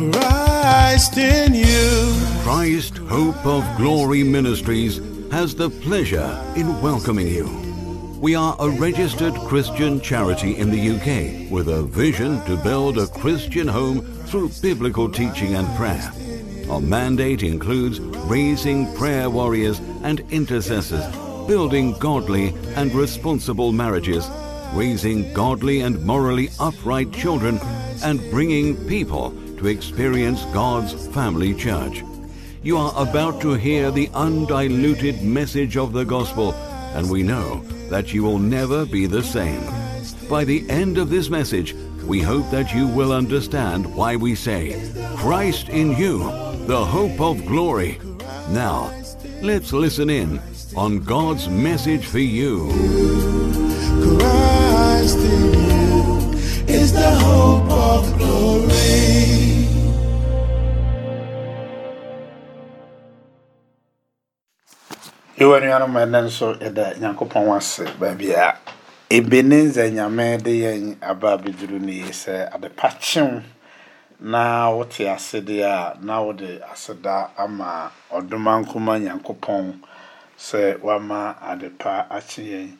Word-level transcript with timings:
Christ 0.00 1.18
in 1.18 1.52
you. 1.52 2.16
Christ 2.42 2.96
Hope 2.96 3.44
of 3.44 3.62
Glory 3.76 4.22
Ministries 4.22 4.98
has 5.30 5.54
the 5.54 5.68
pleasure 5.68 6.42
in 6.56 6.80
welcoming 6.80 7.28
you. 7.28 7.46
We 8.18 8.34
are 8.34 8.56
a 8.58 8.70
registered 8.70 9.34
Christian 9.34 10.00
charity 10.00 10.56
in 10.56 10.70
the 10.70 10.90
UK 10.92 11.50
with 11.50 11.68
a 11.68 11.82
vision 11.82 12.42
to 12.46 12.56
build 12.56 12.96
a 12.96 13.08
Christian 13.08 13.68
home 13.68 14.00
through 14.24 14.50
biblical 14.62 15.10
teaching 15.10 15.54
and 15.54 15.68
prayer. 15.76 16.10
Our 16.70 16.80
mandate 16.80 17.42
includes 17.42 18.00
raising 18.00 18.94
prayer 18.96 19.28
warriors 19.28 19.80
and 20.02 20.20
intercessors, 20.30 21.04
building 21.46 21.92
godly 21.98 22.54
and 22.74 22.94
responsible 22.94 23.70
marriages, 23.70 24.26
raising 24.72 25.30
godly 25.34 25.82
and 25.82 26.02
morally 26.06 26.48
upright 26.58 27.12
children, 27.12 27.60
and 28.02 28.18
bringing 28.30 28.76
people 28.88 29.34
to 29.60 29.66
experience 29.66 30.42
God's 30.54 31.06
family 31.08 31.54
church. 31.54 32.02
You 32.62 32.78
are 32.78 32.94
about 32.96 33.42
to 33.42 33.52
hear 33.52 33.90
the 33.90 34.08
undiluted 34.14 35.22
message 35.22 35.76
of 35.76 35.92
the 35.92 36.04
gospel, 36.04 36.54
and 36.94 37.10
we 37.10 37.22
know 37.22 37.62
that 37.90 38.14
you 38.14 38.22
will 38.22 38.38
never 38.38 38.86
be 38.86 39.04
the 39.04 39.22
same. 39.22 39.62
By 40.30 40.44
the 40.44 40.64
end 40.70 40.96
of 40.96 41.10
this 41.10 41.28
message, 41.28 41.74
we 42.06 42.22
hope 42.22 42.50
that 42.50 42.72
you 42.72 42.86
will 42.86 43.12
understand 43.12 43.94
why 43.94 44.16
we 44.16 44.34
say, 44.34 44.90
Christ 45.16 45.68
in 45.68 45.94
you, 45.94 46.20
the 46.66 46.82
hope 46.82 47.20
of 47.20 47.44
glory. 47.44 47.98
Now, 48.48 48.90
let's 49.42 49.74
listen 49.74 50.08
in 50.08 50.40
on 50.74 51.00
God's 51.00 51.50
message 51.50 52.06
for 52.06 52.18
you. 52.18 52.70
Christ 54.18 55.18
in 55.18 55.52
you 55.52 56.32
is 56.66 56.94
the 56.94 57.10
hope 57.10 57.70
of 57.70 58.16
glory. 58.16 59.39
Yɛwɔ 65.40 65.54
anuanom 65.56 65.94
ɛnɛ 66.04 66.18
nso 66.26 66.46
yɛda 66.60 66.84
nyankopɔn 67.00 67.56
ase 67.56 67.84
baabi 67.98 68.28
a 68.36 68.58
ebeneza 69.08 69.88
nyame 69.88 70.36
de 70.44 70.50
yɛn 70.52 70.96
aba 71.00 71.32
abɛduru 71.38 71.80
no 71.80 71.88
yi 71.88 72.12
sɛ 72.12 72.52
adepa 72.52 72.92
na 74.20 74.68
wote 74.68 75.00
ase 75.08 75.40
deɛ 75.40 75.64
a 75.64 75.96
na 76.04 76.20
wode 76.20 76.60
aseda 76.70 77.30
ama 77.38 77.90
ɔdoma 78.12 78.60
nkoma 78.60 79.00
nyankopɔn 79.00 79.80
sɛ 80.38 80.78
wama 80.82 81.34
adepa 81.40 82.06
akye 82.10 82.44
yɛn. 82.44 82.76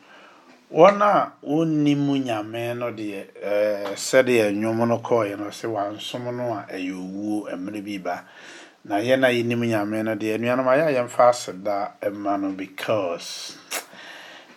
Wɔn 0.71 1.01
a 1.01 1.31
wɔnnim 1.43 2.23
nyame 2.23 2.77
no 2.77 2.91
deɛ 2.91 3.25
ɛɛ 3.41 3.95
sɛdeɛ 3.97 4.53
nnwom 4.53 4.87
no 4.87 4.99
kɔɔeɛ 4.99 5.35
no 5.39 5.45
sɛ 5.49 5.65
wansom 5.65 6.29
no 6.37 6.53
a 6.53 6.65
ɛyɛ 6.71 6.93
owuo 6.93 7.49
mmerɛ 7.57 7.81
bi 7.83 7.97
ba. 7.97 8.23
Na 8.83 8.97
yɛn 8.97 9.23
a 9.23 9.29
yɛnim 9.29 9.61
nyame 9.67 10.03
no 10.03 10.15
deɛ 10.15 10.35
anuanom 10.37 10.67
ayɛ 10.67 10.85
a 10.87 10.93
yɛmfa 10.97 11.29
aseda 11.29 12.13
ma 12.13 12.37
no 12.37 12.51
because 12.51 13.57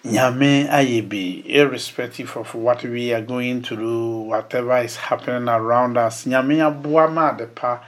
nyame 0.05 0.69
ayɛ 0.69 1.09
bi 1.09 1.43
irrespective 1.47 2.37
of 2.37 2.55
what 2.55 2.83
we 2.85 3.13
are 3.13 3.23
going 3.23 3.63
through 3.63 4.21
whatever 4.23 4.79
is 4.79 4.97
happening 4.97 5.49
around 5.49 5.97
us 5.97 6.25
nyame 6.25 6.61
aboa 6.61 7.09
ma 7.13 7.33
adepa 7.33 7.81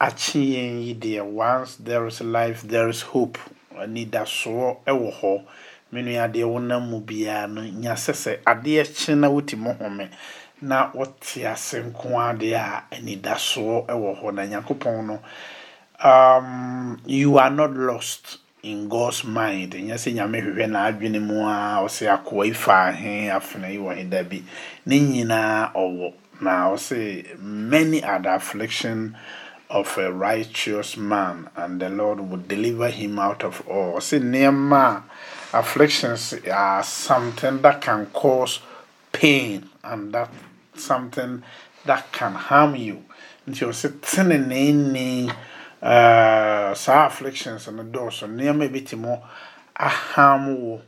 akye 0.00 0.40
yɛn 0.56 0.82
yi 0.82 0.94
deɛ. 0.94 1.22
Once 1.22 1.76
there 1.76 2.06
is 2.06 2.20
life 2.22 2.62
there 2.62 2.88
is 2.88 3.02
hope. 3.02 3.38
Anidasoɔ 3.76 4.76
wɔ 4.86 5.20
hɔ. 5.20 5.42
Me 5.92 6.02
nua 6.02 6.28
wonam 6.46 6.88
mu 6.88 7.00
biara 7.00 7.46
no 7.52 7.60
nya 7.62 7.92
sɛ 7.94 8.14
sɛ 8.14 8.42
adeɛ 8.44 8.84
kye 8.96 9.14
na 9.14 9.28
wotumi 9.28 9.76
home 9.78 10.08
na 10.62 10.90
wote 10.94 11.36
ase 11.44 11.82
nko 11.82 12.16
adeɛ 12.16 12.54
a 12.56 12.84
anidasoɔ 12.96 13.86
wɔ 13.88 14.22
hɔ. 14.22 14.34
Na 14.34 14.42
nyankopɔn 14.46 15.06
no 15.06 15.20
um, 16.02 17.00
you 17.06 17.38
are 17.38 17.50
not 17.50 17.72
lost 17.74 18.38
in 18.62 18.88
God's 18.88 19.24
mind. 19.24 19.72
Nyɛ 19.72 19.94
sɛ 19.96 20.12
nyame 20.14 20.42
hwehwɛ 20.42 20.66
n'adwene 20.68 21.20
mu 21.20 21.40
a 21.46 21.80
ɔsɛ 21.84 22.08
akoa 22.16 22.46
yi 22.46 22.52
fa 22.52 22.92
ahe 22.92 23.28
afena 23.30 23.70
yi 23.70 23.78
wɔ 23.78 23.96
he 23.96 24.04
bi 24.04 24.42
ne 24.86 25.00
nyinaa 25.00 25.72
ɔwɔ 25.74 26.12
na 26.40 26.68
ɔsɛ 26.70 27.38
many 27.38 28.02
are 28.04 28.18
the 28.20 28.34
affliction 28.34 29.16
of 29.70 29.96
a 29.98 30.12
righteous 30.12 30.96
man 30.96 31.48
and 31.56 31.80
the 31.80 31.88
Lord 31.88 32.20
will 32.20 32.38
deliver 32.38 32.88
him 32.88 33.18
out 33.18 33.44
of 33.44 33.66
all. 33.68 33.94
Ɔsɛ 33.96 34.20
nneɛma 34.20 35.02
afflictions 35.52 36.34
are 36.52 36.82
something 36.82 37.62
that 37.62 37.80
can 37.80 38.06
cause 38.06 38.60
pain 39.12 39.68
and 39.82 40.12
that 40.12 40.30
something 40.74 41.42
that 41.86 42.12
can 42.12 42.32
harm 42.32 42.76
you. 42.76 43.04
Nti 43.48 43.66
ɔsɛ 43.66 44.00
tenenee 44.00 45.32
saa 45.82 47.06
afflictions 47.06 47.68
no 47.68 47.82
dɔɔso. 47.82 48.26
Nneɛma 48.28 48.64
ebitumi 48.68 49.18
aham 49.76 50.54
wo. 50.60 50.82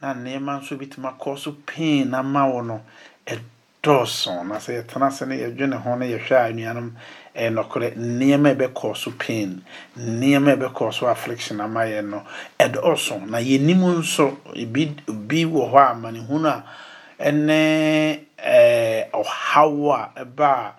Na 0.00 0.14
nneɛma 0.14 0.60
nso 0.60 0.76
bitumi 0.78 1.08
akɔ 1.18 1.38
so 1.38 1.52
pain 1.66 2.14
ama 2.14 2.48
wo 2.48 2.60
no 2.62 2.80
ɛdɔɔso. 3.26 4.46
Na 4.46 4.56
sɛ 4.56 4.82
yɛtena 4.82 5.06
ase 5.08 5.26
no 5.26 5.34
yɛdwene 5.34 5.74
ho 5.82 5.94
no 5.96 6.04
yɛhwɛ 6.06 6.32
a 6.32 6.48
anuanom 6.50 6.92
ɛyɛ 7.36 7.50
nɔkorɛ 7.52 7.96
nneɛma 7.96 8.56
ɛbɛkɔ 8.56 8.96
so 8.96 9.10
pain 9.12 9.62
nneɛma 9.98 10.56
ɛbɛkɔ 10.56 10.92
so 10.94 11.06
affliction 11.06 11.60
ama 11.60 11.80
yɛn 11.80 12.08
no 12.08 12.24
ɛdɔɔso. 12.58 13.26
Na 13.28 13.38
yɛnim 13.38 13.98
nso 13.98 14.38
ebi 14.54 14.96
bi 15.06 15.44
wɔ 15.44 15.70
hɔ 15.70 15.76
a 15.76 15.94
amanehunu 15.94 16.48
a 16.48 16.64
ɛne 17.20 18.24
ɛɛ 18.38 19.10
ɔhaw 19.12 19.92
a 19.92 20.24
ɛba 20.24 20.72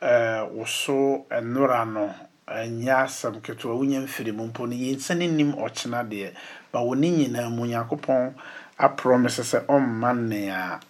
a 0.00 0.04
ɛɛ 0.04 0.50
woso 0.50 1.24
nnora 1.30 1.84
no 1.86 2.12
ɛnyɛ 2.54 2.92
asɛm 3.04 3.40
ketewa. 3.42 3.74
Wonya 3.76 4.00
mfiri 4.00 4.32
mu. 4.32 4.46
Mpo 4.48 4.66
no 4.68 4.74
yɛnsa 4.74 5.16
ne 5.16 5.26
nim 5.26 5.52
ɔkyena 5.54 6.04
deɛ 6.08 6.32
ba 6.72 6.80
wɔ 6.80 6.96
ne 6.98 7.10
nyinaa 7.10 7.48
mu 7.50 7.66
nyankopɔn 7.66 8.32
aprɔmise 8.78 9.42
sɛ 9.42 9.66
ɔmma 9.66 10.10
nea 10.28 10.80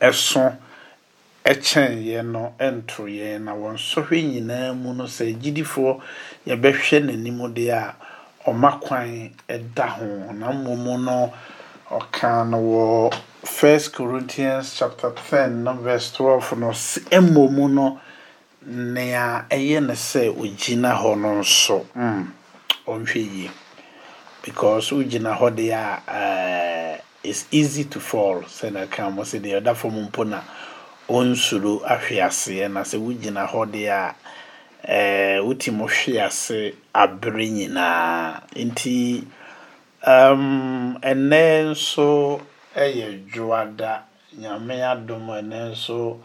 ɛso 0.00 0.56
ɛkyɛn 1.44 2.04
yɛn 2.04 2.26
no 2.32 2.54
ɛnto 2.58 3.04
na 3.40 3.52
wɔn 3.52 3.76
sɔhwɛ 3.76 4.22
nyinaa 4.32 4.72
mu 4.74 4.94
no 4.94 5.04
sɛ 5.04 5.34
gyidifoɔ 5.40 6.00
yɛbɛhwɛ 6.46 7.04
n'anim 7.04 7.38
deɛ 7.54 7.72
a 7.72 7.94
ɔma 8.50 8.80
kwan 8.80 9.30
ɛda 9.48 9.88
ho. 9.88 10.32
Na 10.32 10.52
mmom 10.52 11.04
no 11.04 11.32
ɔka 11.90 12.48
no 12.48 12.58
wɔ 12.58 13.14
first 13.44 13.92
corinthians 13.94 14.74
chapter 14.78 15.10
10 15.10 15.64
no 15.64 15.74
verse 15.74 16.10
12 16.12 16.56
no 16.58 16.70
mmom 16.70 17.70
no 17.74 18.00
nea 18.66 19.44
ɛyɛ 19.50 19.80
ne 19.86 19.94
sɛ 19.94 20.28
ogyina 20.42 20.90
hɔ 21.00 21.18
no 21.20 21.40
nso 21.40 21.86
mm, 21.94 22.32
ɔnhwɛ 22.86 23.20
yie. 23.32 23.50
Because 24.42 24.90
wogyina 24.90 25.36
hɔ 25.36 25.50
deɛ 25.56 25.72
a 26.08 27.00
uh, 27.24 27.32
easy 27.50 27.84
to 27.84 28.00
fall 28.00 28.42
sɛ 28.42 28.72
na 28.72 28.86
ka 28.86 29.08
mo 29.10 29.22
sɛ 29.22 29.40
deɛ 29.40 29.60
ɔda 29.60 29.74
fam 29.76 29.92
mpo 30.08 30.24
na 30.28 30.40
ɔnsuro 31.08 31.82
ahwe 31.84 32.20
aseɛ 32.20 32.70
na 32.70 32.82
sɛ 32.82 32.98
wogyina 33.00 33.46
hɔ 33.48 33.70
deɛ 33.70 33.88
a 33.92 34.14
uh, 34.86 35.44
wotim 35.44 35.78
hwe 35.80 36.20
ase 36.20 36.74
abere 36.94 37.48
nyinaa. 37.50 38.42
Nti 38.54 39.24
um, 40.06 40.98
ɛnɛ 41.02 41.70
nso 41.72 42.40
ɛyɛ 42.76 43.30
dwoada. 43.32 44.02
Nyame 44.38 44.82
adom 44.82 45.26
ɛnɛ 45.28 45.70
nso 45.72 46.18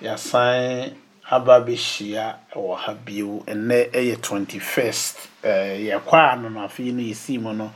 yɛasan 0.00 0.94
aba 1.30 1.56
abɛhyia 1.60 2.24
wɔ 2.54 2.74
ha 2.76 2.92
bio. 3.04 3.44
Ɛnɛ 3.46 3.78
ɛyɛ 3.92 4.16
21st 4.16 5.16
yɛkɔ 5.88 6.14
ano 6.32 6.48
no 6.48 6.60
afei 6.66 6.92
no 6.92 7.02
yɛsii 7.02 7.38
mu 7.40 7.52
no 7.52 7.70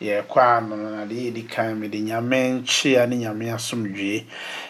yɛkɔ 0.00 0.36
ano 0.36 0.76
no 0.76 0.90
na 0.96 1.04
deɛ 1.06 1.32
yɛdi 1.32 1.48
kan 1.48 1.80
mede 1.80 1.98
nyame 2.04 2.60
nkyea 2.60 3.08
ne 3.08 3.16
nyame 3.24 3.48
asomdwee 3.54 4.24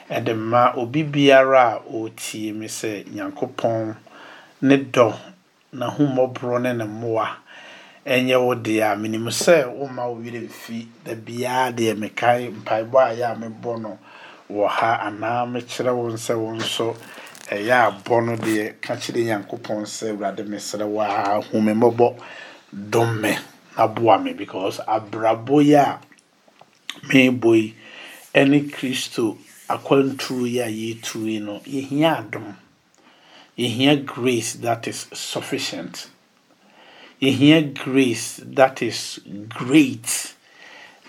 ɛde 0.08 0.36
ma 0.36 0.72
obi 0.76 1.02
biara 1.02 1.74
a 1.74 1.80
ɔretie 1.90 2.54
me 2.54 2.66
sɛ 2.66 3.04
nyankopɔn 3.10 3.96
ne 4.62 4.76
dɔ 4.76 5.12
n'ahummɔborɔ 5.74 6.62
ne 6.62 6.72
ne 6.74 6.84
mmoa 6.84 7.28
ɛnyɛ 8.06 8.36
wo 8.40 8.54
deɛ 8.54 8.92
a 8.92 8.96
menim 8.96 9.26
sɛ 9.30 9.66
woma 9.66 10.06
wo 10.06 10.14
werɛ 10.22 10.46
mfi 10.46 10.86
da 11.04 11.12
biara 11.14 11.72
deɛ 11.74 11.96
mekae 11.98 12.54
mpaebɔ 12.54 12.98
a 13.02 13.14
yɛ 13.18 13.32
a 13.32 13.34
mebɔ 13.34 13.80
no 13.82 13.98
wɔ 14.48 14.68
ha 14.68 15.00
anaa 15.10 15.44
mekyerɛ 15.44 15.92
wo 15.92 16.10
sɛ 16.12 16.38
wo 16.38 16.54
nso. 16.54 16.96
Ɛyɛ 17.50 17.74
abɔ 17.88 18.14
no 18.26 18.36
deɛ 18.36 18.80
ka 18.80 18.94
kyerɛ 18.96 19.24
nyankopɔn 19.24 19.86
sɛ 19.86 20.10
awurade 20.12 20.44
mesrɛ 20.48 20.86
wo 20.86 21.00
a 21.00 21.40
hu 21.42 21.60
me 21.60 21.72
mmɔbɔ 21.72 22.08
dom 22.90 23.20
me 23.20 23.36
na 23.76 23.86
boa 23.86 24.18
me 24.18 24.32
because 24.32 24.80
abrabɔ 24.86 25.64
yi 25.64 25.74
a 25.74 26.00
meebɔ 27.08 27.50
yi 27.56 27.74
ɛne 28.34 28.70
kristo 28.70 29.38
akwanturo 29.68 30.46
yi 30.46 30.58
a 30.60 30.68
yɛturo 30.68 31.26
yi 31.26 31.38
no 31.40 31.60
yɛhia 31.60 32.18
adom. 32.30 32.56
Yɛhia 33.58 34.04
grace 34.06 34.52
that 34.54 34.86
is 34.86 35.06
sufficient. 35.12 36.08
Yɛhia 37.20 37.74
grace 37.74 38.40
that 38.44 38.80
is 38.82 39.18
great 39.48 40.34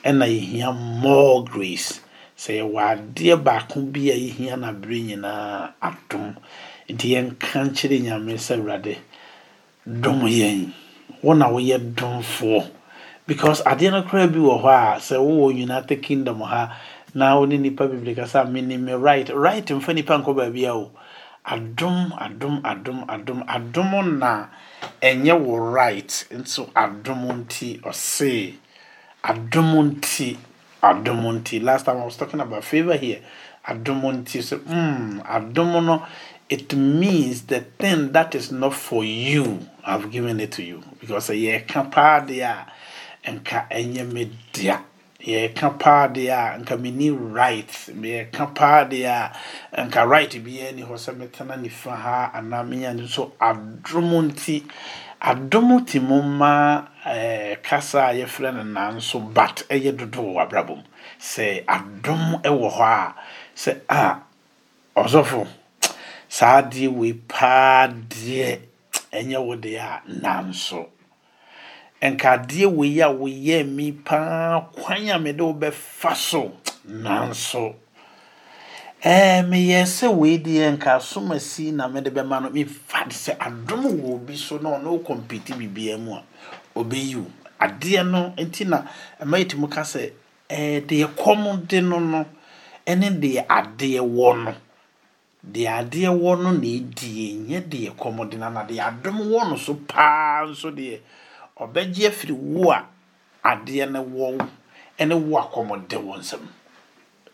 ɛna 0.04 0.26
yɛhia 0.26 0.74
more 1.02 1.44
grace 1.46 2.00
sɛ 2.42 2.52
yɛwɔ 2.60 2.80
adeɛ 2.92 3.36
baako 3.44 3.82
bi 3.92 4.10
a 4.12 4.16
yɛhia 4.16 4.56
no 4.60 4.68
abere 4.72 5.00
nyinaa 5.08 5.74
adom. 5.82 6.36
Nti 6.88 7.06
yɛnka 7.14 7.58
nkyerɛ 7.68 7.98
nyame 8.06 8.34
sɛ 8.40 8.54
awurade 8.58 8.96
dom 9.86 10.22
yɛn. 10.24 10.72
Wo 11.22 11.34
na 11.34 11.50
woyɛ 11.50 11.78
domfoɔ. 11.96 12.64
Because 13.28 13.62
adeɛ 13.64 13.92
no 13.92 14.04
koraa 14.04 14.32
bi 14.32 14.40
wɔ 14.40 14.56
hɔ 14.64 14.70
a 14.72 15.00
sɛ 15.00 15.16
wowɔ 15.20 15.54
united 15.60 16.02
kingdom 16.02 16.40
ha 16.42 16.78
na 17.14 17.38
wo 17.38 17.46
ne 17.46 17.58
nipa 17.58 17.88
bebree 17.88 18.16
kasa 18.16 18.46
menim 18.46 18.82
me 18.86 18.94
right. 18.94 19.30
Right 19.36 19.66
mfa 19.66 19.94
nipa 19.94 20.18
nkɔ 20.24 20.32
baabi 20.36 20.64
a 20.66 20.74
o. 20.74 20.92
Adom 21.46 22.16
adom 22.18 22.62
adom 22.64 23.06
adom. 23.08 23.44
Adom 23.48 24.18
na 24.20 24.46
ɛnyɛ 25.02 25.38
wo 25.42 25.58
right. 25.58 26.26
Nso 26.32 26.72
adom 26.72 27.28
nti 27.46 27.82
ɔse 27.82 28.54
adom 29.26 30.00
nti 30.00 30.38
adom 30.82 31.22
nti 31.42 31.62
last 31.62 31.86
time 31.86 31.98
i 31.98 32.06
was 32.06 32.18
talking 32.18 32.40
about 32.40 32.64
favor 32.64 32.96
here. 32.98 33.22
Adom 33.68 34.02
nti 34.02 34.42
so 34.44 34.58
mm, 34.60 35.22
adom 35.26 35.86
no 35.86 36.06
it 36.50 36.74
means 36.76 37.44
the 37.44 37.60
thing 37.60 38.12
that 38.12 38.34
is 38.36 38.52
not 38.52 38.74
for 38.74 39.04
you 39.04 39.60
i've 39.86 40.10
given 40.12 40.40
it 40.40 40.52
to 40.52 40.64
you. 40.64 40.82
Because 41.00 41.30
ɛyɛ 41.30 41.68
ka 41.68 41.84
paa 41.84 42.20
deɛ 42.22 42.66
a 43.26 43.32
nka 43.32 43.70
ɛnyɛ 43.70 44.12
me 44.12 44.32
dea 44.54 44.80
yɛka 45.20 45.78
paa 45.80 46.08
deɛ 46.08 46.32
a 46.32 47.18
right. 47.18 47.68
Yɛka 47.68 48.56
paa 48.56 48.86
deɛ 48.86 49.06
a 49.12 50.72
ni 50.74 50.82
hɔ 50.84 50.94
sɛ 50.94 51.16
metena 51.18 51.58
nifa 51.62 51.96
ha 51.96 52.32
anaa 52.34 52.64
adom 55.22 55.86
ti 55.86 56.00
mu 56.00 56.22
ma 56.22 56.88
eh, 57.06 57.56
kasa 57.62 58.08
a 58.08 58.14
yɛfrɛ 58.14 58.54
no 58.54 58.64
nanso 58.64 59.20
but 59.34 59.64
ɛyɛ 59.70 59.98
dodo 59.98 60.22
wɔ 60.22 60.42
abrabɔ 60.48 60.76
mu. 60.78 60.84
Sɛ 61.20 61.66
adom 61.66 62.42
wɔ 62.44 62.70
hɔ 62.72 62.82
a 62.82 63.16
sɛ 63.56 63.82
a 63.90 64.20
ɔsɔfo 64.96 65.48
saa 66.28 66.62
adeɛ 66.62 66.88
wei 66.94 67.14
paa 67.14 67.88
deɛ 67.88 68.60
ɛnyɛ 69.12 69.38
wo 69.46 69.56
deɛ 69.56 69.80
a 69.80 70.02
nanso 70.08 70.88
nkadeɛ 72.02 72.66
wei 72.76 73.00
a 73.02 73.08
woyɛ 73.10 73.68
mi 73.68 73.92
paa 73.92 74.62
kwan 74.72 75.10
a 75.10 75.20
mede 75.20 75.42
wo 75.42 75.54
bɛfa 75.54 76.16
so 76.16 76.54
nanso 76.88 77.76
ɛɛ 79.04 79.48
meyɛ 79.50 79.86
sɛ 79.86 80.08
wei 80.20 80.38
deɛ 80.38 80.72
nka 80.76 80.96
asom 81.00 81.32
asi 81.32 81.72
na 81.72 81.88
mede 81.88 82.10
bɛma 82.12 82.42
no 82.42 82.50
mefa 82.50 83.06
sɛ 83.10 83.38
adom 83.40 83.84
wɔ 84.02 84.14
obi 84.16 84.36
so 84.38 84.58
na 84.60 84.70
ɔno 84.78 85.00
wokɔmpiti 85.00 85.54
biribiaa 85.58 85.98
mu 86.00 86.16
a 86.16 86.24
ɔbɛyi 86.76 87.16
wo 87.16 87.26
adeɛ 87.60 88.04
no 88.10 88.34
nti 88.38 88.66
na 88.68 88.84
ɛma 89.22 89.38
yɛtumi 89.40 89.70
ka 89.72 89.82
sɛ 89.82 90.12
ɛɛ 90.50 90.86
deɛ 90.88 91.08
kɔm 91.16 91.68
de 91.68 91.82
no 91.82 92.00
no 92.00 92.26
ɛne 92.86 93.20
deɛ 93.22 93.46
adeɛ 93.48 94.00
wɔ 94.02 94.44
no. 94.44 94.54
Deɛ 95.48 95.68
adeɛ 95.80 96.10
wɔ 96.22 96.32
no 96.44 96.52
na 96.52 96.60
ɛdi 96.60 97.12
ɛnyɛ 97.32 97.60
deɛ 97.72 97.90
kɔm 98.00 98.30
de 98.30 98.38
no 98.38 98.50
na 98.50 98.64
deɛ 98.68 98.80
adom 98.90 99.18
wɔ 99.32 99.50
no 99.50 99.56
so 99.56 99.74
paa 99.88 100.44
nso 100.46 100.70
deɛ 100.72 101.00
ɔbɛgye 101.58 102.08
afiri 102.12 102.34
wo 102.36 102.72
a 102.72 102.84
adeɛ 103.46 103.90
no 103.90 104.04
wɔ 104.04 104.36
wo 104.36 104.46
wo 105.16 105.38
a 105.40 105.48
wɔ 105.48 106.59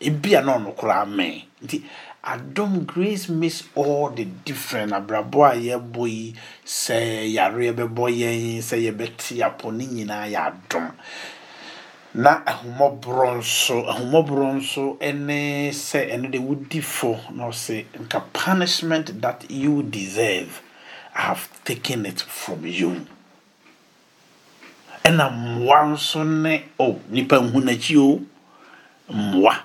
ebia 0.00 0.42
na 0.42 0.56
ɔno 0.56 0.74
koraa 0.76 1.04
mɛn. 1.04 1.42
Nti 1.64 1.82
adom 2.22 2.86
grace 2.86 3.28
makes 3.28 3.64
all 3.74 4.10
the 4.10 4.24
different 4.24 4.92
abrabɔ 4.92 5.52
a 5.52 5.56
yɛbɔ 5.56 6.08
yi 6.08 6.34
sɛ 6.64 7.32
yare 7.32 7.72
bɛbɔ 7.72 8.10
yɛn 8.10 8.62
sɛ 8.62 8.76
yɛbɛte 8.90 9.40
apɔ 9.42 9.72
ne 9.72 9.86
nyinaa 9.86 10.28
yɛ 10.28 10.52
adom. 10.52 10.92
Na 12.14 12.42
ahomɔborɔ 12.44 13.38
nso 13.38 13.84
ahomɔborɔ 13.86 14.54
nso 14.56 14.98
ne 15.14 15.70
sɛ 15.70 16.10
ɛno 16.12 16.30
de 16.30 16.38
wodi 16.38 16.80
fo 16.82 17.18
na 17.32 17.48
ɔsɛ 17.48 17.84
nka 18.00 18.20
punishment 18.32 19.20
that 19.20 19.50
you 19.50 19.82
deserve 19.82 20.62
i 21.14 21.20
have 21.20 21.48
taken 21.64 22.04
it 22.06 22.20
from 22.20 22.66
you. 22.66 23.06
Ɛna 25.04 25.30
mmoa 25.30 25.92
nso 25.92 26.24
ne 26.26 26.64
o 26.78 26.84
oh, 26.84 27.00
nipa 27.08 27.36
nhu 27.36 27.62
n'akyi 27.62 27.96
o. 27.96 28.20
Mmoa 29.08 29.62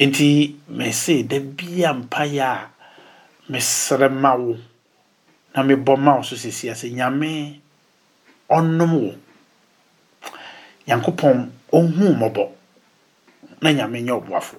nti 0.00 0.56
mɛse 0.68 1.28
da 1.28 1.38
bia 1.40 1.92
mpaeɛ 1.92 2.40
a 2.40 2.70
mesrɛ 3.50 4.08
ma 4.08 4.34
wo. 4.34 4.56
Na 5.54 5.62
mebɔ 5.62 5.96
ma 5.98 6.16
wo 6.16 6.22
so 6.22 6.36
sisi 6.36 6.70
ase. 6.70 6.88
Nyame 6.90 7.60
ɔnom 8.48 8.92
wo. 9.00 9.12
Nyankopɔn 10.86 11.50
ɔhu 11.72 12.04
mmɔbɔ. 12.16 12.48
Na 13.60 13.70
nyame 13.72 14.00
nyɛ 14.02 14.14
ɔboafo. 14.20 14.56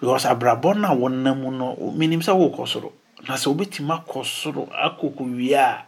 Because 0.00 0.24
abrabɔ 0.26 0.76
no 0.76 0.88
a 0.88 0.94
wɔnam 0.94 1.36
mu 1.40 1.50
no 1.50 1.76
menim 1.96 2.20
sɛ 2.20 2.32
wokɔ 2.36 2.68
soro. 2.68 2.92
Na 3.26 3.34
sɛ 3.36 3.48
wobɛtumi 3.48 3.92
akɔ 3.96 4.24
soro 4.24 4.68
akɔkɔ 4.68 5.22
wie 5.36 5.54
a 5.54 5.84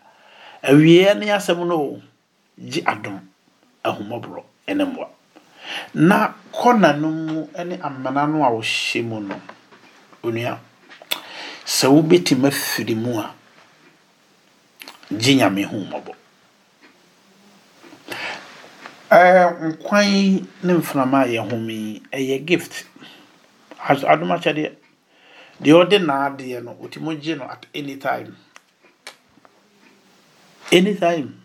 awieɛ 0.63 1.19
ne 1.19 1.27
asɛm 1.29 1.67
no 1.67 2.01
gye 2.59 2.83
adom. 2.83 3.21
Ahomɔborɔ 3.85 4.43
ne 4.69 4.85
mmoa 4.85 5.16
na 5.95 6.35
kɔna 6.53 6.93
no 7.01 7.09
mu 7.11 7.49
ne 7.65 7.77
amana 7.83 8.27
no 8.27 8.45
a 8.45 8.51
wɔhyɛ 8.51 9.03
mu 9.05 9.21
no 9.21 9.41
onua 10.23 10.59
sɛ 11.65 11.87
wobɛtumi 11.89 12.49
afiri 12.49 12.95
mu 12.95 13.19
a 13.21 13.35
gye 15.11 15.35
nyame 15.37 15.63
ho 15.65 15.77
mmɔbɔ. 15.77 16.13
Nkwan 19.11 20.47
ne 20.63 20.73
mframa 20.75 21.21
a 21.25 21.27
yɛhome 21.29 21.71
yi 21.71 22.03
ɛyɛ 22.13 22.45
gift. 22.47 22.85
Adom 23.89 24.31
akyɛdeɛ 24.35 24.73
deɛ 25.63 25.73
ɔde 25.81 25.99
naadeɛ 26.05 26.63
no 26.65 26.75
ɔtumi 26.83 27.21
gye 27.23 27.35
no 27.37 27.45
at 27.45 27.67
any 27.75 27.97
time. 27.97 28.37
Anytime 30.73 31.41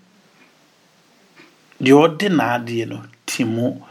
deɛ 1.81 1.93
ɔde 1.93 2.27
n'adeɛ 2.29 2.87
no 2.87 3.03
te 3.25 3.43
mu 3.43 3.81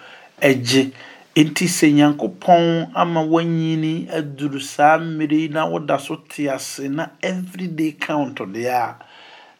agye 0.43 0.93
nti 1.37 1.65
sɛ 1.69 1.93
nyankopɔn 1.93 2.91
ama 2.95 3.21
wanyini 3.23 4.09
aduru 4.11 4.61
saa 4.61 4.99
mmere 4.99 5.37
yi 5.37 5.49
na 5.49 5.65
woda 5.67 5.99
so 5.99 6.17
te 6.17 6.49
ase 6.49 6.89
na 6.89 7.07
everyday 7.23 7.93
count 7.93 8.39
deɛ 8.39 8.69
a 8.69 8.97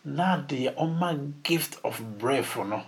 na 0.05 0.37
adeɛ 0.37 0.75
ɔma 0.75 1.33
gift 1.43 1.79
of 1.85 2.01
breath 2.19 2.57
no 2.57 2.83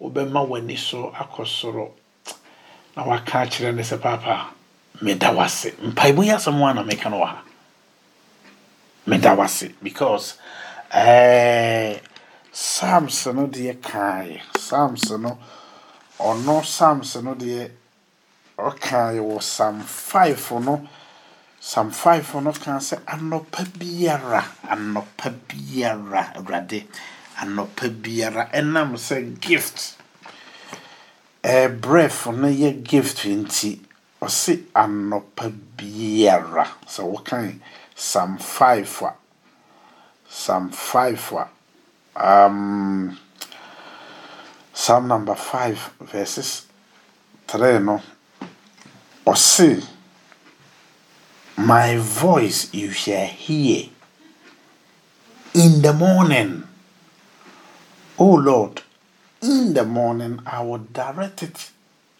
wobɛma 0.00 0.46
w'ani 0.48 0.76
so 0.78 1.10
akɔ 1.16 1.46
soro. 1.46 1.92
Na 2.96 3.04
waka 3.04 3.38
akyerɛ 3.46 3.74
ne 3.74 3.82
sɛ 3.82 4.00
papa 4.00 4.50
meda 5.00 5.32
wase 5.32 5.72
mpaebɔ 5.80 6.24
yi 6.24 6.30
asɛm 6.30 6.70
a 6.70 6.74
na 6.74 6.82
meka 6.84 7.10
no 7.10 7.20
wɔ 7.20 7.26
ha. 7.26 7.42
Meda 9.06 9.36
wase 9.36 9.72
because 9.82 10.34
uh, 10.92 11.94
psalms 12.52 13.26
no 13.26 13.46
deɛ 13.46 13.76
kaeɛ 13.80 14.40
psalms 14.58 15.10
no 15.12 15.38
ɔno 16.18 16.62
psalms 16.64 17.16
no 17.22 17.34
deɛ 17.34 17.70
ɔkaeɛ 18.58 19.20
wɔ 19.20 19.40
psalm 19.42 19.80
5 19.82 20.50
no. 20.64 20.88
Psalm 21.60 21.90
5 21.90 22.34
no 22.42 22.52
ka 22.52 22.78
sɛ 22.78 22.98
anɔpa 23.06 23.64
biara 23.78 24.42
anɔpa 24.68 25.30
biara 25.48 26.32
awurade 26.36 26.86
anɔpa 27.38 27.88
biara. 28.02 28.50
Ɛnam 28.52 28.96
sɛ 28.96 29.38
gift. 29.40 29.96
Ɛbrɛf 31.44 32.34
no 32.34 32.48
yɛ 32.48 32.82
gift 32.82 33.24
nti 33.24 33.78
ɔse 34.20 34.64
anɔpa 34.74 35.52
biara. 35.76 36.66
Sɛ 36.86 37.02
wokan 37.06 37.60
psalm 37.94 38.38
5 38.38 39.02
a. 39.02 39.14
Psalm 40.28 40.70
5 40.70 41.32
a. 41.32 41.48
Um, 42.16 43.16
Psalm 44.80 45.08
number 45.08 45.34
5, 45.34 45.94
verses 46.02 46.64
3 47.48 47.80
no. 47.80 48.00
Or 49.24 49.34
say, 49.34 49.80
My 51.56 51.96
voice 51.96 52.72
you 52.72 52.92
shall 52.92 53.26
hear 53.26 53.88
in 55.52 55.82
the 55.82 55.92
morning. 55.92 56.62
O 58.18 58.34
Lord, 58.34 58.82
in 59.42 59.74
the 59.74 59.84
morning 59.84 60.38
I 60.46 60.62
will 60.62 60.78
direct 60.78 61.42
it 61.42 61.72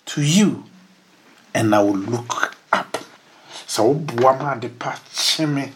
to 0.06 0.20
you 0.20 0.64
and 1.54 1.72
I 1.72 1.80
will 1.80 1.96
look 1.96 2.56
up. 2.72 2.98
So, 3.68 3.94
woboa 3.94 4.60
de 4.60 4.68
pa 4.68 4.98
kye 5.14 5.46
me 5.46 5.72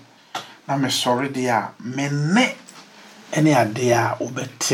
na 0.66 0.76
mesɔre 0.76 1.28
deɛ 1.32 1.48
a 1.48 1.74
me 1.80 2.08
ne 2.10 2.56
ne 3.40 3.54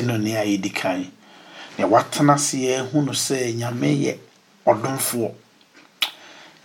no 0.03 1.13
na 1.79 1.87
watena 1.87 2.35
ase 2.35 2.59
yɛhu 2.59 3.05
no 3.07 3.13
sɛ 3.13 3.55
nyame 3.55 3.89
yɛ 4.05 4.13
ɔdomfoɔ 4.67 5.31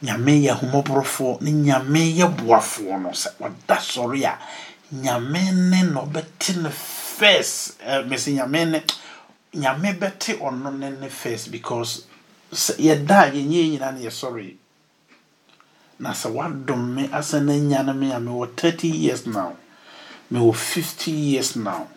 nyame 0.02 0.32
yɛ 0.44 0.52
ahomɔborɔfoɔ 0.56 1.42
ne 1.42 1.52
nyame 1.52 2.00
yɛ 2.18 2.28
boafoɔ 2.38 3.02
no 3.02 3.10
sɛ 3.10 3.30
ɔda 3.40 3.78
sɔre 3.78 4.24
a 4.26 4.40
nyame 4.92 5.52
ne 5.70 5.84
na 5.84 6.02
ɔbɛte 6.02 6.58
no 6.62 6.70
first 6.70 7.78
uh, 7.86 8.02
mesi 8.04 8.34
nyame 8.34 8.66
ne 8.72 8.84
nyame 9.54 9.94
bɛte 10.00 10.40
ɔno 10.40 10.78
ne 10.78 10.90
ne 10.90 11.10
first 11.10 11.52
because 11.52 12.06
sɛ 12.52 12.76
yɛda 12.78 13.28
a 13.28 13.32
yɛnyɛ 13.32 13.70
nyinaa 13.70 13.94
ne 13.94 14.02
yɛsɔre 14.08 14.56
na 16.00 16.12
sɛ 16.12 16.32
wadom 16.34 16.96
me 16.96 17.08
asɛ 17.10 17.40
no 17.44 17.54
anya 17.54 17.84
no 17.84 17.94
me 17.94 18.12
a 18.12 18.20
mewɔ 18.20 18.56
30 18.58 18.88
years 18.88 19.28
now. 19.28 19.56
Mewɔ 20.32 20.56
50 20.56 21.12
years 21.12 21.56
now 21.56 21.88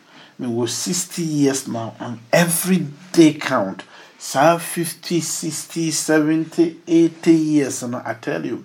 mewɔ 0.40 0.68
60 0.68 1.22
years 1.22 1.68
now 1.68 1.94
and 1.98 2.18
every 2.32 2.86
day 3.12 3.34
count. 3.34 3.82
Saa 4.18 4.58
50 4.58 5.20
60 5.20 5.90
70 5.90 6.80
80 6.86 7.32
years 7.32 7.82
no 7.82 8.02
i 8.04 8.14
tell 8.14 8.44
you 8.44 8.64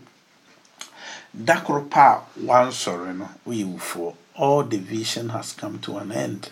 koro 1.64 1.84
pa 1.84 2.24
a 2.36 2.40
wansɔre 2.40 3.16
no 3.16 3.30
woyɛ 3.48 3.66
wufoɔ 3.66 4.16
all 4.36 4.64
the 4.64 4.78
vision 4.78 5.30
has 5.30 5.54
come 5.54 5.80
to 5.80 5.98
an 5.98 6.12
end. 6.12 6.50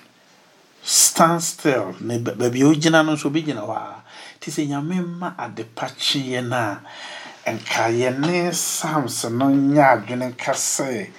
Stand 0.84 1.42
still. 1.42 1.96
Na 2.00 2.18
baabi 2.18 2.62
a 2.62 2.66
wogyina 2.66 3.06
no 3.06 3.16
nso 3.16 3.28
obi 3.28 3.44
gyina 3.44 3.66
hɔ 3.66 3.76
a 3.76 4.04
te 4.40 4.52
sɛ 4.52 4.68
nyame 4.68 5.06
ma 5.06 5.34
ade 5.38 5.64
pa 5.76 5.88
kyeeɛ 5.88 6.48
no 6.48 6.56
a 6.56 7.52
nka 7.52 7.90
yɛne 8.00 8.54
psalms 8.54 9.24
no 9.26 9.46
sɛ 9.48 11.10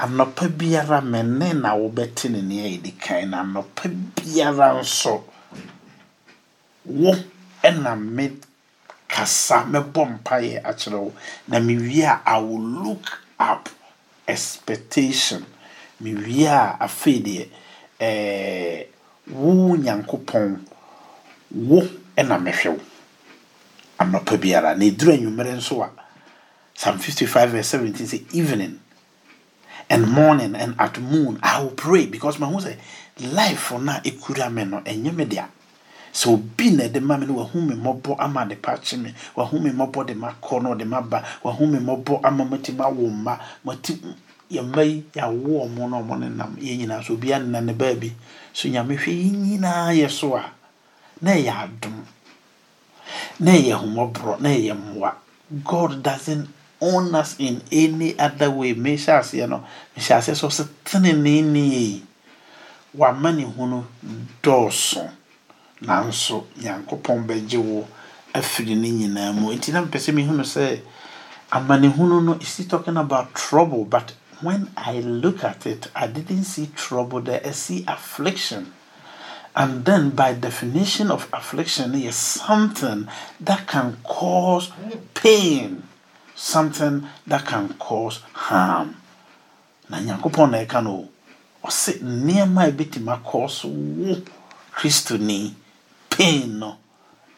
anɔpa 0.00 0.48
biara 0.48 1.00
me 1.02 1.22
ne 1.22 1.52
na 1.52 1.70
wobɛte 1.74 2.30
ne 2.30 2.40
nea 2.42 2.66
yɛdi 2.72 2.92
kan 2.98 3.30
na 3.30 3.42
anɔpa 3.44 3.88
biara 4.16 4.80
nso 4.80 5.24
wo 6.84 7.12
ɛna 7.62 7.92
me 7.98 8.24
kasa 9.08 9.64
mɛbɔ 9.72 10.02
mpaeɛ 10.12 10.62
akyerɛ 10.64 10.98
wo. 10.98 11.12
Na 11.48 11.58
mewie 11.60 12.04
a 12.04 12.22
i 12.26 12.38
will 12.38 12.60
look 12.84 13.04
up 13.38 13.68
expectation. 14.26 15.44
Mewie 16.02 16.46
a 16.46 16.78
afei 16.80 17.20
deɛ 17.22 17.48
ɛɛ 18.00 18.86
wo 19.32 19.76
nyankopɔn 19.76 20.60
wo 21.52 21.82
ɛna 22.16 22.38
mehwɛ 22.40 22.70
wo. 22.72 22.80
Anɔpa 23.98 24.36
biara. 24.40 24.74
Na 24.76 24.84
ɛduru 24.86 25.12
anwummerɛ 25.18 25.56
nso 25.56 25.82
a 25.82 25.90
psalm 26.74 26.98
55 26.98 27.50
verse 27.50 27.68
17 27.68 28.06
sɛ 28.06 28.34
evening 28.34 28.80
and 29.90 30.08
morning 30.08 30.54
and 30.54 30.74
at 30.78 30.98
moon 31.00 31.38
i 31.42 31.60
will 31.60 31.70
pray 31.70 32.06
because 32.06 32.38
mahu 32.38 32.58
sɛ 32.60 32.76
life 33.34 33.72
no 33.72 33.92
a 33.92 34.00
ɛkura 34.00 34.50
me 34.52 34.64
no 34.64 34.80
ɛnyɛ 34.80 35.12
me 35.14 35.24
dea 35.24 35.46
sɛ 36.12 36.28
obi 36.32 36.70
na 36.70 36.84
ɛde 36.84 37.02
ma 37.02 37.16
me 37.16 37.26
no 37.26 37.34
wahu 37.34 37.60
me 37.60 37.74
mmɔbɔ 37.74 38.16
ama 38.18 38.46
de 38.46 38.54
pa 38.56 38.76
kye 38.76 38.96
me 38.98 39.14
wahu 39.36 39.60
me 39.60 39.70
mmɔbɔ 39.70 40.06
de 40.06 40.14
ma 40.14 40.32
kɔ 40.42 40.62
no 40.62 40.74
de 40.74 40.84
ma 40.84 41.00
ba 41.00 41.22
wahu 41.44 41.66
me 41.66 41.78
mmɔbɔ 41.78 42.20
ama 42.24 42.44
mati 42.44 42.72
ma 42.72 42.88
wo 42.88 43.08
mma 43.10 43.38
mati 43.64 44.00
yɛmma 44.50 44.82
yi 44.84 45.04
yɛawo 45.14 45.66
ɔmo 45.66 45.90
no 45.90 45.96
ɔmo 46.02 46.18
ne 46.18 46.28
nam 46.28 46.56
nyinaa 46.56 47.02
so 47.04 47.14
obiara 47.16 47.44
nna 47.44 47.60
ne 47.60 47.72
baabi 47.74 48.12
so 48.52 48.68
nyame 48.68 48.96
hwɛ 48.96 49.10
yi 49.12 49.30
nyinaa 49.30 49.92
yɛ 49.94 50.10
so 50.10 50.34
a 50.36 50.44
na 51.20 51.32
ɛyɛ 51.32 51.52
adom 51.64 52.04
na 53.40 53.50
ɛyɛ 53.52 53.74
homɔborɔ 53.74 54.40
na 54.40 54.48
ɛyɛ 54.48 54.74
mmoa 54.74 55.14
god 55.64 56.02
doesn't 56.02 56.48
own 56.80 57.14
us 57.14 57.36
in 57.38 57.62
any 57.70 58.18
other 58.18 58.50
way. 58.50 58.74
Mehyɛ 58.74 59.20
aseɛ 59.20 59.48
no 59.48 59.64
mehyɛ 59.96 60.18
aseɛ 60.18 60.34
sɛ 60.34 60.46
ɔsɛ 60.48 60.68
tenenee 60.84 61.42
nie 61.42 62.02
wama 62.96 63.34
ne 63.34 63.44
hunu 63.44 63.84
dɔɔso. 64.42 65.10
Nanso 65.82 66.46
nyankopɔn 66.58 67.26
bɛgye 67.26 67.58
wo 67.58 67.86
afiri 68.34 68.76
ne 68.76 68.90
nyinaa 68.90 69.32
mu. 69.34 69.52
Nti 69.54 69.72
na 69.72 69.82
mpɛ 69.82 69.98
sɛ 69.98 70.12
mehunu 70.14 70.44
sɛ 70.44 70.80
amanehunu 71.52 72.24
no 72.24 72.34
is 72.34 72.56
he 72.56 72.64
talking 72.64 72.96
about 72.96 73.34
trouble? 73.34 73.84
But 73.84 74.12
when 74.40 74.70
i 74.76 75.00
look 75.00 75.44
at 75.44 75.66
it 75.66 75.88
i 75.94 76.06
didn't 76.06 76.44
see 76.44 76.70
trouble 76.74 77.20
there. 77.20 77.40
I 77.44 77.50
see 77.50 77.84
affliction. 77.88 78.72
And 79.56 79.84
then 79.84 80.10
by 80.10 80.34
definition 80.34 81.10
of 81.10 81.28
affliction 81.32 81.94
is 81.94 82.14
something 82.14 83.08
that 83.40 83.66
can 83.66 83.96
cause 84.04 84.70
pain 85.14 85.82
something 86.40 87.06
that 87.26 87.44
can 87.44 87.68
cause 87.78 88.20
harm. 88.32 88.96
Na 89.90 89.98
nyankopɔn 90.00 90.50
na 90.50 90.58
ɛka 90.64 90.82
no 90.82 91.08
ɔse 91.62 92.00
nneɛma 92.00 92.64
a 92.66 92.70
ɛbɛtumi 92.72 93.12
akɔ 93.22 93.50
so 93.50 93.68
wo 93.68 94.16
kristoni 94.72 95.52
pain 96.08 96.58
no 96.58 96.76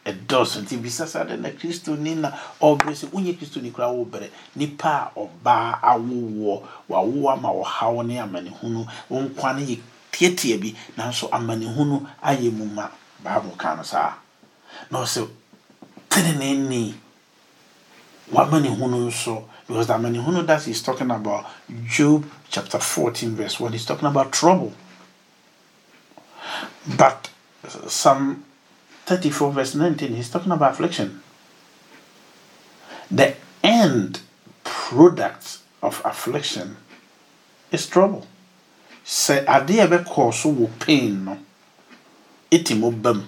ɛdɔɔso. 0.05 0.61
Nti 0.63 0.77
bisa 0.81 1.05
saa 1.07 1.23
de 1.25 1.35
na 1.35 1.49
kristoni 1.49 2.15
na 2.15 2.31
ɔbrɛ 2.61 2.93
sɛ 2.95 3.09
wonyɛ 3.11 3.37
kristoni 3.37 3.71
koraa 3.73 3.91
wobrɛ 3.91 4.29
nipa 4.55 5.11
a 5.15 5.19
ɔbaa 5.19 5.81
awowoɔ 5.81 6.63
wawo 6.87 7.29
ama 7.33 7.49
ɔhaw 7.49 8.05
ne 8.05 8.19
amanehunu 8.19 8.87
wo 9.09 9.19
nkwa 9.21 9.53
no 9.55 9.61
yɛ 9.65 9.79
tiatia 10.11 10.57
bi 10.61 10.73
nanso 10.97 11.27
amanehunu 11.29 12.07
ayɛ 12.23 12.51
mu 12.53 12.65
ma 12.65 12.87
bible 13.21 13.55
ka 13.57 13.75
no 13.75 13.83
saa. 13.83 14.13
Na 14.89 14.99
ɔsɛ 15.03 15.27
tenenee 18.31 18.69
wamanehunu 18.69 19.07
nso 19.07 19.43
because 19.67 19.87
the 19.87 19.93
amanehunu 19.93 20.45
that 20.45 20.63
he's 20.63 20.81
talking 20.83 21.11
about 21.11 21.45
job 21.85 22.25
chapter 22.49 22.79
14 22.79 23.35
verse 23.35 23.59
1 23.59 23.71
he's 23.71 23.85
talking 23.85 24.07
about 24.07 24.31
trouble. 24.31 24.73
But 26.97 27.29
psalm 27.87 28.43
34 29.05 29.51
verse 29.51 29.75
19 29.75 30.15
he's 30.15 30.29
talking 30.29 30.51
about 30.51 30.71
affliction. 30.71 31.21
The 33.09 33.35
end 33.63 34.21
product 34.63 35.59
of 35.81 36.01
affliction 36.05 36.77
is 37.71 37.87
trouble. 37.87 38.27
Sɛ 39.05 39.45
adeɛ 39.45 39.83
a 39.83 39.87
ɛbɛkɔɔ 39.87 40.33
so 40.33 40.49
wɔ 40.51 40.69
pain 40.79 41.25
no 41.25 41.37
mu 42.75 43.23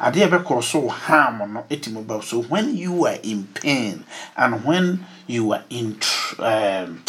adeɛ 0.00 0.24
a 0.24 0.28
ɛbɛkɔɔ 0.28 0.62
so 0.62 0.88
harm 0.88 1.52
no 1.52 1.64
ɛti 1.70 1.92
mu 1.92 2.02
ba 2.02 2.22
so 2.22 2.42
when 2.42 2.76
you 2.76 3.06
are 3.06 3.18
in 3.22 3.46
pain 3.54 4.04
and 4.36 4.64
when 4.64 5.04
you 5.26 5.52
are 5.52 5.64
in 5.70 5.98
um, 6.38 7.02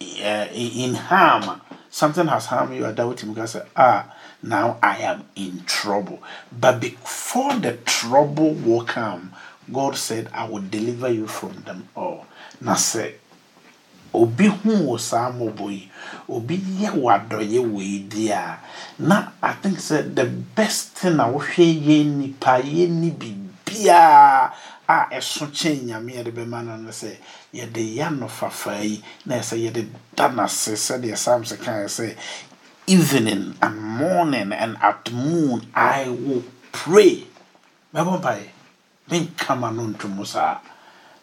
uh, 0.00 0.46
in 0.52 0.94
harm 0.94 1.60
something 1.90 2.26
has 2.28 2.46
harmed 2.46 2.74
you 2.76 2.84
ada 2.86 3.02
wotumi 3.02 3.34
ka 3.34 3.46
say 3.46 3.62
ah 3.76 4.04
now 4.42 4.78
i 4.82 4.98
am 4.98 5.24
in 5.34 5.64
trouble. 5.66 6.22
But 6.52 6.78
before 6.80 7.54
the 7.54 7.72
trouble 7.84 8.52
will 8.54 8.84
come 8.84 9.32
god 9.72 9.96
said 9.96 10.28
i 10.32 10.46
will 10.48 10.62
deliver 10.62 11.08
you 11.08 11.26
from 11.26 11.62
them 11.64 11.88
all. 11.96 12.26
Na 12.60 12.74
say 12.74 13.14
obi 14.22 14.46
hu 14.48 14.70
wɔ 14.88 14.96
saa 15.00 15.28
mmɔbɔ 15.30 15.66
yi 15.76 15.82
obi 16.34 16.56
yɛ 16.80 16.88
wɔ 17.02 17.08
adɔyɛ 17.16 17.60
wɔ 17.72 17.80
yi 18.14 18.30
a 18.32 18.58
na 18.98 19.16
i 19.42 19.52
think 19.62 19.78
sɛ 19.78 20.14
the 20.14 20.24
best 20.56 20.94
thing 20.98 21.18
a 21.20 21.24
wohwɛ 21.24 21.66
yɛ 21.86 21.96
nipa 22.18 22.58
yɛ 22.62 22.88
ni 22.90 23.10
biribiara 23.10 24.52
a 24.88 24.96
ɛso 25.18 25.46
kyɛn 25.52 25.86
nyame 25.86 26.12
yɛde 26.16 26.32
bɛma 26.32 26.64
no 26.64 26.76
no 26.76 26.90
sɛ 26.90 27.16
yɛde 27.54 27.82
yɛ 27.96 28.06
ano 28.06 28.28
fafa 28.28 28.82
yi 28.84 29.02
na 29.26 29.36
ɛsɛ 29.36 29.56
yɛde 29.64 29.86
da 30.14 30.28
n'ase 30.28 30.72
sɛdeɛ 30.74 31.16
psalms 31.16 31.52
kan 31.62 31.84
sɛ 31.86 32.14
evening 32.86 33.54
and 33.60 33.76
morning 33.82 34.52
and 34.52 34.76
at 34.80 35.10
moon 35.12 35.66
i 35.74 36.08
will 36.08 36.44
pray. 36.72 37.26
Mɛbɔ 37.94 38.20
mpaeɛ 38.20 38.46
menkama 39.10 39.74
no 39.74 39.82
ntomu 39.88 40.24
saa. 40.26 40.58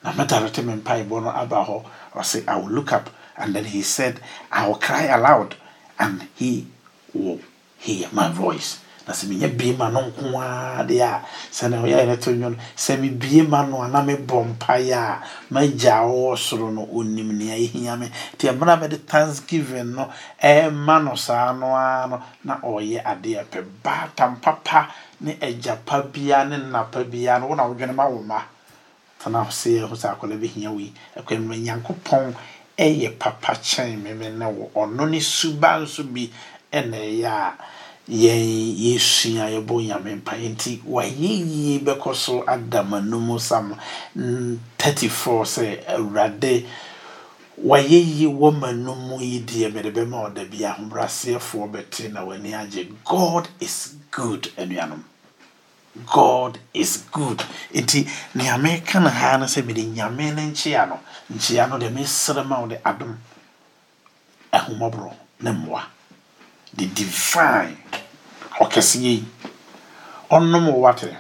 Na 0.04 0.12
mɛdarete 0.12 0.64
me 0.66 0.74
mpaebɔ 0.76 1.24
no 1.24 1.30
aba 1.30 1.64
hɔ 1.66 1.84
ɔse 2.16 2.44
i 2.48 2.56
will 2.56 2.70
look 2.70 2.92
up. 2.94 3.10
And 3.38 3.56
then 3.56 3.66
he 3.66 3.82
said 3.82 4.20
i 4.52 4.68
will 4.68 4.76
cry 4.76 5.04
aloud 5.04 5.56
and 6.00 6.28
he 6.36 6.68
will 7.14 7.40
hear 7.78 8.08
my 8.12 8.30
voice. 8.30 8.80
Na 9.06 9.12
sɛ 9.14 9.28
menyɛ 9.28 9.58
bie 9.58 9.76
no 9.76 10.00
nko 10.00 10.40
ara 10.40 10.84
deɛ 10.88 11.02
a 11.04 11.26
sɛne 11.52 11.76
ɔyɛ 11.84 12.08
no 12.08 12.16
to 12.16 12.32
no 12.32 12.56
sɛ 12.78 12.96
mebie 13.02 13.44
ma 13.50 13.66
no 13.66 13.82
a 13.82 13.88
na 13.90 14.02
mebɔ 14.02 14.56
mpaeɛ 14.56 14.96
a 14.96 15.22
magya 15.52 16.00
a 16.08 16.38
soro 16.38 16.72
no 16.72 16.86
ɔnim 16.88 17.34
nea 17.36 17.56
ɛhia 17.68 18.00
me. 18.00 18.08
Nti 18.38 18.48
ɛmena 18.48 18.80
mɛde 18.80 19.04
thanksgiving 19.06 19.96
no 19.96 20.10
ɛma 20.42 21.04
no 21.04 21.16
saa 21.16 21.52
no 21.52 21.76
ara 21.76 22.08
no 22.08 22.22
na 22.46 22.56
ɔyɛ 22.64 23.04
adeɛ 23.04 23.44
pɛ 23.52 23.60
baatam 23.84 24.40
papa 24.42 24.88
ne 25.20 25.34
agya 25.42 25.76
pa 25.86 26.02
bia 26.02 26.46
ne 26.46 26.56
nnapa 26.58 27.04
bia 27.10 27.40
no 27.40 27.48
wo 27.48 27.56
na 27.56 27.64
wodwene 27.68 27.94
ma 27.94 28.08
wo 28.08 28.22
ma 28.22 28.40
tena 29.24 29.50
se 29.52 29.80
ɛho 29.82 29.96
sɛ 29.96 30.10
akwadaa 30.14 30.38
bɛhia 30.42 30.70
wei. 30.76 30.92
Ɛkwanuma 31.18 31.56
nyankopɔn 31.58 32.36
ɛyɛ 32.78 33.18
papa 33.20 33.54
kyɛn 33.56 34.02
me 34.04 34.14
me 34.14 34.30
ne 34.30 34.46
wo 34.46 34.70
ɔno 34.76 35.10
ne 35.10 35.20
suba 35.20 35.80
nso 35.80 36.04
bi 36.04 36.30
ɛna 36.72 36.98
ɛyɛ 36.98 37.26
a 37.26 37.56
yɛn 38.10 38.76
yɛsua 38.84 39.46
yɛbɔ 39.56 39.76
nyame 39.88 40.16
mpa. 40.22 40.34
Nti 40.38 40.82
wayɛ 40.84 41.30
yie 41.48 41.80
bɛkɔ 41.80 42.16
so 42.16 42.44
ada 42.48 42.84
m'anum 42.84 43.40
sam 43.40 43.76
34 44.78 45.46
sɛ 45.46 45.86
awurade 45.88 46.66
wayɛ 47.64 48.00
yie 48.04 48.28
wɔ 48.28 48.52
m'anum 48.60 49.22
yi 49.22 49.40
deɛ 49.40 49.74
mede 49.74 49.94
bɛma 49.94 50.28
ɔda 50.34 50.50
bi 50.52 50.58
ahobraseɛfoɔ 50.66 51.72
bɛte 51.72 52.12
na 52.12 52.26
w'ani 52.26 52.52
agye. 52.54 52.92
God 53.06 53.48
is 53.62 53.94
good 54.12 54.52
anuanom 54.58 55.04
god 56.14 56.60
is 56.74 57.06
good. 57.12 57.44
Nti 57.74 58.08
nea 58.36 58.58
meka 58.58 59.00
no 59.02 59.10
ha 59.10 59.38
no 59.38 59.46
sɛ 59.46 59.66
mede 59.66 59.84
nyame 59.84 60.34
no 60.36 60.42
nkyea 60.42 60.88
no 60.88 61.00
nkyea 61.32 61.70
no 61.70 61.78
deɛ 61.78 61.92
mesrɛ 61.94 62.46
ma 62.46 62.60
wo 62.60 62.68
adom 62.68 63.18
ahomɔborɔ 64.52 65.14
ne 65.42 65.52
mmoa. 65.52 65.84
The 66.76 66.86
divine 66.88 67.78
ɔkɛseɛ 68.60 69.02
yi 69.02 69.26
ɔnom 70.30 70.72
wo 70.74 70.80
watere 70.82 71.18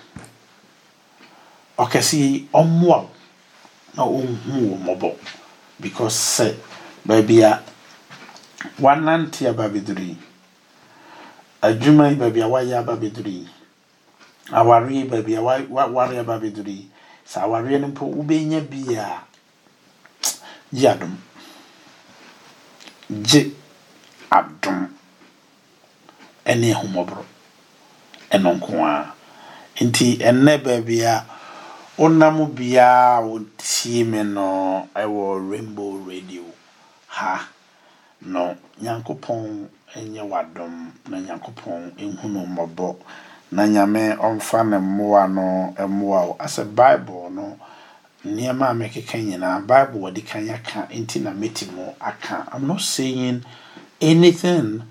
ɔkɛseɛ 1.77 2.17
yi 2.19 2.47
ɔmmoa 2.53 2.99
wo 3.01 3.09
na 3.95 4.03
ɔnhu 4.03 4.69
wo 4.69 4.77
mmɔbɔ. 4.77 5.15
Because 5.79 6.15
sɛ 6.15 6.55
baabi 7.05 7.41
a 7.43 7.61
wanante 8.79 9.47
aba 9.49 9.69
bɛduru 9.69 9.99
yi 10.07 10.17
adwuma 11.61 12.09
yi 12.09 12.15
baabi 12.15 12.41
a 12.41 12.47
wayɛ 12.47 12.79
aba 12.79 12.95
bɛduru 12.95 13.27
yi 13.27 13.47
awareɛ 14.51 15.07
baabi 15.09 15.35
a 15.37 15.41
waware 15.41 16.19
aba 16.19 16.39
bɛduru 16.39 16.85
sɛ 17.25 17.39
awareɛ 17.45 17.79
no 17.81 17.87
mpo 17.87 18.05
wobɛnya 18.05 18.59
bi 18.69 18.95
a 18.95 19.23
gye 20.73 20.87
adom 20.89 21.15
gye 23.09 23.51
adom 24.31 24.89
ɛne 26.45 26.73
ahomɔborɔ 26.73 27.23
ɛno 28.33 28.49
nko 28.57 28.73
a. 28.85 29.13
Nti 29.81 30.17
ɛnnɛ 30.29 30.53
baabi 30.63 31.01
a 31.03 31.25
wonam 31.97 32.37
biara 32.55 33.21
wotie 33.25 34.03
me 34.05 34.23
no 34.23 34.87
ɛwɔ 34.95 35.49
rainbow 35.49 35.97
radio. 36.07 36.43
Ha. 37.07 37.47
No 38.21 38.55
nyankopɔn 38.81 39.67
nyɛ 40.13 40.23
wadom 40.31 40.91
na 41.09 41.17
nyankopɔn 41.17 41.93
nhunu 41.97 42.45
mmɔbɔ 42.47 42.95
na 43.53 43.67
nyame 43.67 44.15
ɔmfa 44.17 44.63
ne 44.69 44.77
mmoa 44.77 45.27
no 45.27 45.73
mmoa 45.87 46.21
wo. 46.27 46.35
Asɛ 46.39 46.63
bible 46.75 47.29
no 47.29 47.59
nneɛma 48.25 48.71
a 48.71 48.73
mɛkeka 48.73 49.17
nyinaa 49.23 49.59
bible 49.67 49.99
wɔde 50.01 50.25
kan 50.25 50.49
aka 50.49 50.87
nti 50.91 51.21
na 51.21 51.31
mɛti 51.31 51.71
mu 51.71 51.93
aka. 52.01 52.47
I'm 52.51 52.65
not 52.67 52.81
saying 52.81 53.43
anything 54.01 54.83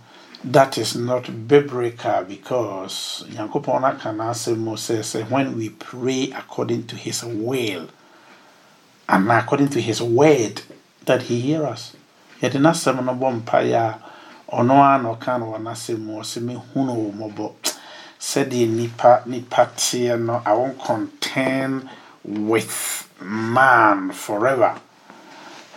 that 0.45 0.78
is 0.78 0.95
not 0.95 1.49
biblical 1.49 2.23
because 2.25 3.25
nyankopɔn 3.31 3.85
aka 3.85 4.11
n'asɛm 4.12 4.57
mu 4.59 4.73
sɛ 4.76 4.99
sɛ 5.00 5.28
when 5.28 5.57
we 5.57 5.71
pray 5.71 6.33
according 6.37 6.87
to 6.87 6.95
his 6.95 7.25
will 7.25 7.88
and 9.09 9.31
according 9.31 9.69
to 9.71 9.81
his 9.81 10.00
word 10.00 10.62
that 11.07 11.23
he 11.23 11.40
hear 11.40 11.66
us. 11.66 11.97
Yɛde 12.40 12.61
n'asɛm 12.61 13.04
no 13.04 13.12
bɔ 13.12 13.42
mpaeɛ 13.42 13.75
a 13.75 13.99
ɔno 14.52 14.75
ara 14.78 15.02
na 15.02 15.14
ɔka 15.16 15.40
no 15.40 15.47
wɔ 15.52 15.59
n'asɛm 15.62 15.99
mu 15.99 16.21
ɔsɛ 16.21 16.40
mehunu 16.45 16.95
wo 16.95 17.11
mmɔbɔ 17.11 17.52
sɛdeɛ 18.22 18.68
nipa 18.68 19.22
nipa 19.26 19.66
teɛ 19.76 20.16
no 20.18 20.42
i 20.46 20.52
won't 20.52 20.78
contend 20.78 21.88
with 22.24 23.08
man 23.20 24.12
forever. 24.12 24.78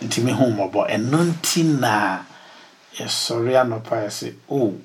Nti 0.00 0.22
mehu 0.22 0.54
mmɔbɔ. 0.54 0.88
Ɛno 0.94 1.18
nti 1.32 1.64
na 1.64 2.22
yɛsɔre 2.96 3.52
anɔpa 3.62 4.06
yɛ 4.06 4.10
sɛ 4.10 4.34
oh 4.48 4.78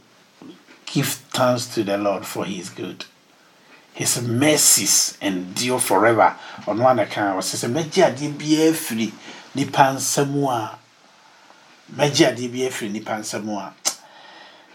give 0.88 1.08
thanks 1.32 1.68
to 1.68 1.84
the 1.84 1.98
lord 1.98 2.26
for 2.26 2.46
he 2.46 2.60
is 2.60 2.70
good. 2.70 3.06
His 3.94 4.22
mercies 4.22 5.18
endure 5.22 5.80
forever. 5.80 6.36
Ɔno 6.66 6.84
ana 6.90 7.06
ka 7.06 7.38
ɔsɛ 7.38 7.56
sɛ 7.62 7.68
mɛgye 7.70 8.02
adeɛ 8.10 8.38
biara 8.38 8.74
firi 8.74 9.14
nipa 9.54 9.94
nsɛm 9.94 10.34
a 10.50 10.78
mɛgye 11.96 12.26
adeɛ 12.34 12.52
biara 12.52 12.72
firi 12.72 12.92
nipa 12.92 13.12
nsɛm 13.22 13.48
a. 13.56 13.74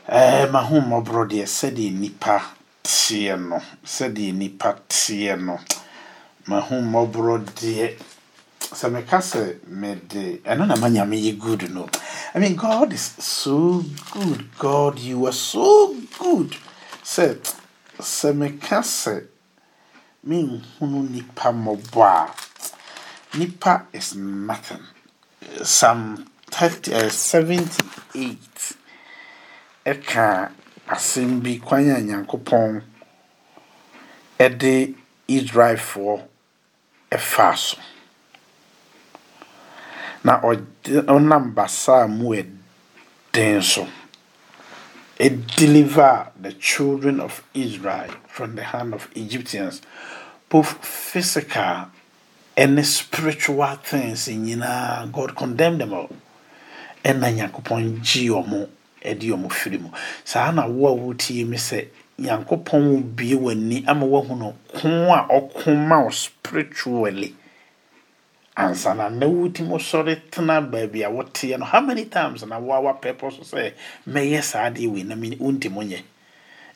Ɛɛ 0.08 0.50
mahu 0.52 0.80
mmɔborɔ 0.80 1.28
deɛ 1.28 1.44
sɛdeɛ 1.44 1.92
nipa 1.92 2.55
teɛ 2.86 3.34
no 3.48 3.58
sɛdeɛ 3.84 4.32
nipa 4.40 4.70
teɛ 4.88 5.34
no 5.46 5.58
mahu 6.46 6.74
mmɔborɔ 6.82 7.34
deɛ 7.58 7.86
sɛ 8.78 8.86
meka 8.94 9.18
sɛ 9.30 9.42
mede 9.66 10.40
ɛno 10.50 10.66
na 10.66 10.76
ma 10.76 10.88
nyame 10.88 11.16
yɛ 11.18 11.38
good 11.38 11.70
no. 11.74 11.88
I 12.34 12.38
mean 12.38 12.54
god 12.56 12.92
is 12.92 13.14
so 13.18 13.82
good. 14.12 14.48
God 14.58 14.98
you 14.98 15.26
are 15.26 15.32
so 15.32 15.94
good. 16.18 16.56
Sɛ 17.02 17.36
sɛ 17.98 18.28
meka 18.34 18.80
sɛ 18.82 19.24
menhunu 20.26 21.10
nipa 21.10 21.50
mmɔbɔ 21.52 22.02
a 22.04 23.38
nipa 23.38 23.86
is 23.92 24.14
nothing. 24.14 24.82
Psalm 25.62 26.26
30, 26.50 26.94
uh, 26.94 27.08
78 27.10 28.76
ɛka 29.84 30.50
asɛm 30.88 31.40
bi 31.42 31.58
kwan 31.58 31.90
a 31.90 32.00
nyankopɔn 32.00 32.82
ɛde 34.38 34.94
israelfoɔ 35.28 36.22
ɛfaa 37.10 37.56
so 37.56 37.78
na 40.24 40.40
ɔnam 40.40 41.54
basa 41.54 42.04
a 42.04 42.08
mu 42.08 42.34
ɛden 42.34 43.62
so 43.62 43.86
deliver 45.18 46.28
the 46.40 46.52
children 46.52 47.20
of 47.20 47.42
Israel 47.54 48.10
from 48.28 48.54
the 48.56 48.62
hand 48.62 48.92
of 48.94 49.08
Egyptians, 49.14 49.80
both 50.48 50.84
physical 50.84 51.86
and 52.56 52.86
spiritual 52.86 53.66
things. 53.76 54.28
Nyinaa, 54.28 55.10
God 55.12 55.34
condemned 55.36 55.80
them 55.80 55.94
all. 55.94 56.10
Ɛna 57.04 57.32
Nyankopɔn 57.34 58.02
gye 58.02 58.28
ɔmo 58.30 58.68
ɛde 59.06 59.30
ɔmo 59.34 59.48
firi 59.52 59.78
mu. 59.78 59.90
Saa 60.24 60.50
na 60.50 60.66
wo 60.66 60.88
a 60.88 60.92
wotie 60.96 61.46
mi 61.46 61.56
sɛ 61.56 61.86
Nyankopɔn 62.18 63.02
bie 63.14 63.34
w'ani 63.36 63.84
ama 63.86 64.06
woahu 64.06 64.38
no 64.38 64.54
ko 64.72 64.88
a 65.12 65.28
ɔko 65.28 65.76
ma 65.76 66.00
wo 66.02 66.10
spiritually. 66.10 67.34
Ansa 68.56 68.94
na 68.96 69.08
na 69.10 69.26
wotumi 69.26 69.76
sɔre 69.76 70.16
tena 70.30 70.62
baabi 70.62 71.02
a 71.04 71.10
woteɛ 71.10 71.58
no 71.58 71.66
how 71.66 71.80
many 71.82 72.06
times 72.06 72.42
na 72.46 72.58
woawa 72.58 72.98
pɛpɔ 73.02 73.32
so 73.36 73.42
sɛ 73.56 73.72
mɛyɛ 74.08 74.42
saa 74.42 74.70
adeɛ 74.70 74.88
wei 74.90 75.02
na 75.02 75.14
wontimi 75.14 75.84
nyɛ? 75.84 76.02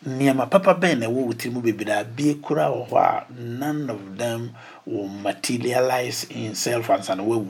Nneɛma 0.06 0.50
papa 0.50 0.74
bɛn 0.74 0.98
na 0.98 1.06
ɛwɔ 1.06 1.24
wo 1.26 1.32
tiri 1.32 1.54
mu 1.54 1.62
bebree 1.62 1.90
abie 1.90 2.34
kora 2.42 2.68
wɔ 2.68 2.88
hɔ 2.90 2.96
a 2.98 3.32
none 3.32 3.88
of 3.88 4.18
them 4.18 4.52
will 4.84 5.08
materialize 5.08 6.24
in 6.24 6.54
self 6.54 6.88
ansa 6.90 7.16
na 7.16 7.22
wawu 7.22 7.48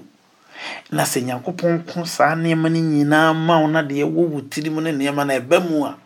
na 0.90 1.02
sɛ 1.04 1.22
nyankopɔn 1.24 1.86
ko 1.86 2.04
saa 2.04 2.34
nneɛma 2.34 2.68
no 2.70 2.78
nyinaa 2.80 3.32
ma 3.34 3.58
wo 3.60 3.66
na 3.66 3.82
deɛ 3.82 4.04
ɛwɔ 4.04 4.22
wo 4.30 4.40
tiri 4.42 4.70
ne 4.70 4.92
nneɛma 4.92 5.26
no 5.26 5.34
ɛba 5.34 5.68
mu 5.70 5.84
a 5.84 5.96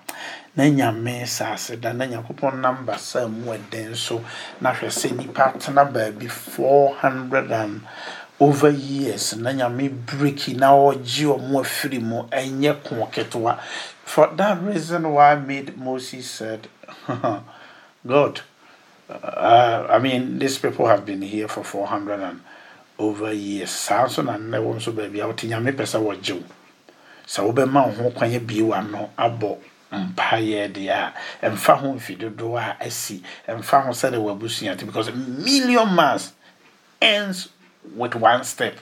na 0.57 0.65
nyame 0.71 1.27
saase 1.27 1.81
da 1.81 1.93
na 1.93 2.05
nyankopɔn 2.07 2.61
nam 2.61 2.87
basa 2.87 3.29
mu 3.29 3.53
ɛden 3.53 3.97
so. 3.97 4.23
Na 4.61 4.73
hwɛ 4.73 4.87
sɛ 4.89 5.11
nnipa 5.11 5.59
tena 5.59 5.85
baabi 5.85 6.29
400 6.31 7.51
and 7.51 7.81
over 8.39 8.71
years 8.71 9.37
na 9.37 9.51
nyame 9.51 9.89
breki 9.91 10.57
na 10.57 10.71
ɔgye 10.71 11.27
ɔmo 11.27 11.61
afiri 11.61 12.01
mu 12.01 12.23
ɛnyɛ 12.31 12.83
ko 12.85 13.07
ketewa. 13.11 13.59
For 14.05 14.29
that 14.37 14.63
reason 14.63 15.11
why 15.11 15.35
made 15.35 15.77
moses 15.77 16.31
said 16.31 16.69
god 18.07 18.41
uh, 19.11 19.87
i 19.91 19.99
mean 19.99 20.39
these 20.39 20.59
people 20.59 20.87
have 20.87 21.05
been 21.05 21.23
here 21.23 21.49
for 21.49 21.65
400 21.65 22.21
and 22.21 22.41
over 22.99 23.33
years. 23.33 23.71
Saa 23.71 24.05
nso 24.07 24.23
na 24.25 24.37
nnɛ 24.39 24.63
wo 24.63 24.75
nso 24.75 24.93
baabi 24.93 25.21
a 25.23 25.27
wote 25.27 25.47
nyame 25.49 25.73
pɛ 25.73 25.85
sɛ 25.85 25.99
wɔgye 26.01 26.35
wo 26.41 26.45
sɛ 27.27 27.41
wobɛma 27.43 27.87
wo 27.87 27.93
ho 28.05 28.11
kwan 28.11 28.33
abie 28.35 28.63
w'ano 28.63 29.11
abɔ 29.19 29.59
mpaeɛ 29.93 30.73
deɛ 30.73 30.91
a 30.91 31.15
ɛmfa 31.51 31.79
ho 31.79 31.93
mfi 31.95 32.17
dodoɔ 32.19 32.59
a 32.59 32.77
asi 32.85 33.23
ɛmfa 33.49 33.85
ho 33.87 33.91
sɛde 33.91 34.19
w'abusua 34.19 34.77
because 34.85 35.13
million 35.15 35.89
miles 35.89 36.33
ends 37.01 37.49
with 37.95 38.15
one 38.15 38.45
step 38.45 38.79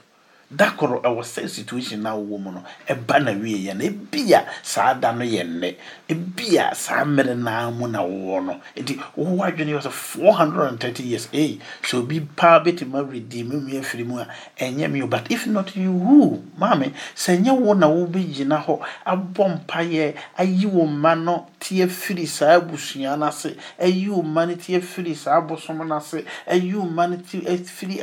da 0.56 0.70
koro 0.76 1.00
ɛwɔ 1.00 1.22
sɛ 1.24 1.48
situation 1.48 2.02
na 2.02 2.14
wowɔ 2.14 2.38
mu 2.40 2.50
no 2.52 2.62
ɛba 2.88 3.22
na 3.24 3.32
wieɛ 3.32 3.74
no. 3.76 3.84
Ebia 3.84 4.44
saa 4.62 4.94
da 4.94 5.12
no 5.12 5.24
yɛ 5.24 5.42
nnɛ 5.46 5.74
ebia 6.08 6.74
saa 6.74 7.04
mmerɛ 7.04 7.36
naa 7.38 7.70
mu 7.70 7.88
na 7.88 8.00
wowɔ 8.00 8.44
no. 8.44 8.60
Nti 8.76 8.98
wowɔ 9.16 9.40
adwene 9.48 9.72
yɛ 9.72 9.80
sɛ 9.82 9.90
430 9.90 11.02
years 11.02 11.28
ei 11.32 11.58
sɛ 11.82 11.98
obi 11.98 12.20
paa 12.20 12.60
bɛtumi 12.60 12.98
awredi 13.00 13.44
me 13.44 13.56
nua 13.56 13.80
afiri 13.80 14.04
mu 14.06 14.18
a 14.18 14.26
ɛnyɛ 14.58 15.02
o. 15.02 15.06
But 15.06 15.30
if 15.30 15.46
not 15.46 15.74
you 15.76 15.92
who? 15.98 16.42
Maame 16.58 16.92
sɛ 17.16 17.38
ɛnyɛ 17.38 17.58
wo 17.58 17.72
na 17.74 17.88
wobɛgyina 17.88 18.64
hɔ 18.64 18.80
abɔ 19.06 19.66
mpayɛ 19.66 20.14
ayi 20.38 20.66
wo 20.66 20.84
mma 20.86 21.14
no 21.14 21.46
te 21.58 21.82
afiri 21.82 22.26
saa 22.26 22.58
abusua 22.60 23.16
no 23.18 23.26
ase 23.26 23.56
ayi 23.80 24.08
wo 24.08 24.22
mma 24.22 24.46
no 24.48 24.54
te 24.54 24.76
afiri 24.78 25.14
saa 25.16 25.40
abosom 25.40 25.86
no 25.86 25.96
ase 25.96 26.24
ayi 26.46 26.74
wo 26.74 26.84
mma 26.84 27.06
no 27.10 27.16
te 27.16 27.40
afiri 27.40 28.00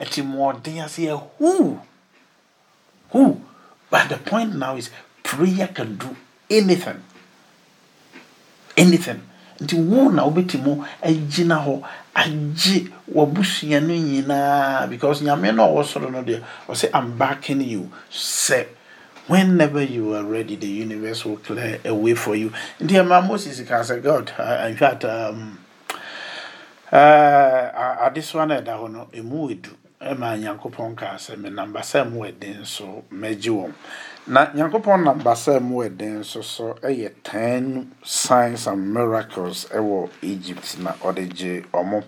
atimmɔɔden 0.00 0.84
ase 0.84 1.06
who 1.38 1.75
who? 3.16 3.40
But 3.90 4.08
the 4.08 4.18
point 4.18 4.54
now 4.56 4.76
is 4.76 4.90
prayer 5.22 5.68
can 5.68 5.96
do 5.96 6.14
anything. 6.50 7.02
Anything. 8.76 9.22
Nti 9.60 9.74
wo 9.88 10.08
na 10.10 10.22
wobɛtumi 10.28 10.84
agyina 11.02 11.56
hɔ 11.64 11.82
agye 12.14 12.92
w'abusua 13.10 13.80
no 13.80 13.94
nyinaa. 13.94 14.90
Because 14.90 15.22
nyame 15.22 15.54
no 15.54 15.66
ɔwɔ 15.68 15.84
soro 15.84 16.10
no 16.12 16.22
deɛ 16.22 16.42
ɔsɛ 16.68 16.90
i'm 16.92 17.16
backing 17.16 17.62
you 17.62 17.90
sɛ 18.12 18.66
whenever 19.28 19.82
you 19.82 20.14
are 20.14 20.22
ready 20.24 20.56
the 20.56 20.66
universe 20.68 21.24
will 21.24 21.38
clear 21.38 21.80
a 21.86 21.94
way 21.94 22.14
for 22.14 22.36
you. 22.36 22.52
Nti 22.80 23.00
ɛma 23.00 23.26
moses 23.26 23.58
ka 23.66 23.76
sɛ 23.80 24.02
god 24.02 24.30
uh, 24.38 24.66
in 24.68 24.76
fact 24.76 25.06
um, 25.06 25.58
uh, 26.92 28.06
adesoa 28.10 28.46
no 28.46 28.60
ɛda 28.60 28.76
hɔ 28.76 28.92
no 28.92 29.08
ɛmu 29.14 29.56
ɛdu 29.56 29.70
ɛma 30.00 30.36
nyankopɔn 30.38 30.96
kaa 30.96 31.16
sɛ 31.16 31.36
me 31.38 31.50
namba 31.50 31.80
sɛ 31.80 32.08
mu 32.10 32.20
ɛden 32.24 32.64
so 32.66 33.04
mɛgye 33.12 33.50
wɔn 33.50 33.72
na 34.26 34.46
nyankopɔn 34.54 35.04
namba 35.04 35.32
sɛ 35.34 35.60
mu 35.60 35.82
ɛden 35.82 36.24
so 36.24 36.40
so 36.42 36.74
ɛyɛ 36.82 37.12
ten 37.22 37.92
signs 38.04 38.66
and 38.66 38.92
miracles 38.94 39.66
ɛwɔ 39.72 40.10
egypt 40.22 40.78
na 40.78 40.92
ɔde 41.02 41.28
gye 41.34 41.62
ɔmo 41.72 42.04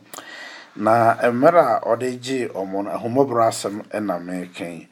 na 0.77 1.15
mmerɛ 1.15 1.77
a 1.77 1.81
ɔde 1.89 2.21
gye 2.21 2.49
ɔmo 2.49 2.85
no 2.85 2.91
ahomɔborɔ 2.91 3.49
asɛm 3.49 3.83
ɛna 3.91 4.19
mɛka 4.21 4.67
yi 4.69 4.89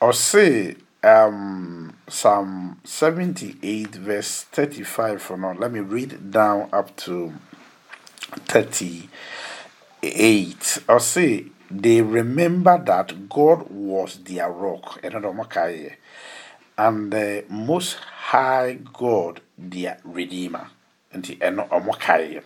ɔse 0.00 0.76
um, 1.04 1.92
Psalm 2.08 2.80
78, 2.84 3.94
verse 3.96 4.42
35 4.52 5.20
for 5.22 5.36
now. 5.36 5.52
Let 5.52 5.72
me 5.72 5.80
read 5.80 6.30
down 6.30 6.68
up 6.72 6.94
to 6.98 7.32
38. 8.46 10.78
I'll 10.88 11.00
say, 11.00 11.46
they 11.80 12.02
remember 12.02 12.78
that 12.84 13.28
God 13.28 13.70
was 13.70 14.18
their 14.18 14.50
rock. 14.50 15.00
And 16.78 17.12
the 17.12 17.44
most 17.48 17.94
high 17.94 18.78
God, 18.92 19.40
their 19.56 19.98
redeemer. 20.04 20.68
Nti 21.14 21.38
ɛno 21.38 21.68
ɔmo 21.68 21.92
kaeɛ. 21.98 22.42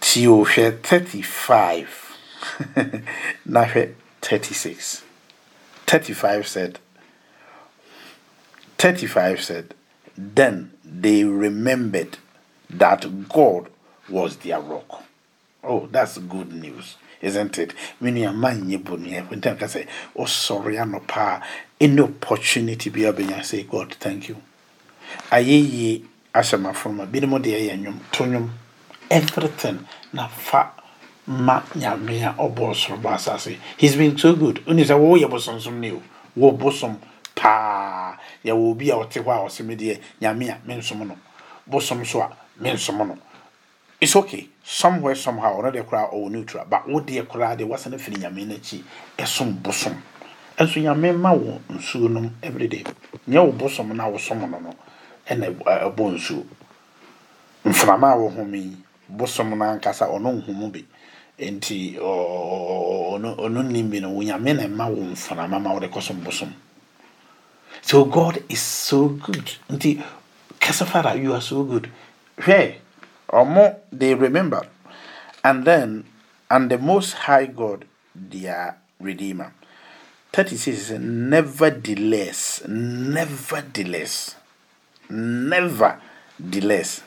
Ti 0.00 0.26
ohwɛ 0.26 0.82
35 0.82 2.16
na 3.46 3.64
hwɛ 3.64 3.94
36. 4.20 5.02
35 5.86 6.48
said, 6.48 6.78
35 8.78 9.42
said, 9.42 9.74
Then 10.16 10.72
they 10.84 11.24
remembered 11.24 12.18
that 12.70 13.28
God 13.28 13.68
was 14.08 14.36
their 14.38 14.60
rock. 14.60 15.04
Oh, 15.62 15.86
that's 15.90 16.18
good 16.18 16.52
news, 16.52 16.96
isn't 17.24 17.58
it? 17.58 17.72
When 17.98 18.16
you 18.16 18.32
man 18.32 18.68
you 18.68 18.78
when 18.78 19.42
I 19.44 19.66
say, 19.66 19.86
Oh, 20.14 20.26
sorry, 20.26 20.78
I'm 20.78 20.92
not 20.92 21.06
pa. 21.06 21.42
Any 21.80 22.00
opportunity 22.00 22.90
be 22.90 23.04
able 23.04 23.42
say, 23.42 23.64
God, 23.64 23.94
thank 23.94 24.28
you. 24.28 24.36
Aye, 25.30 26.02
ahyɛ 26.34 26.58
mafroma 26.58 27.06
binom 27.06 27.38
deɛ 27.38 27.60
yɛ 27.70 27.74
nnwom 27.78 27.98
to 28.10 28.24
nnwom 28.24 28.50
everything 29.10 29.86
na 30.12 30.26
fa 30.26 30.72
ma 31.26 31.62
nyame 31.76 32.22
a 32.26 32.34
ɔbɔɔ 32.34 32.74
soro 32.74 32.98
bɔ 33.00 33.14
asase 33.14 33.56
he's 33.76 33.94
been 33.96 34.18
so 34.18 34.34
good. 34.34 34.56
Woni 34.66 34.84
sɛ 34.84 34.98
wɔwoyɛ 34.98 35.30
bosonsom 35.30 35.78
ne 35.78 35.92
o 35.92 36.02
wɔ 36.36 36.58
bosom 36.58 36.98
paa 37.36 38.18
yɛwɔ 38.44 38.70
obi 38.70 38.90
a 38.90 38.94
ɔte 38.94 39.22
hɔ 39.22 39.30
a 39.30 39.46
ɔsɛ 39.46 39.64
me 39.64 39.76
deɛ 39.76 40.00
nyame 40.20 40.48
a 40.50 40.58
mensom 40.66 41.06
no. 41.06 41.16
Bosom 41.66 42.04
so 42.04 42.20
a 42.20 42.36
it's 44.04 44.14
okay. 44.16 44.46
Somewhere 44.62 45.14
somehow 45.14 45.56
ɔno 45.60 45.72
deɛ 45.72 45.84
koraa 45.88 46.10
ɔwɔ 46.12 46.30
neutral. 46.30 46.66
But 46.68 46.86
wo 46.88 47.00
deɛ 47.00 47.26
koraa 47.26 47.56
deɛ 47.56 47.66
wasane 47.66 47.98
firi 47.98 48.16
nyame 48.20 48.46
no 48.46 48.54
akyi 48.54 48.82
ɛsom 49.18 49.62
bosom. 49.62 49.96
Ɛnso 50.58 50.82
nyame 50.82 51.16
ma 51.18 51.32
wo 51.32 51.58
nsuo 51.70 52.10
nom 52.10 52.30
everyday 52.42 52.84
nyɛ 53.28 53.44
wo 53.46 53.52
bosom 53.52 53.96
na 53.96 54.04
wosom 54.08 54.40
no 54.40 54.58
no. 54.58 54.74
Ɛna 55.26 55.54
ɛbɔ 55.56 56.14
nsuo 56.14 56.44
mframa 57.64 58.12
a 58.12 58.16
wɔhome 58.16 58.54
yi 58.54 58.76
bosom 59.08 59.56
no 59.58 59.64
ankasa 59.64 60.06
ɔno 60.06 60.42
nhomu 60.42 60.70
bi 60.72 60.84
nti 61.38 61.96
ɔno 61.98 63.64
nim 63.70 63.88
bi 63.90 64.00
no 64.00 64.10
wonyame 64.10 64.54
na 64.54 64.64
ɛma 64.64 64.90
wo 64.90 65.02
mframa 65.02 65.58
ma 65.60 65.72
wode 65.72 65.90
kɔsom 65.90 66.22
bosom. 66.22 66.52
So 67.80 68.04
god 68.04 68.42
is 68.50 68.60
so 68.60 69.08
good. 69.08 69.50
Nti 69.70 70.02
kasafara 70.60 71.20
you 71.20 71.32
are 71.32 71.40
so 71.40 71.64
good. 71.64 71.90
Hwɛ 72.38 72.83
ɔmo 73.34 73.76
they 73.92 74.14
remember. 74.14 74.62
And 75.42 75.64
then 75.64 76.04
and 76.50 76.70
the 76.70 76.78
most 76.78 77.12
high 77.14 77.46
god 77.46 77.84
their 78.14 78.76
redeemer. 79.00 79.52
36 80.32 80.90
nevertheless 81.00 82.62
nevertheless 82.66 84.36
nevertheless 85.10 87.02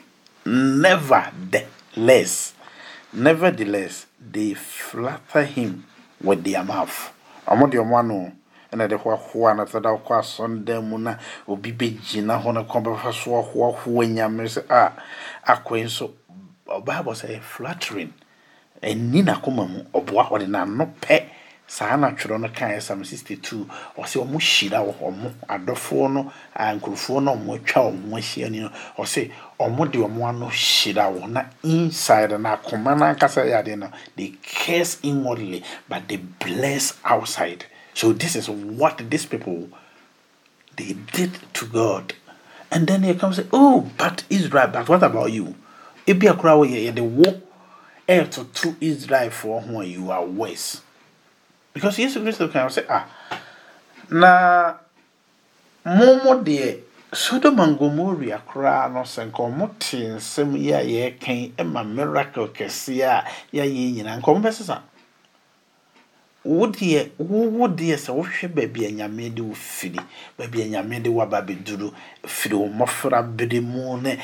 nevertheless 0.46 2.54
nevertheless 3.12 4.06
they 4.32 4.54
flatter 4.54 5.44
him 5.44 5.84
with 6.22 6.44
their 6.44 6.62
mouth. 6.62 7.12
Ɔmo 7.46 7.70
deɛ 7.70 7.80
ɔmo 7.84 7.98
ano 7.98 8.32
ɛna 8.72 8.88
de 8.88 8.96
hoahoa 8.96 9.54
na 9.56 9.64
sɛ 9.64 9.80
da 9.82 9.90
wokɔ 9.96 10.18
asɔndan 10.20 10.82
mu 10.84 10.98
na 10.98 11.16
obi 11.46 11.72
bɛgyina 11.72 12.36
hɔ 12.42 12.52
no 12.54 12.64
kɔn 12.64 12.84
bɛfa 12.84 13.12
so 13.14 13.30
ahoahoa 13.40 14.04
nyame 14.06 14.44
sɛ 14.44 14.62
a 14.68 14.76
ah, 14.76 14.92
akɔi 15.54 15.84
nso 15.84 16.12
bible 16.84 17.12
sɛ 17.14 17.40
flattering. 17.40 18.12
Ɛni 18.82 19.24
nakoma 19.24 19.68
mu. 19.68 19.82
Ɔboa 19.94 20.30
ɔde 20.30 20.46
n'ano 20.46 20.86
pɛ. 21.00 21.24
Saa 21.70 21.96
na 21.96 22.12
twerɛ 22.12 22.40
no 22.40 22.48
kaeɛ 22.48 22.80
psalm 22.80 23.04
62 23.04 23.68
ɔsɛ 23.98 24.24
ɔmo 24.24 24.38
hyira 24.40 24.80
wɔ 24.80 24.94
ɔmo 25.04 25.32
adɔfoɔ 25.50 26.12
no 26.12 26.32
nkurɔfoɔ 26.56 27.22
no 27.22 27.36
ɔmo 27.36 27.58
atwa 27.58 27.92
ɔmo 27.92 28.16
ahyia 28.16 28.50
ni 28.50 28.60
no 28.60 28.70
ɔsɛ 28.96 29.30
ɔmo 29.60 29.90
de 29.92 29.98
ɔmo 29.98 30.28
ano 30.28 30.46
hyira 30.48 31.12
wɔ 31.12 31.28
na 31.28 31.44
inside 31.62 32.40
na 32.40 32.56
akoma 32.56 32.96
no 32.96 33.04
ankasa 33.04 33.44
yɛ 33.44 33.62
adeɛ 33.62 33.78
no 33.78 33.90
they 34.16 34.32
curse 34.42 34.96
inwardly 35.02 35.62
but 35.90 36.08
they 36.08 36.16
bless 36.16 36.94
outside. 37.04 37.66
So 37.92 38.14
this 38.14 38.34
is 38.34 38.48
what 38.48 39.02
these 39.10 39.26
people 39.26 39.68
they 40.76 40.96
did 41.12 41.38
to 41.52 41.66
God. 41.66 42.14
And 42.70 42.86
then 42.86 43.02
they 43.02 43.14
come 43.14 43.34
say 43.34 43.44
oh 43.52 43.90
but 43.98 44.24
Israel 44.30 44.68
but 44.68 44.88
what 44.88 45.02
about 45.02 45.32
you 45.32 45.54
ebi 46.08 46.28
akora 46.28 46.56
wɔ 46.56 46.64
yɛ 46.72 46.78
yɛde 46.88 47.02
wo 47.04 47.28
ɛɛtoto 48.08 48.74
Israel 48.80 49.30
for 49.30 49.60
ho 49.60 49.80
a 49.80 49.84
you 49.84 50.10
are 50.10 50.24
worse. 50.24 50.80
Because 51.74 51.98
yesu 51.98 52.20
kristo 52.24 52.48
kan 52.50 52.68
sɛ 52.68 52.84
ah 52.88 53.04
na 54.10 54.74
momo 55.84 56.40
deɛ 56.42 56.80
sodom 57.12 57.60
and 57.60 57.78
gomorrah 57.78 58.40
koraa 58.48 58.88
no 58.92 59.02
sɛ 59.04 59.28
nka 59.28 59.36
ɔmo 59.36 59.70
te 59.78 59.98
nsɛm 60.16 60.56
yi 60.56 60.72
a 60.72 60.80
yɛrekan 60.80 61.66
ma 61.66 61.82
miracle 61.84 62.48
kɛseɛ 62.48 63.04
a 63.04 63.24
yɛayɛ 63.52 63.92
nyinaa 63.94 64.18
nka 64.18 64.28
ɔmo 64.32 64.40
bɛsesa 64.42 64.80
wo 66.44 66.66
deɛ 66.66 67.10
wo 67.18 67.68
deɛ 67.68 67.96
sɛ 68.00 68.10
wohwɛ 68.16 68.48
baabi 68.48 68.86
a 68.86 69.28
de 69.30 69.42
wo 69.42 69.52
firi 69.54 70.00
baabi 70.38 70.74
a 70.74 71.00
de 71.00 71.10
wo 71.10 71.20
aba 71.20 71.42
bɛduru 71.42 71.92
firi 72.24 72.54
wo 72.54 72.66
mmɔfra 72.68 73.22
bere 73.36 73.60
mu 73.60 74.00
ne 74.00 74.18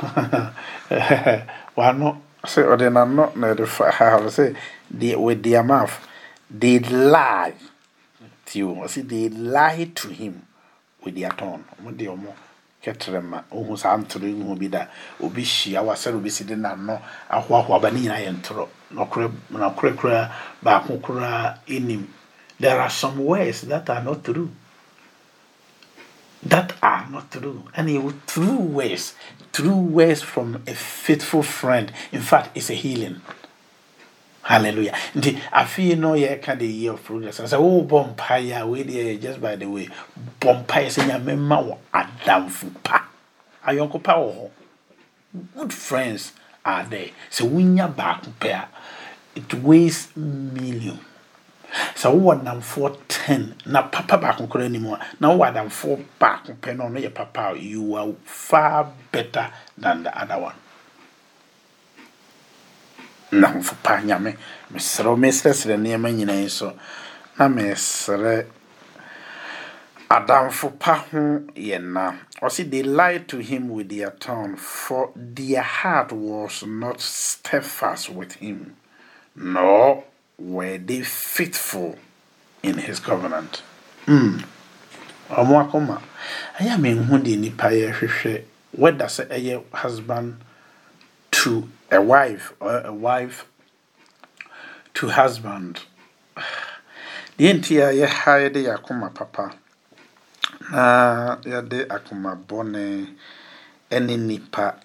wano 1.76 2.16
sɛ 2.44 2.60
ɔde 2.72 2.90
n'ano 2.90 3.32
na 3.36 3.46
ɛde 3.54 3.66
fa 3.66 3.90
ha 3.90 4.18
sɛ 4.28 4.54
they, 4.90 5.14
with 5.14 5.42
their 5.42 5.62
mouth, 5.62 6.06
they 6.50 6.78
lie 6.80 7.54
to 8.46 8.58
you. 8.58 8.88
See, 8.88 9.02
they 9.02 9.28
lie 9.28 9.90
to 9.94 10.08
him 10.08 10.42
with 11.04 11.14
their 11.14 11.30
tongue. 11.30 11.64
Mo 11.82 11.90
de 11.92 12.06
ɔmo 12.06 12.32
kɛtɛrɛ 12.82 13.22
ma 13.22 13.42
ohun 13.52 13.76
saa 13.76 13.96
ntoro 13.96 14.24
ihu 14.26 14.56
bi 14.56 14.68
da 14.68 14.86
obi 15.20 15.42
hyia 15.42 15.82
wasɛre 15.82 16.16
obi 16.16 16.30
si 16.30 16.44
de 16.44 16.56
n'ano 16.56 16.98
ahoahoa 17.30 17.80
ba 17.80 17.90
ne 17.90 18.00
nyinaa 18.00 18.24
yɛ 18.24 18.32
ntoro 18.40 18.68
n'ɔkorɛ 18.92 19.30
n'ɔkorɛ 19.52 19.94
koraa 19.96 20.30
baako 20.62 20.98
koraa 21.00 21.58
enim. 21.68 22.08
There 22.58 22.80
are 22.80 22.90
some 22.90 23.18
words 23.24 23.62
that 23.62 23.88
are 23.88 24.02
not 24.02 24.24
true. 24.24 24.50
That 26.42 26.74
are 26.82 27.06
not 27.10 27.30
true. 27.30 27.64
And 27.76 27.90
it 27.90 28.14
true 28.26 28.58
words, 28.58 29.14
true 29.52 29.76
words 29.76 30.22
from 30.22 30.62
a 30.66 30.74
faithful 30.74 31.42
friend. 31.42 31.92
In 32.12 32.22
fact, 32.22 32.56
it's 32.56 32.70
a 32.70 32.74
healing. 32.74 33.20
hallelujah. 34.42 34.94
Nti 35.14 35.38
afei 35.52 35.96
no 35.96 36.14
yɛka 36.14 36.58
the 36.58 36.66
year 36.66 36.92
of 36.92 37.04
progress. 37.04 37.40
Sɛ 37.40 37.58
wobɔ 37.58 37.92
oh, 37.92 38.14
mpaeɛ 38.14 38.60
a 38.60 38.66
wei 38.66 39.16
just 39.18 39.40
by 39.40 39.56
the 39.56 39.66
way. 39.66 39.88
Bɔ 40.40 40.64
mpaeɛ 40.64 40.86
sɛ 40.86 41.06
nyame 41.08 41.38
ma 41.38 41.62
wɔ 41.62 41.78
adamfo 41.94 42.70
pa. 42.82 43.04
Ayɔnko 43.66 44.02
pa 44.02 44.14
good 45.56 45.72
friends 45.72 46.32
are 46.64 46.84
there. 46.84 47.10
Sɛ 47.30 47.48
wonya 47.48 47.94
baako 47.94 48.32
pɛ 48.40 48.50
a 48.50 48.68
it 49.36 49.54
weighs 49.54 50.08
million 50.16 50.98
sɛ 51.94 52.08
wowɔ 52.10 52.42
namfoɔ 52.42 52.96
10 53.08 53.54
na 53.66 53.82
papa 53.82 54.18
baako 54.18 54.46
koraa 54.48 54.66
anim 54.66 54.86
a 54.86 54.98
na 55.20 55.28
wowɔ 55.28 55.52
adamfoɔ 55.52 56.04
baako 56.18 56.52
pɛ 56.60 56.76
na 56.76 56.84
ɔno 56.84 56.98
yɛ 57.00 57.14
papa 57.14 57.54
you 57.56 57.94
are 57.94 58.12
far 58.24 58.86
better 59.12 59.50
than 59.78 60.02
the 60.02 60.18
other 60.18 60.38
one. 60.38 60.54
Nnamfo 63.32 63.74
pa 63.82 64.00
nyame 64.00 64.36
mesrɛ 64.72 65.06
wo 65.06 65.16
mesrɛsrɛ 65.16 65.76
nneɛma 65.78 66.10
nyinaa 66.12 66.50
so. 66.50 66.76
Na 67.38 67.48
mesrɛ 67.48 68.46
adamfo 70.10 70.78
pa 70.78 70.94
ho 70.94 71.40
yɛ 71.54 71.80
na. 71.82 72.14
Ɔse 72.42 72.68
they 72.70 72.82
lied 72.82 73.28
to 73.28 73.38
him 73.38 73.68
with 73.68 73.88
their 73.88 74.10
tongue 74.10 74.56
for 74.56 75.12
their 75.14 75.62
heart 75.62 76.10
was 76.10 76.64
not 76.64 77.00
steadfast 77.00 78.10
with 78.10 78.32
him 78.34 78.76
nor 79.36 80.04
were 80.40 80.78
they 80.78 81.02
faithful 81.02 81.96
in 82.62 82.78
his 82.78 82.98
covenant 82.98 83.62
mm. 84.06 84.42
ɔmo 85.30 85.60
akoma 85.68 86.00
ɛyɛ 86.58 86.76
menhu 86.80 87.22
de 87.22 87.36
nipa 87.36 87.68
yɛ 87.68 87.92
hwehwɛ 87.92 88.42
weda 88.72 89.04
sɛ 89.06 89.28
ɛyɛ 89.28 89.62
husband 89.72 90.40
to 91.30 91.68
a 91.90 92.00
wife 92.00 92.52
or 92.60 92.80
a 92.84 92.92
wife 92.92 93.46
to 94.94 95.08
husband. 95.08 95.80
Deɛ 97.38 97.54
nti 97.56 97.80
a 97.80 97.88
yɛha 97.92 98.32
yɛde 98.44 98.60
yɛ 98.66 98.74
akoma 98.76 99.08
papa 99.14 99.54
na 100.70 101.36
yɛde 101.42 101.88
akoma 101.88 102.36
bɔne 102.36 103.08
ne 103.90 104.16
nipa 104.16 104.76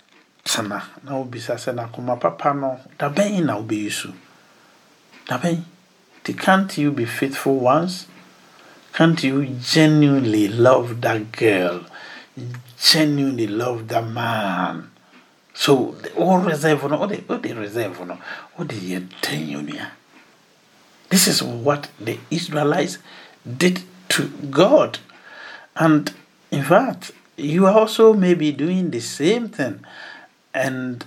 tena 0.43 0.81
na 1.03 1.11
wobisa 1.19 1.55
sɛ 1.55 1.75
na 1.75 1.87
akoma 1.87 2.19
papa 2.19 2.53
no 2.53 2.79
dabɛn 2.97 3.43
na 3.45 3.57
wobɛyi 3.59 3.91
so 3.91 4.13
dabɛn 5.27 5.63
nti 6.21 6.33
can't 6.37 6.77
you 6.77 6.91
be 6.91 7.05
faithful 7.05 7.57
once 7.59 8.07
Can't 8.95 9.21
you 9.25 9.45
genuinely 9.61 10.47
love 10.47 11.01
that 11.01 11.33
girl? 11.33 11.85
Genuinely 12.79 13.45
love 13.45 13.89
that 13.89 14.07
man? 14.07 14.89
So 15.53 15.97
all 16.15 16.37
reserve 16.39 16.81
all 16.85 17.05
the 17.05 17.21
all 17.27 17.37
the 17.37 17.53
reserve 17.55 17.99
all 17.99 18.65
the 18.65 19.03
ten 19.21 19.91
This 21.09 21.27
is 21.27 21.43
what 21.43 21.89
the 21.99 22.17
Israelites 22.31 22.99
did 23.45 23.81
to 24.09 24.29
God, 24.49 24.99
and 25.75 26.13
in 26.49 26.63
fact, 26.63 27.11
you 27.35 27.67
also 27.67 28.13
may 28.13 28.33
be 28.33 28.53
doing 28.53 28.91
the 28.91 29.01
same 29.01 29.49
thing, 29.49 29.83
and 30.53 31.03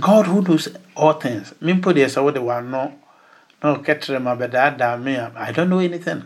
God 0.00 0.24
who 0.26 0.40
knows 0.40 0.68
all 0.98 1.14
things. 1.14 1.54
Mimpo 1.62 1.94
de 1.94 2.08
sa 2.08 2.28
the 2.30 2.42
one 2.42 2.70
no 2.70 2.92
no 3.62 3.76
ketre 3.76 4.20
ma 4.20 4.34
beda 4.34 4.98
me. 4.98 5.16
I 5.16 5.52
don't 5.52 5.70
know 5.70 5.78
anything. 5.78 6.24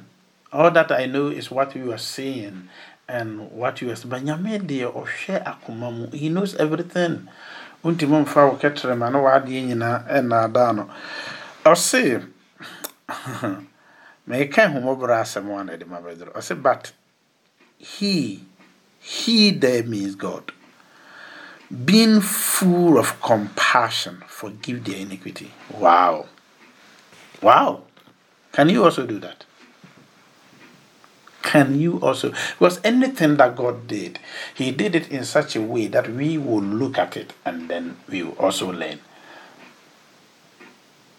All 0.53 0.71
that 0.71 0.91
I 0.91 1.07
know 1.07 1.29
is 1.29 1.51
what 1.51 1.77
you 1.77 1.93
are 1.93 1.99
saying 1.99 2.69
and 3.09 3.51
what 3.53 3.81
you 3.81 3.91
are 3.91 3.97
saying. 3.97 4.11
But 4.11 4.23
nyame 4.23 4.67
de 4.67 4.81
ɔhwɛ 4.81 5.45
akoma 5.45 5.93
mu. 5.93 6.07
He 6.11 6.29
knows 6.31 6.55
everything. 6.57 7.29
Mo 7.85 7.93
mfa 7.93 8.51
wo 8.51 8.57
ketre 8.57 8.97
ma 8.97 9.11
no 9.11 9.23
wadeɛ 9.23 9.69
nyinaa 9.69 10.09
ɛna 10.09 10.53
da 10.53 10.73
no. 10.73 10.91
Ɔse 11.65 12.27
meka 14.29 14.73
homɔborɔ 14.73 15.21
asɛm 15.21 15.61
a 15.61 15.65
na 15.65 15.77
de 15.77 15.85
ma 15.85 16.01
bɛdoro. 16.01 16.63
But 16.63 16.93
he 17.79 18.45
he 19.01 19.51
there 19.51 19.83
means 19.83 20.15
God 20.15 20.53
being 21.73 22.21
full 22.21 22.99
of 22.99 23.21
compassion, 23.23 24.23
forgive 24.27 24.85
their 24.85 24.97
iniquity. 24.97 25.51
Wow. 25.79 26.27
Wow. 27.41 27.83
Can 28.53 28.69
you 28.69 28.85
also 28.85 29.07
do 29.07 29.19
that? 29.21 29.45
Can 31.43 31.81
you 31.81 31.99
also? 32.01 32.31
Because 32.59 32.81
anything 32.85 33.37
that 33.39 33.57
God 33.57 33.87
did, 33.89 34.19
He 34.55 34.71
did 34.71 34.95
it 34.95 35.11
in 35.11 35.25
such 35.25 35.57
a 35.57 35.61
way 35.61 35.87
that 35.89 36.09
we 36.09 36.39
will 36.39 36.63
look 36.63 36.99
at 36.99 37.17
it 37.17 37.33
and 37.45 37.69
then 37.69 37.97
we 38.09 38.23
will 38.23 38.37
also 38.39 38.71
learn. 38.71 39.01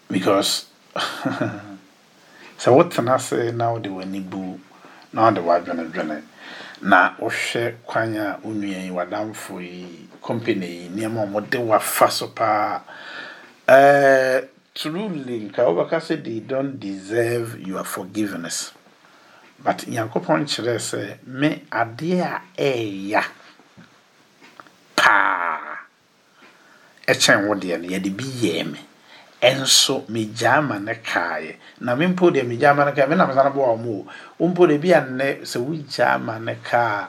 Because, 0.08 0.66
so 2.58 2.72
what 2.74 2.90
can 2.90 3.08
I 3.08 3.16
say 3.18 3.50
now? 3.50 3.78
The 3.78 3.88
wenibu, 3.88 4.60
now 5.12 5.30
the 5.30 5.40
wadwane 5.40 6.22
na 6.82 7.14
wohwɛ 7.18 7.74
kwan 7.86 8.16
a 8.16 8.38
wo 8.42 8.52
yi 8.52 8.90
wadamfo 8.90 9.60
yi 9.60 10.08
company 10.22 10.66
yi 10.66 10.88
nneɛma 10.88 11.22
a 11.22 11.26
wɔde 11.26 11.58
wafa 11.66 12.10
so 12.10 12.28
paa. 12.28 12.80
Truly 14.74 15.40
nka 15.48 15.62
wobɛka 15.62 15.98
sɛ 16.00 16.22
they 16.24 16.40
don't 16.40 16.78
deserve 16.80 17.60
your 17.60 17.84
forgiveness. 17.84 18.72
But 19.62 19.86
nyankopɔn 19.86 20.44
kyerɛ 20.46 20.76
sɛ 20.78 21.18
me 21.26 21.62
adeɛ 21.70 22.20
a 22.20 22.42
ɛɛya 22.58 23.22
paa 24.96 25.78
ɛkyɛn 27.06 27.46
wo 27.48 27.54
deɛ 27.54 27.80
no 27.80 27.88
yɛde 27.88 28.16
bi 28.16 28.24
yɛɛ 28.24 28.72
me. 28.72 28.80
Ɛnso 29.50 29.94
megyaa 30.08 30.60
ma 30.68 30.78
ne 30.78 30.94
kaeɛ 30.94 31.54
na 31.80 31.94
me 31.94 32.06
mpo 32.06 32.30
deɛ 32.30 32.44
megyaa 32.48 32.74
ma 32.76 32.84
ne 32.84 32.92
kaeɛ 32.92 33.08
me 33.08 33.16
nam 33.16 33.32
sana 33.34 33.50
boa 33.50 33.76
ɔmo 33.76 33.90
o. 34.00 34.06
Wo 34.38 34.48
mpo 34.48 34.66
deɛ 34.66 34.80
bi 34.80 34.90
a 34.92 35.00
sɛ 35.44 35.58
wogyaa 35.60 36.40
ne 36.40 36.54
kaa 36.62 37.08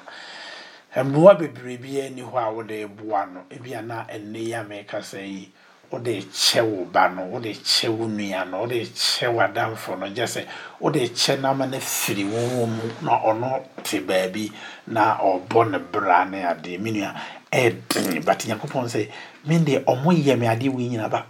mmoa 0.97 1.35
bebree 1.39 1.77
bi 1.77 1.99
ani 2.01 2.21
hɔ 2.21 2.35
a 2.35 2.51
wode 2.51 2.87
boa 2.97 3.25
no. 3.25 3.41
Ebi 3.49 3.73
a 3.77 3.81
na 3.81 4.03
ɛnnɛ 4.05 4.37
yi 4.39 4.53
a 4.53 4.63
meka 4.63 4.99
sɛ 4.99 5.19
yi 5.25 5.51
wode 5.91 6.05
kyɛ 6.31 6.61
wo 6.63 6.85
ba 6.85 7.09
no. 7.09 7.23
Wode 7.23 7.51
kyɛ 7.55 7.89
wo 7.89 8.07
nua 8.07 8.45
no. 8.49 8.59
Wode 8.61 8.83
kyɛ 8.83 9.27
w'adamfo 9.31 9.99
no. 9.99 10.07
Gye 10.09 10.23
sɛ 10.23 10.45
wode 10.79 10.99
kyɛ 11.15 11.39
n'ama 11.39 11.67
no 11.67 11.77
firi 11.79 12.23
wo 12.25 12.65
mu 12.65 12.83
na 13.01 13.19
ɔno 13.23 13.63
te 13.83 13.99
baabi 13.99 14.51
na 14.87 15.17
ɔbɔ 15.17 15.71
ne 15.71 15.77
bra 15.79 16.25
ne 16.25 16.43
adeɛ. 16.43 16.79
Me 16.79 16.91
nua 16.91 17.13
ɛden 17.51 18.25
but 18.25 18.39
nyankopɔn 18.39 18.87
sɛ 18.91 19.09
me 19.45 19.57
deɛ 19.59 19.83
ɔmo 19.85 20.11
yɛ 20.11 20.37
me 20.39 20.47
adeɛ 20.47 20.69
wei 20.73 20.89
nyina 20.89 21.09
ba 21.09 21.25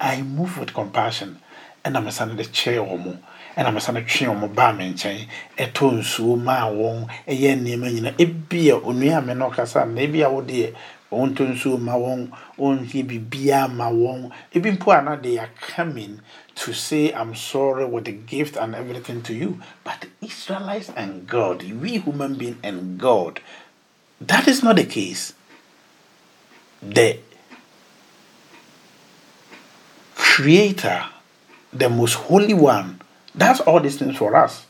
i 0.00 0.22
move 0.22 0.58
with 0.58 0.72
compassion. 0.74 1.38
Ɛna 1.84 2.02
mesa 2.04 2.26
no 2.26 2.34
de 2.34 2.44
kyɛɛ 2.44 2.78
wɔ 2.88 3.04
mo 3.04 3.16
ɛna 3.56 3.72
mesa 3.74 3.92
no 3.92 4.00
twe 4.00 4.26
wɔn 4.26 4.54
baa 4.54 4.72
me 4.72 4.92
nkyɛn. 4.92 5.26
Ɛtɔ 5.58 5.98
nsuo 5.98 6.36
maa 6.42 6.70
wɔn. 6.70 7.08
Ɛyɛ 7.28 7.56
nneɛma 7.60 7.90
nyinaa 7.92 8.14
ebi 8.18 8.70
a 8.70 8.76
onua 8.80 9.20
me 9.26 9.34
no 9.34 9.50
kasa 9.50 9.84
na 9.84 10.00
ebi 10.00 10.22
a 10.22 10.28
wɔde 10.30 10.74
wɔn 11.10 11.34
tɔ 11.34 11.52
nsuo 11.52 11.78
ma 11.80 11.92
wɔn. 11.94 12.30
Wɔn 12.58 12.86
hwie 12.88 13.02
biribiara 13.04 13.68
ma 13.72 13.90
wɔn. 13.90 14.30
Ebi 14.54 14.70
mpo 14.78 14.92
a 14.98 15.02
na 15.02 15.16
they 15.16 15.38
are 15.38 15.50
coming 15.58 16.20
to 16.54 16.72
say 16.72 17.12
i'm 17.14 17.34
sorry 17.34 17.84
with 17.84 18.04
the 18.04 18.12
gift 18.12 18.56
and 18.56 18.74
everything 18.74 19.22
to 19.22 19.34
you. 19.34 19.60
But 19.84 20.02
the 20.02 20.26
israelites 20.26 20.90
and 20.96 21.26
god 21.26 21.62
we 21.80 21.98
human 21.98 22.34
being 22.34 22.58
and 22.62 22.98
god 23.00 23.40
that 24.20 24.46
is 24.46 24.62
not 24.62 24.76
the 24.76 24.84
case. 24.84 25.32
The 26.82 27.18
creator 30.32 31.04
the 31.74 31.88
most 31.90 32.14
holy 32.14 32.54
one. 32.54 32.98
That's 33.34 33.60
all 33.60 33.80
these 33.80 33.98
things 33.98 34.16
for 34.16 34.34
us. 34.34 34.64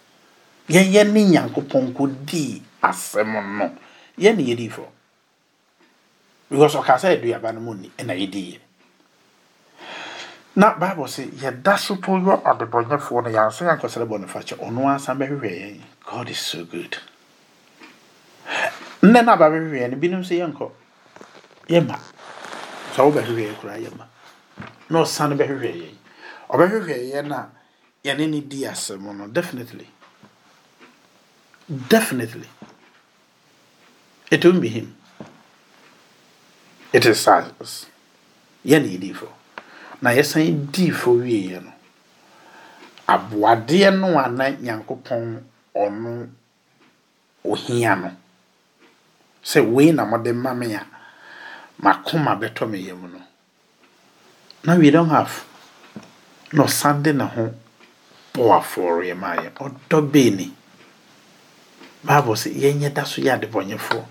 Yɛyɛ 0.69 1.13
ne 1.13 1.25
nyankopɔn 1.25 1.95
ko 1.95 2.07
dii 2.07 2.61
asɛm 2.83 3.59
no. 3.59 3.71
Yɛ 4.19 4.37
ne 4.37 4.43
yɛdi 4.43 4.71
fɔ 4.71 4.85
because 6.51 6.75
ɔka 6.75 6.99
sɛ 6.99 7.17
aduaba 7.23 7.55
no 7.55 7.61
mu 7.61 7.75
ni 7.75 7.91
ɛna 7.97 8.15
yɛdiiɛ 8.19 8.59
na 10.57 10.75
bible 10.75 11.05
sɛ 11.07 11.31
yɛda 11.31 11.79
so 11.79 11.97
po 11.97 12.19
yɔ 12.19 12.43
adebɔnyɛfoɔ 12.43 13.23
no 13.25 13.31
yɛansa 13.31 13.63
yɛankɔsɛre 13.67 14.07
bɔ 14.07 14.21
no 14.21 14.27
fakyɛ 14.27 14.59
ɔno 14.59 14.87
ansa 14.91 15.15
bɛhwehwɛ 15.15 15.51
yɛn. 15.51 15.81
God 16.05 16.29
is 16.29 16.39
so 16.39 16.65
good. 16.65 16.99
Nnɛ 19.03 19.25
no 19.25 19.33
aba 19.33 19.49
bɛhwehwɛ 19.51 19.91
no 19.91 19.97
binom 19.97 20.23
sɛ 20.27 20.43
yɛnkɔ. 20.43 20.71
Yɛma. 21.69 21.99
Sɛ 22.95 23.01
wobɛhwehwɛ 23.07 23.43
yɛ 23.47 23.55
koraa 23.61 23.79
yɛma 23.79 24.07
na 24.93 25.01
ɔsane 25.03 25.35
bɛhwehwɛ 25.41 25.71
yɛn. 25.83 25.97
Ɔbɛhwehwɛ 26.53 26.97
yɛn 27.13 27.33
a 27.33 27.51
yɛne 28.05 28.29
ne 28.31 28.41
di 28.41 28.63
asɛm 28.65 29.03
no 29.17 29.27
definitely. 29.29 29.89
Definitely. 31.89 32.49
It 34.31 34.45
won't 34.45 34.61
be 34.61 34.69
him. 34.69 34.95
It 36.93 37.07
is 37.07 37.27
us 37.27 37.87
yɛne 38.65 38.87
yɛdifo 38.99 39.29
na 40.03 40.11
yɛsan 40.11 40.69
diifo 40.73 41.17
wieɛ 41.23 41.63
no 41.65 41.73
aboadeɛ 43.09 43.91
no 43.99 44.19
a 44.19 44.29
na 44.29 44.51
nyankopɔn 44.51 45.43
ɔno 45.75 46.29
ohia 47.45 47.97
no 47.97 48.11
sɛ 49.43 49.61
wei 49.73 49.91
na 49.93 50.05
mode 50.05 50.33
ma 50.35 50.53
me 50.55 50.75
a 50.75 50.87
makoma 51.83 52.39
bɛtɔ 52.39 52.69
me 52.71 52.79
yam 52.79 53.03
no. 53.13 53.21
Na 54.65 54.77
we 54.77 54.91
don't 54.91 55.11
have 55.11 55.45
na 56.53 56.65
ɔsan 56.65 57.03
de 57.03 57.13
ne 57.13 57.25
ho 57.25 57.55
bɔ 58.35 58.59
afɔre 58.59 59.15
ma 59.17 59.35
yɛ 59.37 59.51
ɔdɔ 59.55 60.11
beeni 60.13 60.53
bible 62.05 62.35
sɛ 62.35 62.51
yɛnyɛ 62.55 62.95
da 62.95 63.05
so 63.05 63.21
yɛ 63.23 63.39
adebɔnyɛfoɔ 63.41 64.05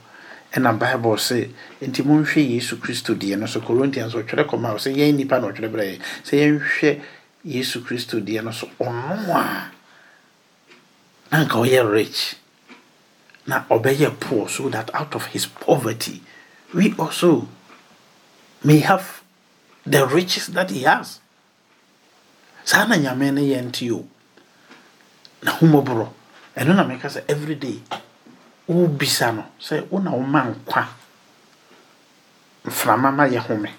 ɛna 0.53 0.77
bible 0.77 1.15
sɛ 1.17 1.49
nti 1.81 2.03
monhwɛ 2.03 2.41
yesu 2.49 2.75
kristo 2.77 3.15
deɛ 3.15 3.39
no. 3.39 3.45
So 3.45 3.61
corinthians 3.61 4.13
ɔtwerɛ 4.13 4.43
kɔma 4.49 4.75
sɛ 4.75 4.91
yɛn 4.95 5.15
nipa 5.15 5.39
na 5.39 5.47
ɔtwerɛ 5.47 5.69
berɛ 5.71 5.85
yɛ 5.87 5.97
sɛ 6.23 6.33
yɛnhwɛ 6.41 7.01
yesu 7.45 7.81
kristo 7.81 8.19
deɛ 8.19 8.43
no 8.43 8.51
so 8.51 8.67
ɔno 8.79 9.31
a 9.31 9.71
na 11.31 11.45
nka 11.45 11.55
ɔyɛ 11.55 11.91
rich 11.91 12.35
na 13.47 13.63
ɔbɛyɛ 13.69 14.19
poor 14.19 14.49
so 14.49 14.67
that 14.69 14.89
out 14.93 15.15
of 15.15 15.25
his 15.27 15.45
poverty 15.45 16.21
we 16.73 16.93
also 16.99 17.47
may 18.63 18.79
have 18.79 19.20
the 19.85 20.05
riches 20.07 20.47
that 20.47 20.69
he 20.69 20.83
has. 20.83 21.19
Saa 22.63 22.85
na 22.85 22.95
nyame 22.95 23.33
no 23.33 23.41
yɛ 23.41 23.61
nte 23.65 23.91
o 23.91 24.05
na 25.43 25.51
homɔborɔ 25.57 26.07
ɛno 26.55 26.75
na 26.75 26.83
meka 26.83 27.09
sɛ 27.09 27.23
everyday 27.27 27.81
wobisa 28.69 29.33
no 29.35 29.45
sɛ 29.59 29.87
wona 29.89 30.11
woma 30.11 30.45
nkwa? 30.53 30.87
Mframa 32.65 33.11
ma 33.11 33.25
yɛ 33.25 33.39
home. 33.39 33.69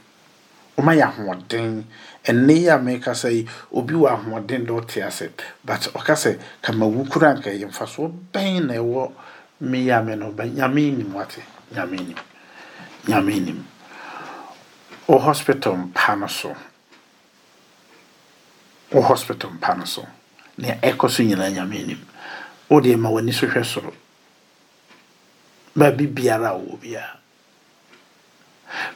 Woma 0.77 0.93
yɛ 0.97 1.07
ahoɔden. 1.07 1.85
Ɛnɛ 2.25 2.55
yi 2.59 2.67
a 2.69 2.79
meka 2.79 3.13
sɛ 3.15 3.31
yi 3.33 3.47
obi 3.73 3.95
wɔ 3.95 4.11
ahoɔden 4.11 4.67
de 4.67 4.73
ɔte 4.73 5.07
ase. 5.07 5.31
But 5.65 5.81
ɔka 5.95 6.15
sɛ 6.19 6.41
kama 6.61 6.87
wu 6.87 7.05
kura 7.07 7.35
nka 7.35 7.51
yɛ 7.55 7.71
mfasoɔ 7.71 8.11
bɛn 8.33 8.67
na 8.67 8.75
ɛwɔ 8.75 9.13
meyɛ 9.63 10.05
me 10.05 10.17
no 10.17 10.33
nyame 10.33 10.97
nim 10.99 11.15
wate. 11.15 11.39
Nyame 11.73 11.97
nim 11.97 12.17
nyame 13.07 13.41
nim 13.45 13.67
O 15.13 15.19
so. 16.29 16.57
Wo 18.93 19.01
hospital 19.03 19.51
mpa 19.51 19.75
no 19.77 19.85
so. 19.85 20.07
Nea 20.59 20.79
ɛkɔ 20.81 21.11
so 21.11 21.23
nyinaa 21.23 21.51
nyame 21.51 21.81
anim. 21.83 22.07
Wodeɛ 22.71 22.99
ma 22.99 23.11
w'ani 23.11 23.33
so 23.33 23.47
hwɛ 23.47 23.63
soro. 23.65 23.93
Baabi 25.77 26.07
biara 26.07 26.51
a 26.53 26.59
wɔ 26.59 26.79
biara. 26.81 27.17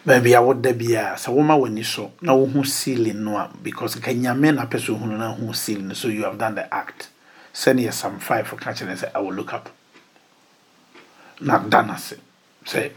Baabi 0.07 0.35
a 0.35 0.41
woda 0.43 0.73
biara 0.73 1.17
sɛ 1.17 1.29
w'ani 1.35 1.85
so 1.85 2.13
na 2.23 2.33
wohu 2.33 2.67
ceiling 2.67 3.23
no 3.23 3.51
because 3.63 3.97
nka 3.97 4.15
nyame 4.15 4.55
na 4.55 4.65
apɛ 4.65 4.81
sɛ 4.81 4.99
na 5.19 5.35
ho 5.35 5.53
so 5.53 6.09
you 6.09 6.25
have 6.25 6.39
done 6.39 6.55
the 6.55 6.75
act. 6.75 7.11
Send 7.53 7.79
sɛneɛ 7.79 7.93
psalm 7.93 8.19
5 8.21 8.57
ka 8.57 8.71
kyerɛ 8.73 8.97
sɛ 8.97 9.11
i 9.15 9.21
will 9.21 9.35
look 9.35 9.53
up. 9.53 9.69
Na 11.41 11.59
da 11.59 11.83
no 11.83 11.93
ase. 11.93 12.15
Sɛ 12.65 12.91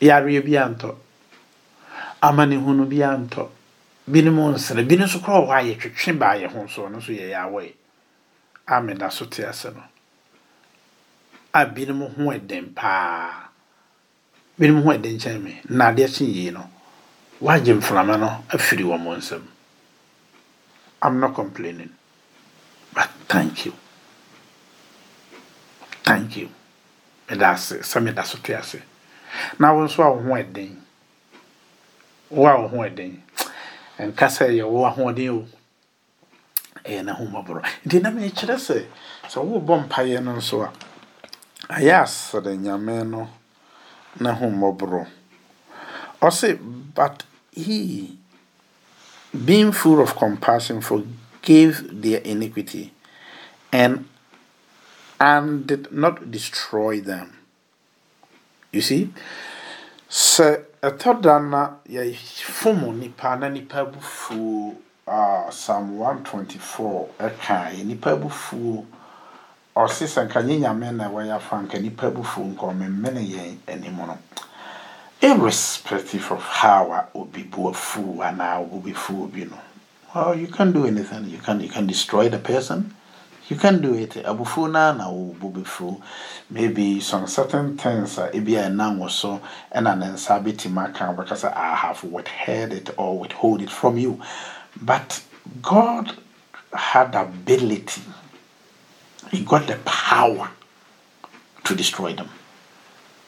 yareɛ 0.00 0.44
bi 0.44 0.94
amanehunu 2.28 2.84
bi 2.88 2.98
antɔ. 3.02 3.44
Binom 4.12 4.38
nsere 4.54 4.82
binom 4.88 5.06
nso 5.06 5.18
korɔ 5.24 5.40
wɔ 5.44 5.48
hɔ 5.48 5.56
a 5.58 5.62
yɛtwetwe 5.68 6.46
ho 6.52 6.66
so 6.66 6.82
ɔno 6.86 6.96
nso 6.98 7.12
yɛ 7.12 7.26
yɛawɔe 7.32 7.72
a 8.66 8.80
meda 8.80 9.10
so 9.10 9.26
te 9.26 9.42
ase 9.44 9.64
no. 9.74 9.82
A 11.54 11.66
binom 11.66 12.00
ho 12.14 12.22
ɛden 12.32 12.74
paa. 12.74 13.48
Binom 14.58 14.82
ho 14.82 14.90
ɛden 14.90 15.18
kyɛn 15.20 15.42
me. 15.42 15.60
Na 15.68 15.92
kye 15.94 16.26
yie 16.26 16.50
no 16.50 16.68
wagye 17.40 17.74
mframa 17.74 18.18
no 18.18 18.44
afiri 18.48 18.84
wɔn 18.84 19.16
nsam. 19.18 19.42
I'm 21.02 21.20
not 21.20 21.34
complaining. 21.34 21.90
But 22.94 23.10
thank 23.28 23.66
you. 23.66 23.74
Thank 26.02 26.36
you. 26.36 26.48
Meda 27.28 27.50
ase 27.52 27.78
sɛ 27.80 28.02
meda 28.02 28.24
so 28.24 28.38
te 28.38 28.54
ase. 28.54 28.80
Na 29.58 29.72
wo 29.74 29.84
nso 29.86 30.02
a 30.04 30.10
wo 30.12 30.22
ho 30.22 30.42
ɛden 30.42 30.83
wo 32.34 32.46
a 32.46 32.60
wo 32.60 32.68
ho 32.68 32.76
ɛden 32.88 33.20
nka 33.98 34.26
sɛ 34.26 34.44
yɛwɔ 34.58 34.78
ahoɔden 34.90 35.30
o. 35.30 35.46
Ɛyɛ 36.84 37.00
n'ahomɔborɔ 37.06 37.60
nti 37.86 37.96
na 38.02 38.10
mekyerɛ 38.10 38.56
sɛ 38.58 38.76
sɛ 39.30 39.38
worebɔ 39.40 39.88
mpaeɛ 39.88 40.22
no 40.22 40.32
nso 40.36 40.62
a 40.62 40.72
ayɛ 41.68 42.02
asere 42.02 42.56
nyame 42.56 43.04
no 43.08 43.28
n'ahomɔborɔ 44.20 45.06
ɔse 46.20 46.58
but 46.94 47.24
he 47.52 48.18
being 49.44 49.72
full 49.72 50.00
of 50.00 50.14
compassion 50.16 50.80
forgave 50.80 52.02
their 52.02 52.20
iniquity 52.20 52.92
and 53.72 54.08
and 55.20 55.66
did 55.66 55.90
not 55.92 56.30
destroy 56.30 57.00
them. 57.00 57.38
You 58.72 58.80
see? 58.82 59.12
Sɛ 60.10 60.64
ɛtɔ 60.84 61.20
da 61.20 61.38
na 61.38 61.70
yɛfom 61.88 62.98
nipa 62.98 63.36
na 63.36 63.48
nipa 63.48 63.80
abufuo 63.86 64.74
a 65.06 65.50
psalm 65.50 65.98
124 65.98 67.08
ɛkaeɛ 67.18 67.84
nipa 67.86 68.10
abufuo 68.12 68.84
ɔse 69.74 70.04
sɛ 70.06 70.28
nka 70.28 70.42
nye 70.44 70.58
nyame 70.60 70.92
na 70.92 71.08
wɔyɛ 71.08 71.36
afa 71.36 71.56
nka 71.62 71.80
nipa 71.80 72.06
abufuo 72.10 72.44
nka 72.52 72.66
ɔmemmene 72.68 73.22
yɛn 73.24 73.56
anim 73.66 73.96
no. 73.96 74.18
Irrespective 75.22 76.30
of 76.32 76.42
how 76.42 76.92
a 76.92 77.08
obi 77.14 77.44
bu 77.44 77.70
afuo 77.72 78.20
anaa 78.20 78.60
obi 78.70 78.92
fu 78.92 79.24
obi 79.24 79.46
no. 79.46 79.56
Well 80.14 80.34
you 80.34 80.48
can 80.48 80.72
do 80.72 80.86
anything. 80.86 81.30
You 81.30 81.38
can 81.38 81.60
you 81.60 81.70
can 81.70 81.86
destroy 81.86 82.28
the 82.28 82.38
person 82.38 82.94
you 83.48 83.56
can 83.56 83.80
do 83.80 83.94
it. 83.94 84.10
Abufuo 84.10 84.70
naa 84.70 84.92
na 84.92 85.04
wɔbu 85.08 85.52
bɛfuo 85.52 86.00
maybe 86.50 87.00
some 87.00 87.26
certain 87.26 87.76
things 87.76 88.16
a 88.18 88.30
ebi 88.32 88.56
a 88.56 88.70
ɛnam 88.70 88.98
wɔ 88.98 89.10
so 89.10 89.40
ɛna 89.74 89.98
ne 89.98 90.06
nsa 90.06 90.42
bɛtumi 90.42 90.88
aka 90.88 91.04
wɔbɛka 91.04 91.34
sɛ 91.36 91.54
i 91.56 91.74
have 91.74 92.02
withheld 92.04 92.72
it 92.72 92.90
or 92.96 93.18
withhold 93.18 93.60
it 93.60 93.70
from 93.70 93.98
you. 93.98 94.20
But 94.80 95.22
god 95.62 96.16
had 96.72 97.14
ability. 97.14 98.02
He 99.30 99.44
got 99.44 99.66
the 99.66 99.76
power 99.84 100.50
to 101.64 101.74
destroy 101.74 102.14
them. 102.14 102.30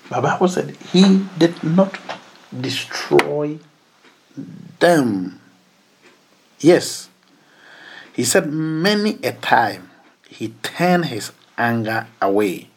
The 0.09 0.21
bible 0.21 0.49
said 0.49 0.77
he 0.93 1.27
did 1.39 1.63
not 1.63 1.99
destroy 2.59 3.59
them. 4.79 5.41
Yes. 6.61 7.09
He 8.13 8.25
said 8.25 8.51
many 8.51 9.19
a 9.23 9.33
time 9.33 9.91
he 10.29 10.49
turned 10.63 11.07
his 11.07 11.33
anger 11.57 12.07
away 12.21 12.69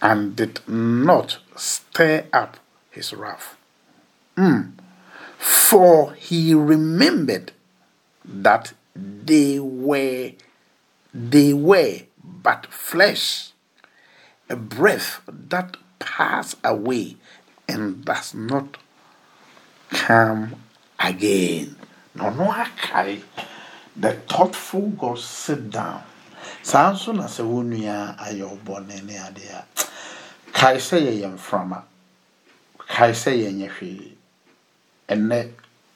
and 0.00 0.36
did 0.36 0.60
not 0.68 1.38
stir 1.56 2.26
up 2.32 2.58
his 2.90 3.12
wrath. 3.12 3.56
Mm. 4.36 4.72
For 5.38 6.12
he 6.14 6.54
remembered 6.54 7.52
that 8.24 8.72
they 8.94 9.58
were 9.58 10.32
they 11.14 11.52
were 11.52 12.00
but 12.22 12.66
flesh, 12.66 13.50
a 14.48 14.56
breath 14.56 15.20
that 15.26 15.76
pass 15.98 16.54
away 16.62 17.16
and 17.68 18.04
does 18.04 18.34
not 18.34 18.76
come 19.90 20.56
again. 21.00 21.76
No, 22.14 22.30
no, 22.30 22.50
I 22.50 23.20
the 23.96 24.12
thoughtful 24.12 24.88
God 24.90 25.18
sit 25.18 25.70
down 25.70 26.02
saa 26.68 26.92
nso 26.92 27.12
na 27.16 27.24
sɛ 27.24 27.42
wo 27.48 27.62
nua 27.64 28.12
ayɛ 28.20 28.44
ɔbɔne 28.44 28.96
ne 29.08 29.14
adeɛ 29.26 29.52
a 29.56 29.64
kae 30.52 30.76
sɛ 30.76 30.96
yɛyɛ 31.00 31.28
mframa 31.36 31.80
kae 32.92 33.12
sɛ 33.16 33.32
yɛnyɛ 33.42 33.68
hwee 33.76 34.12
ɛnɛ 35.08 35.48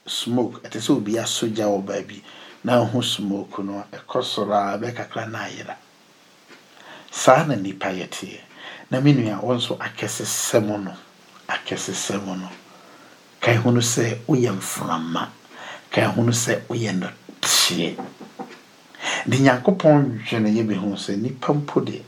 smoke 0.08 0.62
ɛte 0.64 0.80
sɛ 0.80 0.90
obi 0.96 1.12
asɔ 1.20 1.52
gya 1.54 1.66
wɔ 1.68 1.84
baabi 1.84 2.22
na 2.64 2.80
ho 2.84 3.00
smoke 3.02 3.58
no 3.58 3.84
ɛkɔ 3.92 4.24
soro 4.24 4.56
a 4.56 4.78
bɛkakra 4.80 5.28
na 5.30 5.44
ayera 5.44 5.76
saa 7.10 7.44
na 7.44 7.54
nipa 7.54 7.88
yɛteɛ 7.92 8.40
na 8.90 9.00
me 9.00 9.12
nua 9.12 9.42
wo 9.44 9.52
nso 9.54 9.76
akɛsesɛm 9.76 10.84
no 10.84 10.96
akɛsesɛm 11.48 12.24
no 12.40 12.48
kae 13.42 13.56
ho 13.60 13.70
no 13.70 13.80
sɛ 13.80 14.24
woyɛ 14.26 14.56
mframa 14.56 15.28
kae 15.90 16.04
ho 16.08 16.22
no 16.22 16.32
sɛ 16.32 16.64
woyɛ 16.68 16.96
nɔteɛ 16.96 17.96
de 19.26 19.38
nyankopɔn 19.38 20.24
dwene 20.26 20.50
yɛ 20.50 20.62
bɛhu 20.66 20.96
sɛ 20.96 21.16
nipa 21.20 21.52
mpo 21.52 21.80
deɛ 21.80 22.02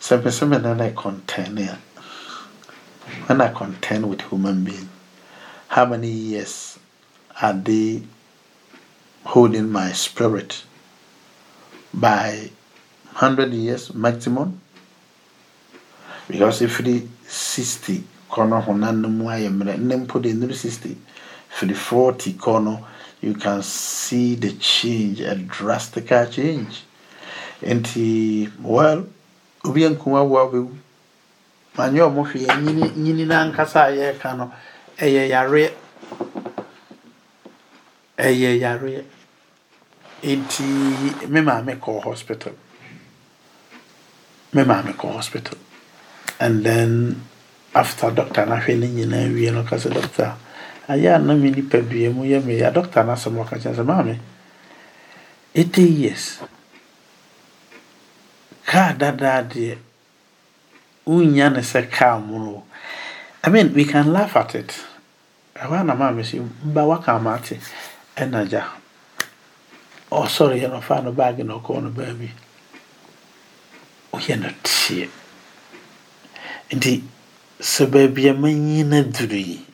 sɛ 0.00 0.20
mpɛ 0.20 0.30
sɛ 0.30 0.48
mene 0.48 0.76
na 0.76 0.90
contend 0.90 1.58
a 1.58 1.78
when 3.26 3.40
I 3.40 3.48
contend 3.52 4.08
with 4.08 4.22
human 4.22 4.64
being. 4.64 4.88
How 5.68 5.84
many 5.86 6.08
years 6.08 6.78
are 7.40 7.52
they 7.52 8.02
holding 9.24 9.70
my 9.70 9.92
spirit? 9.92 10.62
By 11.92 12.50
100 13.12 13.52
years 13.52 13.94
maximum? 13.94 14.60
Because 16.28 16.62
if 16.62 16.78
the 16.78 17.06
60 17.26 18.04
kɔnɔ 18.30 18.64
honam 18.64 19.00
no 19.00 19.08
mu 19.08 19.24
ayɛ 19.26 19.48
mmerɛ 19.50 19.78
nnɛ 19.78 20.06
mpo 20.06 20.20
de 20.22 20.32
nnuru 20.32 20.54
60 20.54 20.96
firi 21.50 21.74
40 21.74 22.32
kɔnɔ 22.34 22.84
you 23.20 23.34
can 23.34 23.62
see 23.62 24.34
the 24.34 24.52
change, 24.52 25.20
a 25.20 25.34
drastic 25.34 26.08
change. 26.30 26.82
Nti, 27.62 28.50
well, 28.60 29.06
obi 29.64 29.82
nkuma 29.82 30.28
wa 30.28 30.46
bɛwu. 30.46 30.76
Ma 31.76 31.88
nyɛ 31.88 32.00
ɔmo 32.08 32.22
hwee 32.30 32.46
nyini 32.62 32.90
nyini 32.96 33.24
n'ankasa 33.26 33.88
a 33.88 33.90
yɛreka 33.96 34.36
no 34.36 34.52
ɛyɛ 34.98 35.28
yareɛ. 35.30 35.72
Ɛyɛ 38.18 39.04
me 41.28 41.40
maame 41.40 41.76
kɔɔ 41.76 42.02
hospital. 42.04 42.52
Me 44.52 44.62
maame 44.62 44.92
kɔɔ 44.94 45.12
hospital. 45.14 45.58
And 46.40 46.64
then, 46.64 47.22
after 47.74 48.10
doctor 48.10 48.46
n'ahwɛ 48.46 48.78
ne 48.78 48.88
nyinaa 48.88 49.34
wie 49.34 49.50
no, 49.50 49.62
ɔka 49.62 49.76
sɛ 49.78 49.92
doctor, 49.94 50.34
ayɛ 50.88 51.14
a 51.14 51.18
na 51.18 51.34
me 51.34 51.50
nipadua 51.50 52.12
mu 52.14 52.24
yɛ 52.24 52.44
me. 52.44 52.56
Ya 52.58 52.70
dɔkta 52.70 53.04
no 53.06 53.12
asɛm 53.12 53.36
ɔka 53.44 53.56
sɛ 53.60 53.84
maame 53.84 54.18
eighty 55.54 55.82
years 55.82 56.40
kaa 58.66 58.92
dadaa 58.92 59.42
deɛ 59.48 59.78
wonya 61.06 61.50
ne 61.52 61.60
sɛ 61.60 61.90
kaa 61.90 62.18
mu 62.18 62.38
no 62.38 62.64
i 63.42 63.48
mean 63.50 63.72
we 63.74 63.84
can 63.84 64.12
laugh 64.12 64.36
at 64.36 64.54
it. 64.54 64.72
Ɛhɔ 65.54 65.84
na 65.86 65.94
maame 65.94 66.22
sɛ 66.22 66.40
mba 66.64 66.86
waka 66.86 67.12
ama 67.12 67.34
ate 67.36 67.58
ɛna 68.16 68.48
gya 68.48 68.64
ɔsɔre 70.10 70.60
yɛ 70.60 70.68
no 70.70 70.80
ɔfaa 70.80 71.04
no 71.04 71.12
baage 71.12 71.42
na 71.44 71.54
ɔkɔɔ 71.58 71.82
no 71.82 71.90
baabi 71.90 72.30
woyɛ 74.12 74.38
no 74.40 74.48
teɛ 74.62 75.08
nti 76.70 77.02
sɛ 77.60 77.86
baabi 77.90 78.28
a 78.30 78.34
manyina 78.34 79.02
duru 79.02 79.36
yi 79.38 79.66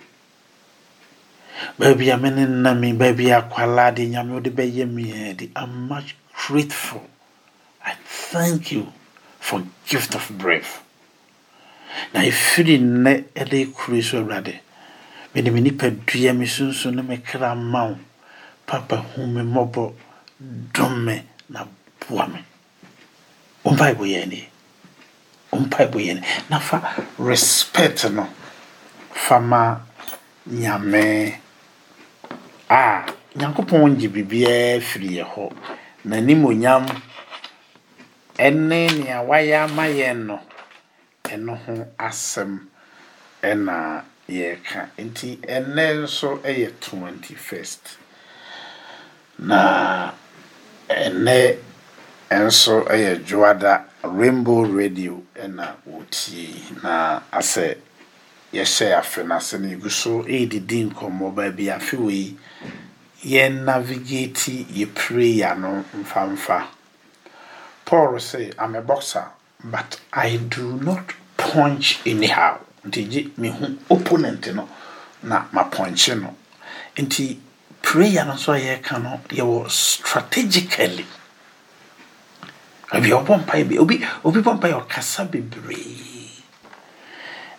baabi 1.78 2.12
a 2.12 2.16
me 2.16 2.30
ne 2.30 2.46
nam 2.46 2.80
baabi 2.98 3.30
a 3.30 3.42
akwalaa 3.42 3.94
de 3.94 4.06
nyame 4.06 4.32
wode 4.32 4.50
bɛyɛ 4.50 4.88
me 4.88 5.34
de 5.34 5.50
am 5.56 5.88
much 5.88 6.16
grateful. 6.46 7.02
I 7.84 7.94
thank 8.04 8.72
you 8.72 8.92
for 9.38 9.62
gift 9.86 10.14
of 10.14 10.30
breath. 10.38 10.82
Na 12.14 12.20
ɛfiri 12.20 12.78
nnɛ 12.78 13.24
ɛde 13.34 13.72
kuro 13.74 14.00
so 14.00 14.22
awurade 14.22 14.60
mede 15.34 15.52
me 15.52 15.60
nipa 15.60 15.90
dua 15.90 16.32
me 16.32 16.46
sunsun 16.46 16.94
ne 16.94 17.02
me 17.02 17.16
kra 17.18 17.54
ma 17.54 17.88
wo 17.88 17.98
papa 18.66 18.96
hu 18.96 19.26
me 19.26 19.42
mmɔbɔ 19.42 19.92
dom 20.72 21.04
me 21.04 21.22
na 21.48 21.66
boa 22.08 22.26
me 22.28 22.44
wo 23.64 23.72
mpaebɔ 23.72 24.30
na 26.48 26.58
fa 26.60 26.94
respect 27.18 28.08
no. 28.10 28.28
Fa 29.12 29.40
ma 29.40 29.76
nyame 30.48 31.39
a 32.70 33.04
nyankopɔn 33.36 33.98
gye 33.98 34.08
biribiara 34.08 34.80
firi 34.88 35.18
hɔ. 35.32 35.44
N'animonyam 36.08 36.84
ɛne 38.38 38.78
nea 38.98 39.18
wayɛ 39.28 39.56
ama 39.66 39.84
yɛn 39.98 40.18
no 40.26 40.36
ɛno 41.24 41.54
ho 41.64 41.74
asɛm 41.98 42.52
ɛna 43.42 44.04
yɛreka. 44.28 44.80
Nti 44.98 45.28
ɛnɛ 45.42 45.84
nso 46.02 46.38
ɛyɛ 46.46 46.68
21st 46.80 47.82
na 49.38 50.12
ɛnɛ 50.88 51.56
nso 52.30 52.84
ɛyɛ 52.86 53.18
dwoada 53.26 53.84
rainbow 54.04 54.62
radio 54.64 55.20
ɛna 55.34 55.74
wɔtie 55.90 56.54
na 56.84 57.18
asɛ 57.32 57.76
yɛhyɛ 58.52 58.94
afe 58.98 59.26
no 59.26 59.34
ase 59.34 59.58
no 59.58 59.68
yɛgu 59.68 59.90
so 59.90 60.22
ɛredidi 60.22 60.86
nkɔmmɔ. 60.92 61.34
Baabi 61.34 61.68
afe 61.70 61.94
wei 61.98 62.36
yɛn 63.24 63.64
navigate 63.64 64.66
yɛ 64.72 64.94
prayer 64.94 65.54
no 65.56 65.84
mfamfa. 65.94 66.66
Paul 67.84 68.18
say 68.20 68.52
i'm 68.58 68.74
a 68.74 68.80
boxer 68.80 69.26
but 69.64 70.00
i 70.12 70.36
do 70.36 70.76
not 70.76 71.12
punch 71.36 72.00
anyhow. 72.06 72.58
Nti 72.86 73.08
gye 73.10 73.28
mehu 73.38 73.76
opponent 73.90 74.54
no 74.54 74.68
na 75.22 75.44
mapɔnkye 75.52 76.20
no. 76.20 76.34
Nti 76.96 77.36
prayer 77.82 78.24
no 78.24 78.32
nso 78.34 78.54
a 78.54 78.60
yɛreka 78.60 79.02
no 79.02 79.20
yɛwɔ 79.28 79.70
strategically. 79.70 81.06
Ebi 82.92 83.10
ɔbɔ 83.10 83.44
mpaeɛ 83.44 83.68
bi 83.68 83.78
obi 83.78 84.06
obi 84.24 84.40
bɔ 84.40 84.58
mpaeɛ 84.58 84.86
ɔkasa 84.86 85.30
bebree. 85.30 86.30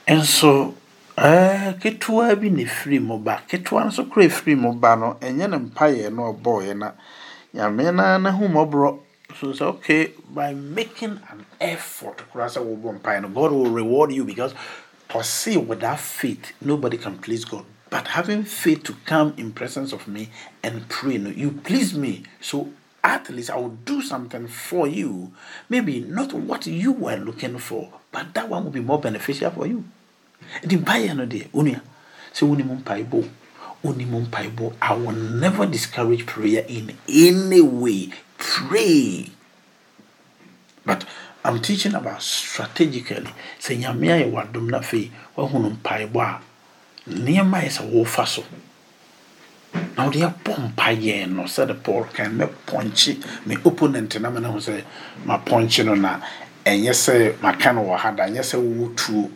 Nso 0.08 0.76
Eh, 1.24 1.74
ketewa 1.80 2.36
bi 2.36 2.50
na 2.50 2.62
efiri 2.62 3.00
mu 3.00 3.18
ba 3.20 3.44
ketewa 3.48 3.86
nso 3.86 4.04
kura 4.10 4.26
efiri 4.26 4.56
mu 4.58 4.74
ba 4.74 4.96
no 4.96 5.18
ɛnyɛ 5.22 5.46
ne 5.50 5.58
mpaeɛ 5.58 6.10
no 6.10 6.34
ɔbɔɔyɛ 6.34 6.74
na 6.78 6.94
nyame 7.54 7.94
na 7.94 8.18
n'ahomɔborɔ 8.18 8.98
so 9.38 9.54
sɛ 9.54 9.62
okay 9.70 10.14
by 10.34 10.52
making 10.56 11.20
an 11.30 11.46
effort 11.60 12.26
kura 12.32 12.48
sɛ 12.50 12.66
wɔbɔ 12.66 12.98
mpaeɛ 13.02 13.22
no 13.22 13.28
god 13.30 13.52
will 13.52 13.70
reward 13.70 14.12
you 14.12 14.26
because 14.26 14.56
ɔse 15.12 15.64
without 15.68 16.00
faith 16.00 16.54
nobody 16.60 16.98
can 16.98 17.16
please 17.20 17.46
god 17.46 17.66
but 17.92 18.08
having 18.18 18.44
faith 18.44 18.82
to 18.82 18.96
come 19.06 19.36
in 19.38 19.52
presence 19.52 19.94
of 19.94 20.08
me 20.08 20.28
and 20.64 20.90
pray 20.90 21.20
no 21.20 21.30
you 21.30 21.52
please 21.52 21.94
me 21.94 22.24
so 22.42 22.70
at 23.04 23.30
least 23.30 23.52
I 23.52 23.58
will 23.58 23.78
do 23.86 24.00
something 24.00 24.48
for 24.48 24.88
you. 24.88 25.32
Maybe 25.70 26.02
not 26.02 26.34
what 26.34 26.68
you 26.68 26.92
were 26.92 27.16
looking 27.18 27.58
for, 27.58 27.90
but 28.12 28.36
that 28.36 28.48
one 28.48 28.64
will 28.64 28.72
be 28.72 28.80
more 28.80 29.02
beneficial 29.02 29.50
for 29.50 29.66
you. 29.66 29.84
The 30.64 30.76
buyer 30.78 31.14
no 31.14 31.26
day, 31.26 31.48
unia. 31.54 31.82
So 32.34 32.48
unimum 32.48 32.84
paibo, 32.84 33.28
unimum 33.84 34.28
paibo. 34.28 34.74
I 34.82 34.94
will 34.94 35.12
never 35.12 35.66
discourage 35.66 36.26
prayer 36.26 36.66
in 36.68 36.98
any 37.10 37.62
way. 37.62 38.10
Pray. 38.38 39.30
But 40.86 41.06
I'm 41.44 41.62
teaching 41.62 41.94
about 41.94 42.22
strategically. 42.22 43.34
Say 43.60 43.78
nyamia 43.78 44.20
ye 44.26 44.32
wadum 44.32 44.70
na 44.70 44.82
fe, 44.82 45.12
wa 45.36 45.48
hunum 45.48 45.78
paibo 45.78 46.22
a. 46.22 46.42
Nneɛma 47.10 47.64
yɛ 47.64 47.70
sɛ 47.70 47.92
wɔfa 47.92 48.28
so 48.28 48.44
na 49.98 50.06
wode 50.06 50.22
abɔ 50.22 50.54
mpayɛ 50.74 51.30
no 51.30 51.44
sɛde 51.44 51.82
paul 51.84 52.04
kan 52.14 52.38
mɛpɔnkye 52.38 53.46
me 53.48 53.56
opponent 53.66 54.20
na 54.20 54.30
mene 54.30 54.46
ho 54.46 54.58
sɛ 54.58 54.84
mapɔnkye 55.26 55.86
no 55.86 55.96
na 55.96 56.20
ɛnyɛ 56.66 56.92
sɛ 56.94 57.42
maka 57.42 57.74
no 57.74 57.82
wɔ 57.86 57.98
ha 57.98 58.12
da 58.12 58.24
ɛnyɛ 58.28 58.42
sɛ 58.42 58.58
wowɔ 58.60 58.96
tuo 58.96 59.32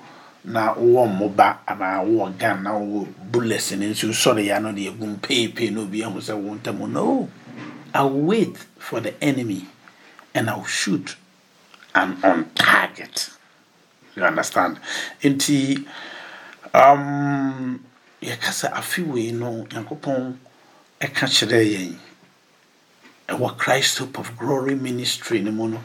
na 0.46 0.74
wowɔ 0.74 1.08
mmoba 1.10 1.60
anaa 1.68 2.04
wowɔ 2.06 2.38
gun 2.40 2.64
na 2.64 2.72
wowɔ 2.72 3.08
bullets 3.32 3.72
no 3.72 3.86
nso 3.88 4.10
sɔre 4.10 4.46
ya 4.46 4.60
no 4.60 4.72
de 4.72 4.88
agu 4.88 5.18
peepee 5.22 5.72
na 5.72 5.82
obi 5.82 6.04
ahu 6.04 6.20
sɛ 6.20 6.36
wo 6.38 6.56
ntam. 6.56 6.80
No 6.90 7.30
I'll 7.94 8.10
wait 8.10 8.58
for 8.78 9.00
the 9.00 9.14
enemy 9.24 9.66
and 10.34 10.50
I'll 10.50 10.66
shoot 10.66 11.16
and 11.96 12.24
on 12.24 12.52
target. 12.56 13.30
You 14.16 14.24
understand? 14.24 14.80
Nti 15.24 15.86
um, 16.74 17.84
yɛka 18.22 18.52
sɛ 18.52 18.72
afe 18.74 19.06
wei 19.08 19.32
no 19.32 19.66
nyankopɔn 19.70 20.38
ɛka 21.02 21.26
kyerɛ 21.28 21.62
yɛn 21.74 21.96
ɛwɔ 23.30 23.58
christ 23.58 23.98
hope 23.98 24.20
of 24.20 24.38
glory 24.38 24.76
ministry 24.76 25.42
no 25.42 25.52
mu 25.52 25.68
no 25.70 25.82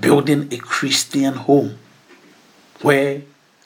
building 0.00 0.48
a 0.52 0.56
christian 0.58 1.34
home 1.34 1.78
where 2.82 3.22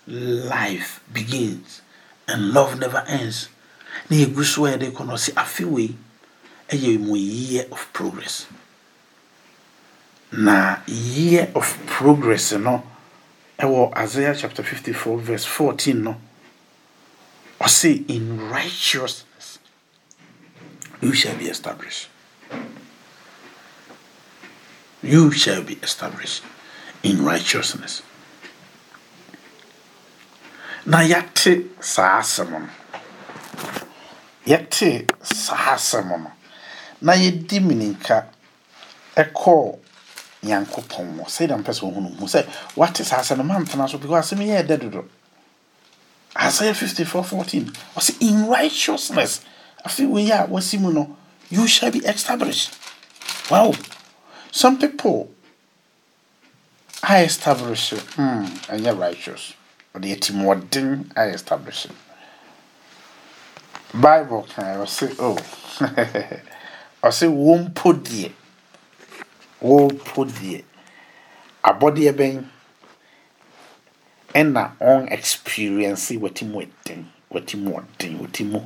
life 0.06 1.00
begins 1.12 1.82
and 2.28 2.52
love 2.52 2.78
never 2.78 3.04
ends. 3.08 3.48
Na 4.10 4.16
yɛgu 4.16 4.44
so 4.44 4.66
a 4.66 4.70
yɛde 4.76 4.92
kɔ 4.92 5.06
no 5.06 5.14
ɔse 5.14 5.94
mu 7.00 7.16
year 7.16 7.66
of 7.70 7.92
progress. 7.92 8.46
Na 10.32 10.78
year 10.86 11.50
of 11.54 11.78
progress 11.86 12.52
no? 12.52 12.82
Ɛwɔ 13.58 13.96
isaiah 13.96 14.34
chapter 14.36 14.62
54 14.62 15.18
verse 15.18 15.44
14 15.44 16.02
no? 16.02 16.16
Ɔse 17.60 18.08
in 18.08 18.48
righteousness 18.50 19.58
you 21.00 21.12
shall 21.12 21.36
be 21.36 21.46
established. 21.48 22.08
You 25.02 25.30
shall 25.30 25.62
be 25.62 25.74
established 25.82 26.42
in 27.02 27.24
righteousness 27.24 28.02
na 30.86 30.98
yɛate 31.02 31.68
saa 31.80 32.20
asɛm 32.20 32.50
no 32.50 32.68
yɛte 34.46 35.08
saa 35.22 35.74
asɛm 35.76 36.08
no 36.08 36.30
na 37.00 37.12
yɛdi 37.14 37.60
mininka 37.60 38.26
ɛkɔɔ 39.16 39.78
nyankopɔn 40.42 41.18
wɔ 41.18 41.24
sɛdeɛ 41.26 41.56
mpɛ 41.62 41.72
sɛ 41.72 41.82
ɔhunu 41.88 42.18
hu 42.18 42.26
sɛ 42.26 42.46
wate 42.76 43.04
saa 43.04 43.20
asɛm 43.20 43.38
no 43.38 43.44
mantena 43.44 43.88
so 43.88 43.98
because 43.98 44.32
asɛm 44.32 44.40
yɛ 44.44 44.62
ɛdɛ 44.66 44.80
dodo 44.80 45.04
Isaiah 46.36 46.74
54 46.74 47.22
14. 47.24 47.72
I 47.96 48.00
say, 48.00 48.14
in 48.26 48.46
righteousness, 48.48 49.44
I 49.84 49.88
feel 49.88 50.08
we 50.08 50.32
are, 50.32 50.46
what's 50.46 50.74
no, 50.74 51.16
you 51.48 51.68
shall 51.68 51.92
be 51.92 52.00
established. 52.00 52.76
Wow. 53.50 53.72
Some 54.50 54.78
people 54.78 55.30
I 57.02 57.24
establish, 57.24 57.90
hmm, 57.90 58.46
you're 58.78 58.94
righteous 58.94 59.54
ɔde 59.94 60.08
atirimuɔden 60.14 60.88
ayɛ 61.18 61.34
establish 61.34 61.86
bible 63.94 64.42
kan 64.54 64.80
ɔse 64.84 65.06
o 65.20 65.30
oh, 65.30 65.38
ɔse 67.08 67.24
wɔn 67.28 67.60
deɛ 68.04 68.30
wɔn 69.62 69.90
deɛ. 70.38 70.62
Abɔdeɛ 71.64 72.12
bɛn? 72.18 72.44
Ɛna 74.34 74.62
ɔn 74.80 75.12
experience 75.12 76.10
wɔte 76.10 76.42
mu 76.50 76.60
ɛden 76.60 77.04
wɔte 77.30 77.54
mu 77.56 78.60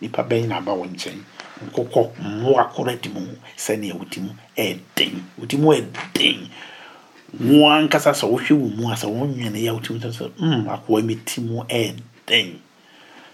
nipa 0.00 0.22
bɛn 0.22 0.48
na 0.48 0.56
aba 0.58 0.72
wɔn 0.72 0.90
nkyɛn? 0.94 1.18
Nkokɔ 1.66 2.00
mmoa 2.22 2.64
koro 2.72 2.90
adi 2.92 3.08
mu 3.08 3.20
sɛnea 3.56 3.92
wɔte 3.98 4.18
mu 4.22 4.30
wɔn 7.34 7.88
ankasa 7.88 8.12
sɛ 8.12 8.26
wɔhwɛ 8.28 8.52
wɔn 8.54 8.76
mu 8.76 8.90
a 8.90 8.94
sɛ 8.94 9.06
wɔn 9.10 9.34
nwene 9.36 9.58
yɛ 9.66 9.72
wɔte 9.74 9.90
mu 9.90 9.98
sɛ 9.98 10.30
mm 10.38 10.68
akoa 10.68 11.24
ti 11.24 11.40
mu 11.40 11.62
ɛden 11.64 12.58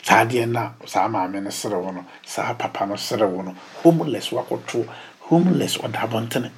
saa 0.03 0.24
adeɛ 0.24 0.49
na 0.49 0.72
saa 0.86 1.09
maame 1.09 1.40
no 1.43 1.51
sere 1.51 1.74
wɔ 1.76 1.95
no 1.95 2.05
saa 2.24 2.55
papa 2.55 2.86
no 2.86 2.97
sere 2.97 3.26
wɔ 3.26 3.45
no 3.45 3.55
homeless 3.82 4.30
wakɔto 4.30 4.86
homeless 5.20 5.76
ɔda 5.78 5.99
abɔntene 6.09 6.51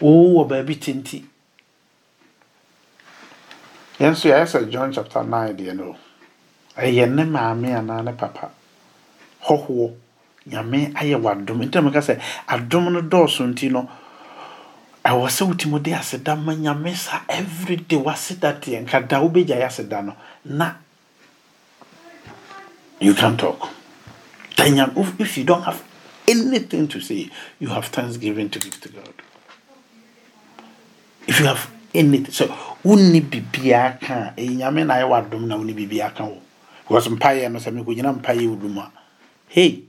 wɔwɔ 0.00 0.32
wɔ 0.34 0.48
baabi 0.48 0.74
tenti 0.76 1.24
yɛn 4.00 4.14
yɛayɛ 4.14 4.46
sɛ 4.46 4.70
john 4.70 4.92
chapter 4.92 5.22
9 5.22 5.54
deɛ 5.56 5.76
no 5.76 5.96
ɛyɛ 6.76 7.06
ne 7.14 7.24
maame 7.24 7.68
anaa 7.74 8.02
ne 8.04 8.12
papa. 8.12 8.50
Hɔhoɔ 9.46 9.90
nyame 10.50 10.92
ayɛ 10.94 11.16
wadom. 11.22 11.58
Nti 11.62 11.74
na 11.74 11.80
meka 11.82 12.00
sɛ 12.00 12.20
adom 12.48 12.92
no 12.92 13.00
dɔɔso 13.02 13.46
nti 13.52 13.70
no 13.70 13.88
ɛwɔ 15.04 15.26
sɛ 15.28 15.42
wotumi 15.48 15.82
de 15.82 15.92
aseda 15.92 16.36
ma 16.36 16.52
nyame 16.54 16.94
sa 16.94 17.22
everyday 17.28 17.98
waseda 17.98 18.60
teɛ 18.60 18.82
nka 18.86 19.08
da 19.08 19.20
wobɛgya 19.20 19.66
aseda 19.66 20.02
no 20.04 20.14
na 20.44 20.74
you 23.00 23.14
can 23.14 23.36
talk. 23.36 23.68
If 24.56 25.36
you 25.36 25.42
don't 25.42 25.62
have 25.64 25.82
anything 26.28 26.86
to 26.86 27.00
say 27.00 27.28
you 27.58 27.68
have 27.68 27.86
thanksgiving 27.86 28.48
to 28.50 28.60
give 28.60 28.80
to 28.80 28.88
god. 28.90 29.14
If 31.26 31.40
you 31.40 31.46
have 31.46 31.68
anything 31.92 32.30
so 32.32 32.46
wonni 32.84 33.20
biribiara 33.20 33.98
ka 34.00 34.32
a 34.36 34.40
ɛyɛ 34.40 34.56
nyame 34.58 34.86
na 34.86 34.94
ayɛ 34.94 35.08
w'adom 35.10 35.46
na 35.48 35.56
wonni 35.56 35.74
biribiara 35.74 36.14
ka 36.14 36.24
wo. 36.24 36.38
Because 36.86 37.08
mpaeɛ 37.08 37.50
no 37.50 37.58
sɛ 37.58 37.74
mekɔgyina 37.74 38.22
mpaeɛ 38.22 38.46
wo 38.56 38.80
a. 38.80 38.92
Hei 39.48 39.82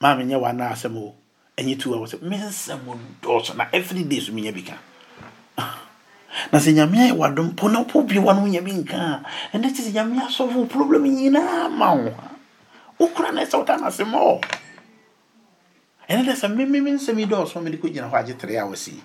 maa 0.00 0.14
menyɛ 0.14 0.38
w'ana 0.40 0.70
asɛm 0.70 0.96
o 0.96 1.14
ɛnyɛ 1.56 1.74
a 1.86 1.98
wɔ 1.98 2.06
sɛ 2.06 2.16
mensɛm 2.22 2.80
dɔɔso 3.22 3.56
na 3.56 3.66
every 3.72 4.02
day 4.04 4.20
so 4.20 4.32
menya 4.32 4.52
bi 4.56 4.62
ka 4.62 4.74
na 6.52 6.58
sɛ 6.58 6.72
nyame 6.74 6.96
ayɛ 6.98 7.14
w'adom 7.16 7.54
po 7.56 7.68
na 7.68 7.84
po 7.84 8.02
bi 8.02 8.18
wa 8.18 8.32
no 8.34 8.42
wonya 8.42 8.60
bi 8.64 8.72
nka 8.72 8.96
a 8.98 9.56
ɛnɛ 9.56 9.74
te 9.74 9.82
sɛ 9.82 9.92
nyame 9.94 10.18
asɔfo 10.26 10.68
problem 10.68 11.04
nyinaa 11.04 11.70
ma 11.70 11.94
wo 11.94 12.08
a 12.10 12.28
wokora 12.98 13.32
na 13.32 13.42
ɛsɛ 13.42 13.58
woda 13.58 13.78
nase 13.78 14.02
ɔ 14.02 14.40
ɛne 16.08 16.22
dɛ 16.26 16.32
sɛ 16.34 16.46
mememe 16.54 16.90
nsɛm 16.98 17.18
yi 17.18 17.26
dɔɔso 17.26 17.62
mede 17.62 17.78
kɔgyina 17.80 18.10
hɔ 18.10 18.14
agye 18.18 18.34
tere 18.38 18.58
hours 18.58 18.88
yi 18.88 19.00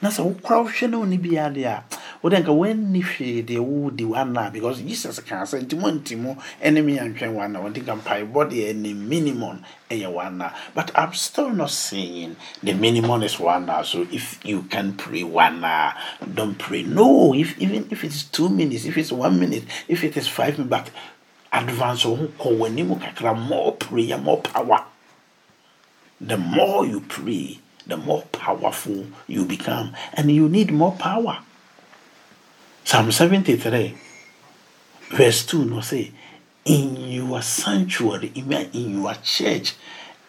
na 0.00 0.08
sɛ 0.08 0.22
wokora 0.22 0.62
wohwɛ 0.64 0.88
ne 0.90 0.96
woni 0.96 1.18
biaa 1.18 1.50
deɛ 1.50 1.66
a 1.66 1.82
wode 2.22 2.38
nka 2.38 2.52
woanni 2.52 3.02
hwee 3.02 3.42
deɛ 3.42 3.58
wodi 3.58 4.04
wanna 4.04 4.50
because 4.50 4.80
jesus 4.80 5.20
kaa 5.20 5.42
sɛ 5.42 5.62
nti 5.62 5.74
moanti 5.76 6.16
mu 6.16 6.34
ɛne 6.62 6.84
me 6.84 6.96
yɛntwɛn 6.98 7.32
wanna 7.34 7.58
wɔnti 7.60 7.82
nka 7.82 7.94
mpaebɔ 8.00 8.40
deɛ 8.50 8.74
ne 8.76 8.94
minimum 8.94 9.62
ɛyɛ 9.90 10.52
but 10.74 10.90
i'm 10.94 11.12
still 11.12 11.50
not 11.50 11.70
saying 11.70 12.36
the 12.62 12.72
minimum 12.72 13.22
is 13.22 13.38
wanna 13.38 13.84
so 13.84 14.06
if 14.12 14.38
you 14.44 14.62
can 14.62 14.92
pray 14.94 15.22
wanna 15.22 15.94
don't 16.34 16.58
pray 16.58 16.82
no 16.82 17.34
if 17.34 17.58
even 17.60 17.86
if 17.90 18.04
it's 18.04 18.24
two 18.24 18.48
minutes 18.48 18.84
if 18.84 18.96
it's 18.96 19.12
one 19.12 19.38
minute 19.38 19.64
if 19.88 20.04
it 20.04 20.16
is 20.16 20.28
five 20.28 20.58
minutes 20.58 20.70
but 20.70 20.90
advance 21.52 22.04
wo 22.04 22.14
ho 22.16 22.26
kɔ 22.38 22.58
w'anim 22.58 23.00
kakra 23.00 23.36
more 23.36 23.72
prayer 23.72 24.16
more 24.18 24.40
power 24.40 24.84
the 26.20 26.36
more 26.36 26.86
you 26.86 27.00
pray 27.00 27.58
the 27.86 27.96
more 27.96 28.22
powerful 28.32 29.06
you 29.26 29.44
become. 29.44 29.94
And 30.14 30.30
you 30.30 30.48
need 30.48 30.72
more 30.72 30.92
power. 30.92 31.38
Psalm 32.84 33.10
73, 33.10 33.94
verse 35.10 35.46
2, 35.46 35.64
no 35.64 35.80
say, 35.80 36.10
In 36.64 36.96
your 37.10 37.40
sanctuary, 37.42 38.32
in 38.34 39.00
your 39.02 39.14
church, 39.22 39.74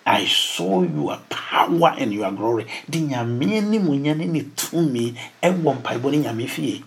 I 0.05 0.25
saw 0.25 0.83
your 0.83 1.17
power 1.29 1.95
and 1.97 2.13
your 2.13 2.31
glory. 2.31 2.65
Di 2.89 3.01
nyame 3.01 3.61
ni 3.63 3.79
mu 3.79 3.95
nyane 3.95 4.27
ni 4.27 4.41
tumi 4.55 5.15
ɛwɔ 5.41 5.79
mpaebɔ 5.81 6.11
ne 6.11 6.17
nyame 6.17 6.47
fie. 6.49 6.83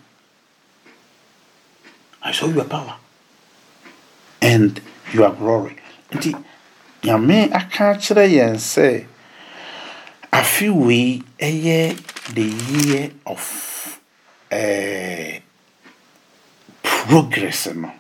I 2.22 2.32
saw 2.32 2.46
your 2.48 2.64
power 2.64 2.96
and 4.42 4.80
your 5.12 5.30
glory. 5.32 5.76
Nti 6.12 6.34
nyame 7.02 7.50
aka 7.52 7.94
kyerɛ 7.96 8.28
yɛn 8.28 8.56
sɛ 8.60 9.06
afe 10.32 10.68
wei 10.70 11.22
ɛyɛ 11.40 11.96
the 12.34 12.42
year 12.44 13.10
of 13.24 13.98
uh, 14.52 15.40
progress 16.87 17.66
no 17.74 17.93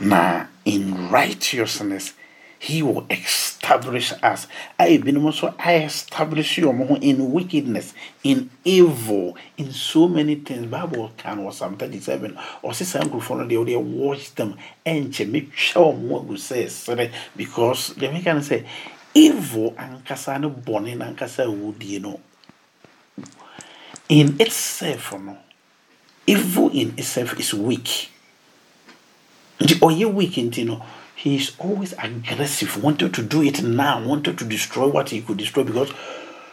na 0.00 0.46
in 0.64 1.08
righteousness 1.10 2.14
he 2.58 2.82
will 2.82 3.06
establish 3.08 4.12
us. 4.22 4.48
A 4.78 4.98
ebinom 4.98 5.30
nso 5.30 5.54
I 5.58 5.84
establish 5.84 6.58
ho 6.58 6.70
in 7.00 7.32
wickedness 7.32 7.94
in 8.24 8.50
evil 8.64 9.36
in 9.56 9.72
so 9.72 10.08
many 10.08 10.34
things. 10.36 10.66
Bible 10.66 11.12
can 11.16 11.38
wɔ 11.38 11.52
psalm 11.52 11.76
thirty 11.76 12.00
seven 12.00 12.36
ɔsi 12.64 12.84
saa 12.84 13.00
nkurɔfoɔ 13.00 13.38
no 13.38 13.44
deɛ 13.46 13.64
ɔde 13.64 13.82
watch 13.82 14.34
them. 14.34 14.56
Ɛnkyɛ 14.84 15.30
metwa 15.30 15.94
wɔn 15.94 16.24
agu 16.24 16.34
sɛ 16.34 16.64
ɛsere 16.66 17.12
because 17.36 17.94
meka 17.94 18.34
no 18.34 18.40
sɛ 18.40 18.66
evil 19.14 19.70
ankasa 19.78 20.40
ne 20.40 20.48
bɔne 20.48 20.96
nankasa 20.96 21.46
awudie 21.46 22.00
no. 22.00 22.20
In 24.08 24.40
itself 24.40 25.00
for 25.00 25.18
no 25.20 25.38
evil 26.28 26.68
in 26.70 26.92
itself 26.98 27.40
is 27.40 27.54
weak. 27.54 28.10
Nti 29.60 29.74
ɔyɛ 29.80 30.04
oh, 30.04 30.08
weak 30.10 30.36
you 30.36 30.64
know, 30.66 30.82
he 31.16 31.36
is 31.36 31.52
always 31.58 31.94
aggressive 31.94 32.82
wanted 32.82 33.12
to 33.14 33.22
do 33.22 33.42
it 33.42 33.62
now 33.62 34.00
wanted 34.04 34.38
to 34.38 34.44
destroy 34.44 34.86
what 34.86 35.08
he 35.08 35.22
could 35.22 35.38
destroy 35.38 35.64
because 35.64 35.90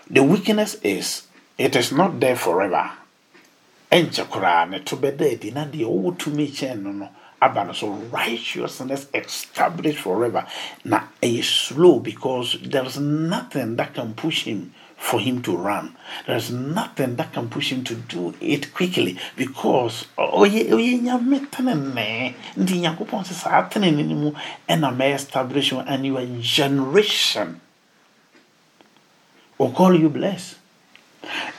the 0.09 0.23
weakness 0.23 0.75
is 0.81 1.27
it 1.57 1.75
is 1.75 1.91
not 1.91 2.19
there 2.19 2.35
forever. 2.37 2.89
Ɛnkyɛ 3.91 4.25
koraa 4.29 4.69
na 4.69 4.79
kyɛn 4.79 6.71
oh, 6.71 6.75
no 6.75 6.91
no. 6.91 7.73
So 7.73 7.89
righteousness 7.89 9.07
established 9.13 9.99
forever. 9.99 10.47
Na 10.85 11.01
ɛyɛ 11.21 11.43
slow 11.43 11.99
because 11.99 12.57
there 12.63 12.85
is 12.85 12.97
nothing 12.97 13.75
that 13.75 13.93
can 13.93 14.13
push 14.15 14.45
him 14.45 14.73
for 14.97 15.19
him 15.19 15.41
to 15.43 15.55
run. 15.55 15.95
There's 16.25 16.51
nothing 16.51 17.15
that 17.17 17.33
can 17.33 17.49
push 17.49 17.71
him 17.71 17.83
to 17.85 17.95
do 17.95 18.33
it 18.41 18.73
quickly 18.73 19.17
because 19.35 20.05
oye 20.17 20.71
oye 20.73 20.99
nyame 20.99 21.47
tenene 21.51 22.33
ndi 22.57 22.81
nyankopɔn 22.81 23.23
sɛ 23.25 23.33
saa 23.33 23.69
tenene 23.69 24.05
no 24.07 24.15
mu 24.15 24.31
ɛna 24.69 24.95
mɛ 24.95 25.15
establish 25.15 25.71
and 25.71 26.05
your 26.05 26.25
generation. 26.41 27.61
Will 29.57 29.71
call 29.71 29.97
you 29.97 30.09
blessed. 30.09 30.55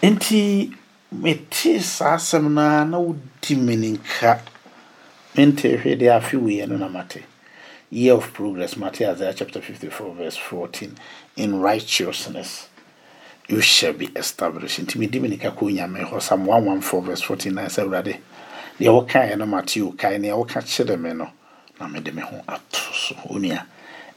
Nti 0.03 0.74
mete 1.12 1.80
saa 1.80 2.16
asɛm 2.16 2.51
no 2.53 2.61
a 2.61 2.84
na 2.84 2.99
wodi 2.99 3.55
meninka 3.57 4.41
mente 5.37 5.76
hwɛ 5.78 5.99
deɛ 6.01 7.22
year 7.89 8.14
of 8.14 8.32
progress 8.32 8.76
mate 8.76 8.99
chapter 9.37 9.61
54 9.61 10.14
verse 10.14 10.37
14 10.37 10.97
in 11.37 11.61
righteousness 11.61 12.68
you 13.49 13.61
shall 13.61 13.92
be 13.92 14.07
established. 14.16 14.80
Nti 14.80 14.99
medi 14.99 15.20
me 15.20 15.28
nika 15.28 15.51
kɔ 15.51 15.72
nyame 15.72 16.05
hɔ 16.05 16.20
sam 16.20 16.44
114 16.47 17.03
verse 17.05 17.22
49 17.22 17.66
sɛ 17.66 17.82
awurade 17.84 18.18
deɛ 18.80 18.88
wokaeɛ 19.07 19.38
no 19.38 19.47
mate 19.47 19.76
o 19.80 19.92
kae 19.92 20.18
neɛ 20.18 20.36
woka 20.36 20.61
kyerɛ 20.62 20.99
me 21.01 21.12
no 21.12 21.30
na 21.78 21.86
mede 21.88 22.14
me 22.14 22.22
ho 22.22 22.42
ato 22.49 22.92
so. 22.92 23.14
Onua 23.30 23.64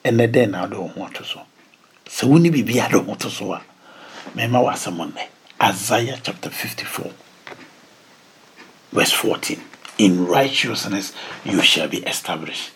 ɛnɛ 0.03 0.31
dɛn 0.31 0.49
na 0.51 0.61
wode 0.61 0.73
wo 0.77 0.87
ho 0.87 1.03
ato 1.05 1.23
so? 1.23 1.41
Sɛ 2.05 2.27
woni 2.27 2.49
biribi 2.51 2.83
ade 2.83 3.05
ho 3.05 3.15
to 3.15 3.29
so 3.29 3.53
a 3.53 3.61
mɛma 4.35 4.63
wɔ 4.63 4.73
asɛm 4.73 5.11
nnɛ. 5.11 5.23
Isaiah 5.61 6.19
chapter 6.23 6.49
54 6.49 7.11
verse 8.91 9.11
14 9.11 9.61
in 9.99 10.25
righteousness 10.25 11.13
you 11.43 11.61
shall 11.61 11.87
be 11.87 11.97
established. 11.97 12.71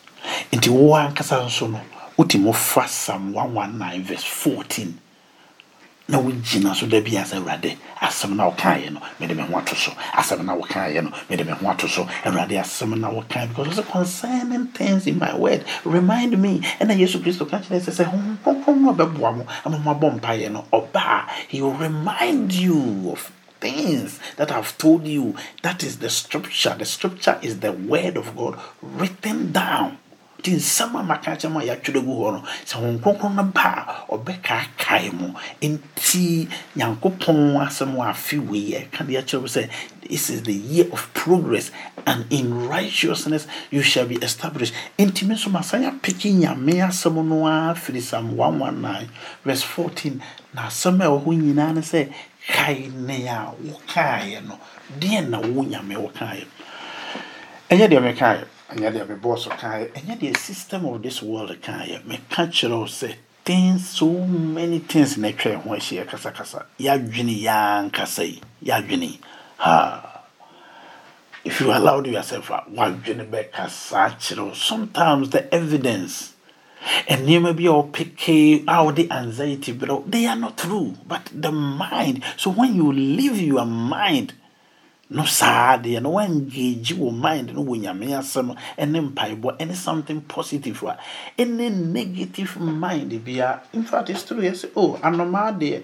Nti 0.51 0.69
wo 0.69 0.93
ankasa 0.93 1.43
nso 1.45 1.71
no 1.71 1.81
wotumi 2.17 2.53
fa 2.53 2.85
psalm 2.87 3.33
119 3.33 4.03
verse 4.03 4.23
14 4.23 4.99
na 6.13 6.19
wogyina 6.19 6.75
so 6.75 6.85
da 6.85 7.01
bi 7.01 7.17
asɛ 7.17 7.37
awurade 7.41 7.75
asɛm 7.99 8.35
na 8.35 8.45
wokaeɛ 8.49 8.93
no 8.93 9.01
mede 9.19 9.35
me 9.35 9.41
ho 9.41 9.57
ato 9.57 9.73
so 9.75 9.91
asɛm 10.13 10.45
na 10.45 10.53
wokaeɛ 10.55 11.03
no 11.03 11.11
mede 11.27 11.43
me 11.43 11.51
ho 11.53 11.67
ato 11.71 11.87
so 11.87 12.05
awurade 12.23 12.53
asɛm 12.53 12.93
na 12.99 13.09
wokae 13.09 13.49
because 13.49 13.79
ɔsɛ 13.79 13.91
concerning 13.91 14.67
things 14.67 15.07
in 15.07 15.17
my 15.17 15.35
word 15.35 15.65
remind 15.83 16.37
me 16.39 16.61
ɛna 16.79 16.93
yesu 16.95 17.17
kristo 17.19 17.49
ka 17.49 17.57
kyerɛ 17.57 17.81
sɛ 17.81 17.91
sɛ 17.97 18.05
honhom 18.11 18.37
kronkron 18.45 18.77
no 18.81 18.93
ɔbɛboa 18.93 19.37
mo 19.37 19.43
ama 19.65 19.77
moabɔ 19.79 20.19
mpaeɛ 20.19 20.51
no 20.51 20.65
ɔba 20.71 21.25
he 21.47 21.59
will 21.63 21.73
remind 21.73 22.53
you 22.53 23.09
of 23.11 23.31
things 23.59 24.19
that 24.35 24.51
I've 24.51 24.77
told 24.77 25.07
you. 25.07 25.35
That 25.61 25.83
is 25.83 25.99
the 25.99 26.09
scripture. 26.09 26.75
The 26.77 26.83
scripture 26.83 27.39
is 27.41 27.61
the 27.61 27.71
word 27.71 28.17
of 28.17 28.35
God 28.35 28.59
written 28.81 29.53
down. 29.53 29.99
Nti 30.43 30.55
nsɛm 30.59 30.99
a 30.99 31.03
maka 31.03 31.31
kyerɛ 31.39 31.51
mu 31.51 31.59
a 31.59 31.63
yɛatwerɛ 31.63 32.03
gu 32.03 32.13
hɔ 32.19 32.31
no 32.33 32.43
sɛ 32.67 32.73
hon 32.75 32.99
kronkron 32.99 33.35
no 33.35 33.43
ba 33.43 33.87
a 33.87 34.11
ɔbɛkaakae 34.13 35.13
mu 35.13 35.31
nti 35.61 36.47
nyankopɔn 36.75 37.55
asɛm 37.63 37.95
a 38.03 38.11
afe 38.11 38.37
wei 38.43 38.75
ɛka 38.75 39.07
de 39.07 39.13
akyerɛ 39.15 39.39
wo 39.41 39.47
sɛ 39.47 39.69
this 40.01 40.29
is 40.29 40.43
the 40.43 40.53
year 40.53 40.85
of 40.91 41.07
progress 41.13 41.71
and 42.05 42.25
in 42.29 42.67
righteousness 42.67 43.47
you 43.71 43.81
shall 43.81 44.05
be 44.05 44.15
established. 44.17 44.73
Nti 44.99 45.25
me 45.25 45.35
nso 45.35 45.49
masan 45.49 45.87
apeke 45.89 46.27
nyame 46.35 46.75
asɛm 46.83 47.23
no 47.25 47.47
a 47.47 47.73
firi 47.73 48.01
sam 48.01 48.35
119 48.35 49.09
verse 49.45 49.63
14 49.63 50.21
na 50.53 50.63
asɛm 50.67 50.99
a 50.99 51.07
ɛwɔ 51.07 51.23
hɔ 51.23 51.41
nyinaa 51.41 51.73
no 51.75 51.79
sɛ 51.81 52.11
kae 52.51 52.91
ne 52.93 53.27
a 53.27 53.47
wokaeɛ 53.63 54.45
no. 54.45 54.59
Deɛ 54.99 55.29
na 55.29 55.39
wo 55.39 55.63
nyame 55.63 55.95
wokaeɛ 55.95 56.43
ɛnyɛ 57.69 57.87
deɛ 57.89 58.01
mekaeɛ 58.03 58.43
ɛnyɛ 58.73 58.91
deɛ 58.93 59.07
mebɔɔ 59.07 59.37
so 59.39 60.39
system 60.39 60.85
of 60.85 61.01
this 61.01 61.21
world 61.21 61.55
kaeɛ. 61.61 62.03
Meka 62.05 62.47
kyerɛ 62.47 62.79
wo 62.79 62.85
sɛ 62.85 63.15
things 63.45 63.89
so 63.89 64.07
many 64.25 64.79
things 64.79 65.17
na 65.17 65.29
atwa 65.29 65.55
ho 65.61 65.69
ahyia 65.71 66.05
kasakasa. 66.05 66.65
Yɛadwene 66.79 67.41
yɛankasa 67.41 68.23
yi. 68.25 68.41
Yɛadwene. 68.65 69.17
Ha. 69.57 70.21
If 71.43 71.59
you 71.59 71.71
allowed 71.71 72.07
yourself 72.07 72.49
a 72.49 72.63
wadwene 72.71 73.29
bɛkasa 73.29 74.17
kyerɛ 74.17 74.45
wo. 74.47 74.53
Sometimes 74.53 75.29
the 75.29 75.53
evidence 75.53 76.33
and 77.07 77.27
nneɛma 77.27 77.55
bi 77.55 77.63
a 77.63 77.73
wɔpeke 77.73 78.63
a 78.63 78.83
wɔde 78.83 79.11
anxiety 79.11 79.73
brɛ 79.73 80.09
they 80.09 80.25
are 80.25 80.35
not 80.35 80.57
true. 80.57 80.95
But 81.07 81.29
the 81.33 81.51
mind 81.51 82.23
so 82.37 82.49
when 82.49 82.75
you 82.75 82.91
leave 82.91 83.39
your 83.39 83.65
mind 83.65 84.33
no 85.13 85.25
saa 85.25 85.77
deɛ 85.77 86.01
no 86.01 86.11
woangage 86.11 86.93
wɔ 86.97 87.13
mind. 87.13 87.53
No 87.53 87.63
wɔ 87.63 87.79
nyame 87.81 88.07
asɛm 88.19 88.55
ne 88.87 88.99
mpaebɔ 88.99 89.57
ɛne 89.59 89.75
something 89.75 90.21
positive 90.21 90.83
a 90.83 90.97
ɛne 91.37 91.71
negative 91.93 92.59
mind 92.59 93.23
bia 93.23 93.61
in 93.73 93.83
fact 93.85 94.09
it's 94.09 94.23
true 94.23 94.41
yɛ 94.41 94.51
sɛ 94.51 94.69
oh 94.75 94.97
anomaa 95.03 95.51
deɛ 95.57 95.83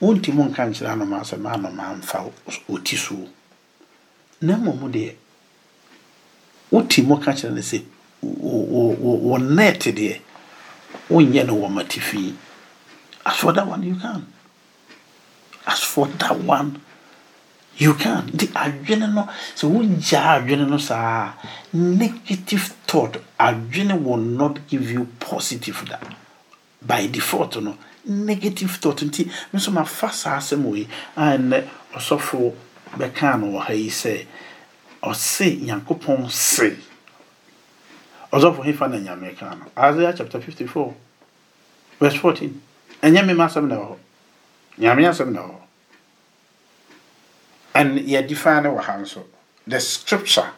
wontimi 0.00 0.44
nka 0.50 0.68
nkyerɛ 0.68 0.92
anomaa 0.92 1.22
sɛ 1.24 1.38
ma 1.40 1.52
anomaa 1.56 1.96
mfa 2.00 2.30
ɔti 2.68 2.96
soɔ 2.96 3.26
na 4.42 4.56
mmom 4.56 4.90
deɛ 4.92 5.14
wotimi 6.72 7.16
ka 7.22 7.32
kyerɛ 7.32 7.52
no 7.54 7.60
sɛ 7.60 7.82
wɔ 8.22 9.54
net 9.54 9.80
deɛ 9.80 10.20
wonyɛ 11.10 11.46
no 11.46 11.54
wɔ 11.56 11.68
matifi 11.72 12.34
as 13.26 13.36
for 13.36 13.52
that 13.52 13.66
one 13.66 13.82
you 13.82 13.94
can 13.96 14.26
as 15.66 15.80
for 15.80 16.06
that 16.06 16.38
one 16.40 16.80
you 17.80 17.94
can. 17.94 18.26
The 18.26 18.46
adwene 18.48 19.12
no 19.14 19.26
sɛ 19.56 19.64
wogyaa 19.72 20.36
adwene 20.44 20.68
no 20.68 20.76
saa 20.76 21.32
negative 21.72 22.62
thought. 22.86 23.16
Adwene 23.38 24.00
will 24.02 24.18
not 24.18 24.66
give 24.68 24.90
you 24.90 25.06
positive 25.18 25.82
da 25.88 25.96
by 26.82 27.06
default 27.06 27.56
no. 27.62 27.76
Negative 28.04 28.70
thought. 28.70 28.98
Nti 28.98 29.26
me 29.26 29.58
nso 29.58 29.72
mafa 29.72 30.12
saa 30.12 30.36
asɛm 30.36 30.62
wei 30.64 30.86
a 31.16 31.38
nnɛ 31.38 31.64
uh, 31.94 31.98
ɔsɔfo 31.98 32.52
bɛkaa 32.98 33.40
no 33.40 33.46
wɔ 33.58 33.60
ha 33.62 33.72
yi 33.72 33.88
sɛ 33.88 34.26
ɔse 35.02 35.60
nyankopɔn 35.64 36.30
se. 36.30 36.76
Ɔsɔfo 38.30 38.62
hefa 38.62 38.88
na 38.90 38.98
nyame 38.98 39.34
ka 39.38 39.54
no. 39.54 39.64
Isaiah 39.74 40.12
chapter 40.14 40.38
54 40.38 40.94
verse 41.98 42.14
14 42.16 42.60
ɛnyɛ 43.02 43.24
mema 43.24 43.46
asɛm 43.48 43.66
na 43.68 43.76
ɛwɔ 43.76 43.88
hɔ. 43.88 43.96
Nyame 44.80 45.08
asɛm 45.08 45.32
na 45.32 45.40
ɛwɔ 45.40 45.48
hɔ 45.48 45.69
and 47.74 47.98
yɛdefa 47.98 48.62
no 48.62 48.74
wɔ 48.76 48.80
ha 48.80 48.92
nso 48.98 49.24
the 49.66 49.80
scripture 49.80 50.50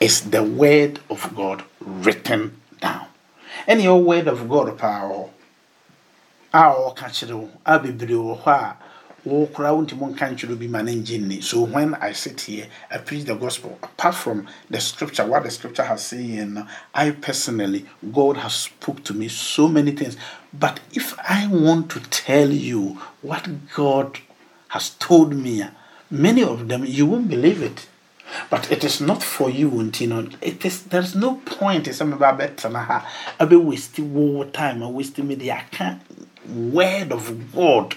is 0.00 0.30
the 0.30 0.42
word 0.42 0.98
of 1.10 1.34
god 1.34 1.62
written 1.80 2.56
down. 2.80 3.06
Ɛne 3.68 3.82
ɛwɔ 3.82 4.04
word 4.04 4.28
of 4.28 4.48
god 4.48 4.78
hɔ. 4.78 5.30
A 6.52 6.58
ɔka 6.58 7.06
kyerɛ 7.10 7.34
wo 7.34 7.50
a 7.64 7.78
bebree 7.78 8.76
so 11.42 11.60
when 11.60 11.94
i 11.96 12.10
sit 12.10 12.40
here 12.40 12.66
i 12.90 12.96
preach 12.96 13.24
the 13.26 13.34
gospel. 13.34 13.78
Apart 13.82 14.14
from 14.14 14.48
the 14.70 14.80
scripture 14.80 15.26
what 15.26 15.42
the 15.42 15.50
scripture 15.50 15.84
has 15.84 16.02
saying 16.02 16.66
i 16.94 17.10
personally 17.10 17.84
god 18.14 18.38
has 18.38 18.54
spoke 18.54 19.04
to 19.04 19.12
me 19.12 19.28
so 19.28 19.68
many 19.68 19.90
things. 19.92 20.16
But 20.54 20.80
if 20.94 21.14
i 21.18 21.46
want 21.48 21.90
to 21.90 22.00
tell 22.00 22.50
you 22.50 22.98
what 23.20 23.46
god 23.74 24.18
has 24.68 24.90
told 24.90 25.34
me 25.34 25.64
many 26.10 26.42
of 26.42 26.68
them 26.68 26.84
you 26.84 27.06
won't 27.06 27.28
believe 27.28 27.62
it. 27.62 27.86
But 28.48 28.70
it 28.70 28.84
is 28.84 29.00
not 29.00 29.22
for 29.24 29.50
you 29.50 29.90
you 29.98 30.06
know 30.06 30.28
it 30.40 30.64
is 30.64 30.84
there's 30.84 31.14
no 31.16 31.36
point 31.44 31.88
in 31.88 31.94
some 31.94 32.12
about 32.12 32.38
better 32.38 32.68
ha 32.68 33.04
abe 33.40 33.54
waste 33.54 33.98
war 33.98 34.44
time 34.44 34.82
or 34.82 34.92
waste 34.92 35.18
me 35.18 35.34
the 35.34 35.52
word 36.48 37.10
of 37.10 37.52
god 37.52 37.96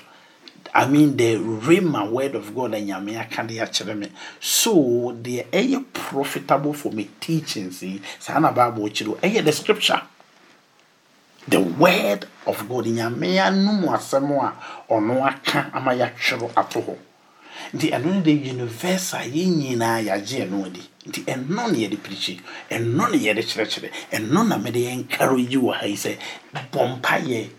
I 0.75 0.87
mean 0.87 1.15
the 1.17 1.35
rhema 1.35 2.09
word 2.09 2.33
of 2.33 2.55
God 2.55 2.73
and 2.73 2.89
nyame 2.89 3.15
aka 3.19 3.43
de 3.43 3.57
akyerɛ 3.59 3.95
me 3.95 4.11
so 4.39 5.15
the 5.21 5.43
ɛyɛ 5.51 5.85
profitable 5.93 6.73
for 6.73 6.91
me 6.91 7.09
teaching 7.19 7.69
see? 7.69 8.01
Saa 8.19 8.39
na 8.39 8.51
bible 8.51 8.89
kyerɛ 8.89 9.15
ɛyɛ 9.19 9.45
the 9.45 9.51
scripture? 9.51 10.01
The 11.47 11.59
word 11.59 12.25
of 12.47 12.67
God 12.67 12.85
nyame 12.85 13.37
anum 13.37 13.83
asɛm 13.85 14.31
a 14.43 14.53
ɔno 14.91 15.23
aka 15.23 15.69
ama 15.75 15.91
yɛatwerɛ 15.91 16.51
ato 16.57 16.81
hɔ 16.81 16.97
nti 17.73 17.91
ɛno 17.91 18.13
no 18.13 18.21
de 18.21 18.31
universe 18.31 19.13
a 19.13 19.19
yɛn 19.25 19.57
nyinaa 19.59 19.99
yɛagye 20.07 20.45
ɛno 20.47 20.65
adi. 20.65 20.81
Nti 21.07 21.21
ɛno 21.25 21.49
na 21.49 21.67
yɛde 21.73 21.97
pirikyi 21.97 22.39
ɛno 22.69 23.09
na 23.11 23.17
yɛde 23.17 23.41
kyerɛkyerɛ. 23.43 23.89
Ɛno 24.11 24.47
na 24.47 24.57
mede 24.57 24.79
yɛnkaro 24.79 25.37
yi 25.37 25.57
wɔ 25.57 25.73
ha 25.79 25.85
yi 25.85 25.95
sɛ 25.95 26.17
bɔ 26.71 26.99
mpayɛ 27.01 27.49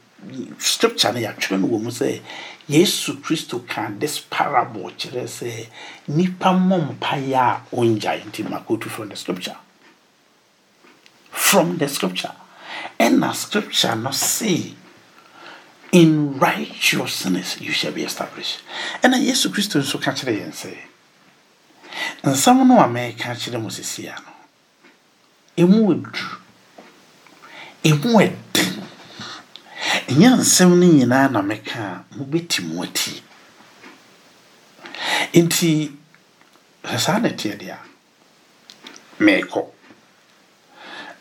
scripture 0.59 1.13
no 1.13 1.21
yɛatwerɛ 1.21 1.61
no 1.61 1.67
wɔ 1.69 1.83
mu 1.83 1.91
sɛ 1.91 2.21
yesu 2.69 3.21
kristo 3.21 3.67
ka 3.69 3.91
this 3.99 4.19
parable 4.21 4.91
kyerɛ 4.99 5.25
sɛ 5.29 5.67
nipa 6.09 6.49
mmɔ 6.53 6.97
mpaeɛ 6.99 7.35
a 7.35 7.61
ɔngyae. 7.73 8.25
Nti 8.31 8.43
makotu 8.49 8.89
from 8.89 9.09
the 9.09 9.17
scripture. 9.17 9.57
From 11.31 11.77
the 11.79 11.89
scripture. 11.89 12.33
Ɛna 12.99 13.35
scripture 13.35 13.95
no 13.97 14.11
say 14.11 14.75
in 15.95 16.37
righteousness 16.41 17.61
you 17.61 17.71
shall 17.71 17.93
be 17.93 18.03
established. 18.03 18.59
Ɛna 19.01 19.17
yesu 19.23 19.49
kristo 19.49 19.79
nso 19.79 20.03
ka 20.03 20.11
kyerɛ 20.11 20.35
yɛn 20.43 20.51
sɛ 20.53 20.75
nsɛm 22.25 22.67
no 22.67 22.81
a 22.81 22.89
mɛka 22.89 23.31
kyerɛ 23.39 23.63
mo 23.63 23.69
sesia 23.71 24.19
no 24.19 24.33
ɛmu 25.63 25.95
ɛduru 25.95 26.37
ɛmu 27.85 28.11
ɛden 28.27 28.83
ɛnyɛ 30.11 30.29
nsɛm 30.43 30.71
no 30.81 30.87
nyinaa 30.87 31.31
na 31.31 31.41
meka 31.43 31.79
a 31.79 32.05
mobɛti 32.19 32.61
mu 32.67 32.83
ati 32.83 33.23
nti 35.33 35.93
sɛ 36.83 36.99
saa 36.99 37.19
na 37.21 37.29
ɛteɛ 37.29 37.55
deɛ 37.57 37.71
a 37.71 37.79
meekɔ 39.23 39.63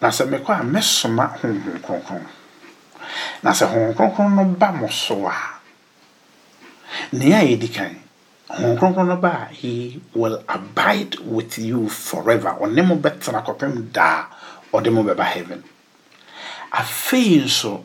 na 0.01 0.09
sɛ 0.09 0.25
mekɔ 0.33 0.49
a 0.49 0.63
mɛsoma 0.65 1.37
honhom 1.39 1.77
kronkron 1.85 2.25
na 3.43 3.51
sɛ 3.51 3.65
honhom 3.67 3.93
kronkron 3.95 4.35
no 4.35 4.43
ba 4.45 4.71
mo 4.71 4.87
so 4.87 5.27
a 5.27 5.35
nea 7.11 7.39
a 7.39 7.43
yɛdi 7.43 7.69
kan 7.73 7.95
honhom 8.49 8.77
kronkron 8.79 9.07
no 9.07 9.15
ba 9.17 9.47
a 9.49 9.53
he 9.53 9.99
will 10.15 10.43
abide 10.47 11.19
with 11.19 11.57
you 11.57 11.89
forever. 11.89 12.55
Ɔne 12.59 12.87
mo 12.87 12.95
bɛtena 12.95 13.43
kɔpem 13.45 13.91
daa 13.91 14.27
ɔde 14.73 14.89
mo 14.93 15.03
bɛba 15.03 15.23
heaven. 15.23 15.63
Afei 16.71 17.43
nso 17.43 17.83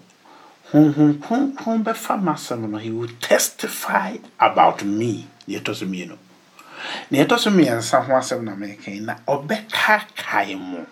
honhom 0.72 1.18
kronkron 1.18 1.82
bɛfa 1.82 2.14
m'asɛm 2.22 2.70
no 2.70 2.78
he 2.78 2.90
will 2.90 3.10
testify 3.20 4.16
about 4.38 4.84
me. 4.84 5.26
Deɛ 5.48 5.60
ɛtɔ 5.60 5.74
so 5.74 5.86
mmienu. 5.86 6.16
Na 7.10 7.18
ɛtɔ 7.24 7.38
so 7.38 7.50
mmiɛnsa 7.50 8.04
ho 8.06 8.12
asɛm 8.14 8.44
na 8.44 8.54
meka 8.54 8.92
na 9.00 9.14
ɔbɛkaakae 9.26 10.56
mo 10.58 10.86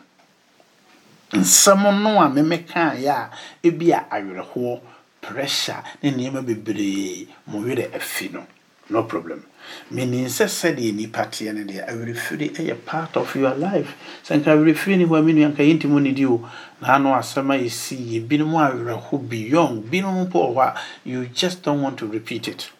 nsɛm 1.32 2.02
no 2.02 2.20
a 2.20 2.28
memekaeɛ 2.28 3.08
a 3.08 3.30
ebi 3.62 3.92
a 3.92 4.06
awerɛhoɔ 4.10 4.80
pressure 5.20 5.82
ne 6.02 6.10
nneɛma 6.10 6.42
bebree 6.46 7.28
mo 7.46 7.60
werɛ 7.60 7.92
afi 7.94 8.32
no 8.32 8.46
no 8.88 9.02
problem. 9.02 9.42
Menim 9.90 10.26
sɛ 10.26 10.46
sɛdeɛ 10.46 10.92
nnipa 10.92 11.26
teɛ 11.26 11.52
no 11.54 11.64
deɛ 11.64 11.88
awerɛfiri 11.90 12.54
yɛ 12.54 12.76
part 12.84 13.16
of 13.16 13.34
your 13.34 13.54
life. 13.54 13.94
Sɛ 14.24 14.38
nka 14.40 14.54
awerɛfiri 14.54 14.98
ne 14.98 15.04
hɔ 15.06 15.18
a 15.18 15.22
me 15.22 15.32
nua 15.32 15.48
nka 15.52 15.62
yɛntimi 15.62 16.02
no 16.02 16.12
di 16.12 16.24
o 16.26 16.48
na 16.80 16.94
ano 16.94 17.12
asɛm 17.14 17.50
a 17.54 17.58
yɛsi 17.58 17.96
yɛ 17.98 18.26
binom 18.28 18.54
awerɛho 18.54 19.28
beyond 19.28 19.90
binom 19.90 20.26
mpo 20.28 20.54
wɔ 20.54 20.54
hɔ 20.54 20.62
a 20.62 20.80
you 21.04 21.26
just 21.26 21.62
don't 21.62 21.82
want 21.82 21.98
to 21.98 22.06
repeat 22.06 22.46
it. 22.46 22.70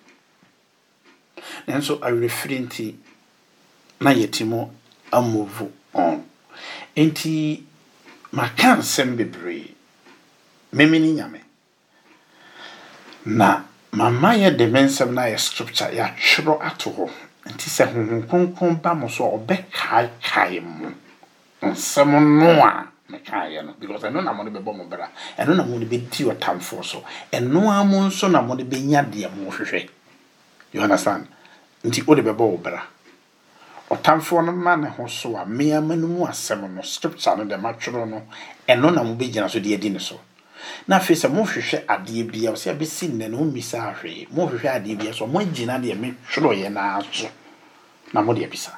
Nanso 1.66 1.98
awerɛfiri 1.98 2.60
nti 2.68 2.94
na 4.00 4.10
yɛte 4.12 4.46
mu 4.46 4.66
amove 5.12 5.68
on. 5.94 6.24
Nti 6.96 7.62
maka 8.32 8.76
nsɛm 8.76 9.16
bebree. 9.16 9.74
Meme 10.72 10.98
ne 10.98 11.12
nyame. 11.12 11.40
Na 13.26 13.62
mama 13.92 14.34
yɛ 14.34 14.56
de 14.56 14.66
me 14.66 14.80
nsɛm 14.82 15.12
no 15.12 15.22
ayɛ 15.22 15.38
scripture 15.38 15.90
yɛatwerɛ 15.92 16.60
ato 16.62 16.90
hɔ. 16.90 17.10
Nti 17.46 17.68
sɛ 17.70 17.92
honhom 17.92 18.22
kronkron 18.26 18.82
ba 18.82 18.94
mo 18.94 19.08
so 19.08 19.24
a 19.24 19.38
ɔbɛkaekae 19.38 20.62
mo. 20.62 20.92
Nsɛm 21.62 22.38
no 22.40 22.62
a 22.62 22.86
mekaeɛ 23.10 23.64
no 23.64 23.74
because 23.78 24.02
ɛno 24.02 24.22
na 24.24 24.32
mode 24.32 24.52
bɛbɔ 24.52 24.76
mo 24.76 24.84
bra. 24.84 25.08
Ɛno 25.38 25.56
na 25.56 25.64
mode 25.64 25.88
bɛdi 25.88 26.24
ɔtamfoɔ 26.32 26.84
so. 26.84 27.04
Ɛno 27.32 27.70
a 27.70 27.84
mo 27.84 28.06
nso 28.08 28.28
na 28.30 28.40
mode 28.42 28.68
bɛnya 28.68 29.04
deɛ 29.10 29.30
mohwehwɛ 29.30 29.88
you 30.72 30.82
understand? 30.82 31.26
Nti 31.84 32.06
wode 32.06 32.20
bɛbɔ 32.24 32.38
wo 32.38 32.56
bra 32.58 32.82
ɔtamfoɔ 33.90 34.44
no 34.46 34.52
ma 34.52 34.76
ne 34.76 34.88
ho 34.88 35.06
so 35.06 35.36
a 35.36 35.44
mmeama 35.46 35.96
no 35.96 36.06
mu 36.08 36.26
asɛm 36.26 36.68
no 36.74 36.82
scripture 36.82 37.36
no 37.36 37.44
deɛ 37.44 37.60
matwerɛ 37.60 38.08
no 38.08 38.22
ɛno 38.68 38.92
na 38.94 39.02
mobɛgyina 39.02 39.48
so 39.48 39.60
de 39.60 39.74
adi 39.74 39.90
ne 39.90 39.98
so. 40.00 40.18
Na 40.88 40.98
afei 40.98 41.14
sɛ 41.14 41.30
mohwehwɛ 41.30 41.86
adeɛ 41.86 42.30
bia 42.32 42.50
sɛ 42.52 42.76
bɛsi 42.76 43.08
nnɛ 43.12 43.30
no 43.30 43.38
wommisa 43.38 43.94
hwee 44.00 44.26
mohwehwɛ 44.34 44.68
adeɛ 44.82 44.98
bia 44.98 45.12
so 45.14 45.26
moagyina 45.26 45.78
deɛ 45.80 45.94
metwerɛeɛ 45.94 46.72
naa 46.72 47.00
so 47.12 47.28
na 48.12 48.22
mode 48.22 48.38
abisa. 48.38 48.72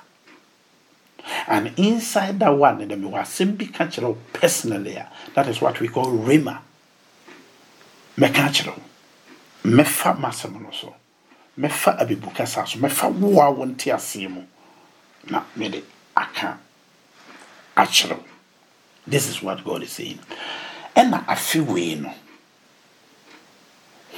And 1.46 1.72
inside 1.78 2.38
that 2.40 2.50
one 2.50 2.86
the 2.86 2.94
mewɔ 2.94 3.20
asɛm 3.22 3.56
bi 3.56 3.64
ka 3.66 3.84
kyerɛ 3.86 4.02
wo 4.08 4.18
personally 4.34 4.96
a 4.96 5.08
that 5.34 5.48
is 5.48 5.60
what 5.62 5.80
we 5.80 5.88
call 5.88 6.10
rema 6.10 6.60
mɛka 8.18 8.48
kyerɛ 8.52 8.76
wo. 8.76 8.82
Mɛfa 9.64 10.20
m'asɛm 10.20 10.60
no 10.60 10.70
so. 10.70 10.94
Mɛfa 11.58 11.98
abibukasa 11.98 12.68
so. 12.68 12.78
Mɛfa 12.78 13.10
wo 13.14 13.40
a 13.40 13.50
wo 13.50 13.64
nte 13.64 13.90
aseɛ 13.94 14.28
mu 14.28 14.42
na 15.30 15.42
mede 15.56 15.82
aka 16.16 16.58
akyerɛ 17.76 18.18
this 19.06 19.26
is 19.28 19.42
what 19.42 19.64
god 19.64 19.82
is 19.82 19.92
saying. 19.92 20.18
Ɛna 20.94 21.24
afe 21.26 21.64
wei 21.64 21.94
no 21.94 22.12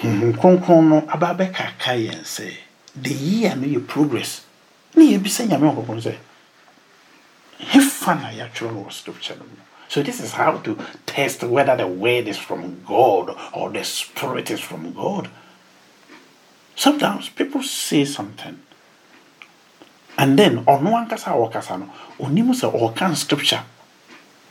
honhom 0.01 0.33
kronkron 0.37 0.89
no 0.89 0.99
aba 1.09 1.35
bɛkaka 1.39 1.95
yɛn 1.95 2.23
sɛ 2.23 2.55
the 2.97 3.13
year 3.15 3.55
no 3.55 3.67
yɛ 3.67 3.87
progress. 3.87 4.43
Ne 4.97 5.17
yɛbisa 5.17 5.47
nyame 5.47 5.73
ɔkɔkɔn 5.73 6.03
sɛ 6.03 6.17
hefa 7.61 8.15
na 8.21 8.31
yɛatwerɛ 8.31 8.73
no 8.75 8.85
wɔ 8.85 8.93
scripture 8.93 9.37
no 9.37 9.45
mu. 9.45 9.57
So 9.89 10.03
this 10.03 10.21
is 10.21 10.33
how 10.33 10.59
to 10.59 10.79
test 11.07 11.43
whether 11.43 11.77
the 11.77 11.87
word 11.87 12.27
is 12.29 12.39
from 12.39 12.83
god 12.87 13.37
or 13.53 13.71
the 13.71 13.85
spirit 13.85 14.51
is 14.51 14.61
from 14.61 14.93
god. 14.93 15.29
Sometimes 16.75 17.29
people 17.29 17.63
say 17.63 18.05
something 18.05 18.61
and 20.19 20.39
then 20.39 20.65
ɔno 20.65 20.91
ankasa 21.07 21.33
a 21.33 21.37
wɔkasa 21.37 21.79
no 21.79 21.89
ɔnim 22.21 22.49
sɛ 22.53 22.71
ɔka 22.73 23.15
scripture 23.17 23.63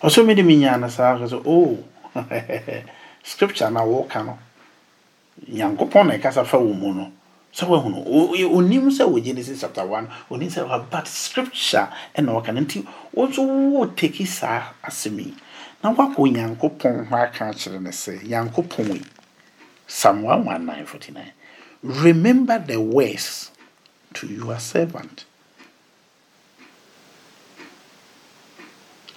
ɔsɛ 0.01 0.26
mede 0.26 0.39
menyaa 0.43 0.80
no 0.80 0.88
saa 0.88 1.18
sɛ 1.18 1.41
o 1.45 1.84
scripture 3.24 3.70
na 3.70 3.82
wɔka 3.82 4.26
no 4.26 4.38
nyankopɔn 5.51 6.07
na 6.07 6.14
ɛkasa 6.18 6.45
fa 6.45 6.57
wo 6.57 6.74
mu 6.74 6.93
no 6.93 7.12
sɛ 7.53 7.68
wahunu 7.68 8.05
onim 8.55 8.89
sɛ 8.89 9.05
wɔ 9.07 9.24
genesis 9.24 9.62
chapter 9.62 9.86
1 9.86 10.07
onim 10.32 10.49
sɛ 10.49 10.89
but 10.89 11.07
scripture 11.07 11.89
ɛna 12.16 12.41
ɔka 12.41 12.53
no 12.53 12.62
nti 12.62 12.86
wo 13.14 13.28
nso 13.28 13.41
woteki 13.45 14.26
saa 14.28 14.64
asɛm 14.84 15.18
yi 15.20 15.34
na 15.84 15.93
woakɔ 15.93 16.32
nyankopɔn 16.34 17.10
hɔ 17.10 17.24
aka 17.24 17.45
akyerɛ 17.51 17.82
no 17.82 17.89
sɛ 17.89 18.22
nyankopɔn 18.28 18.93
yi 18.95 19.01
Psalm 19.89 20.22
119 20.22 20.86
49. 20.86 21.32
Remember 21.82 22.60
the 22.60 22.80
words 22.80 23.49
to 24.14 24.28
your 24.28 24.60
servant. 24.60 25.26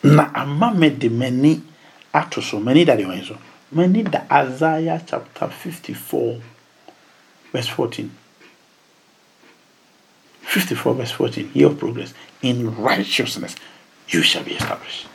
Na 0.02 0.30
ama 0.34 0.74
me 0.74 0.90
de 0.90 1.08
m'ani 1.08 1.60
ato 2.12 2.40
so, 2.40 2.58
m'ani 2.58 2.84
da 2.84 2.96
deɛ 2.96 3.06
wɔn 3.06 3.24
so. 3.26 3.38
M'ani 3.74 4.02
da 4.10 4.20
Isaiah 4.30 5.00
chapter 5.06 5.48
54 5.48 6.40
verse 7.52 7.68
14. 7.68 8.10
54 10.42 10.94
verse 10.94 11.12
14. 11.12 11.50
Year 11.54 11.68
of 11.68 11.78
progress. 11.78 12.12
In 12.42 12.74
righteousness 12.76 13.54
you 14.08 14.22
shall 14.22 14.42
be 14.44 14.52
established. 14.54 15.06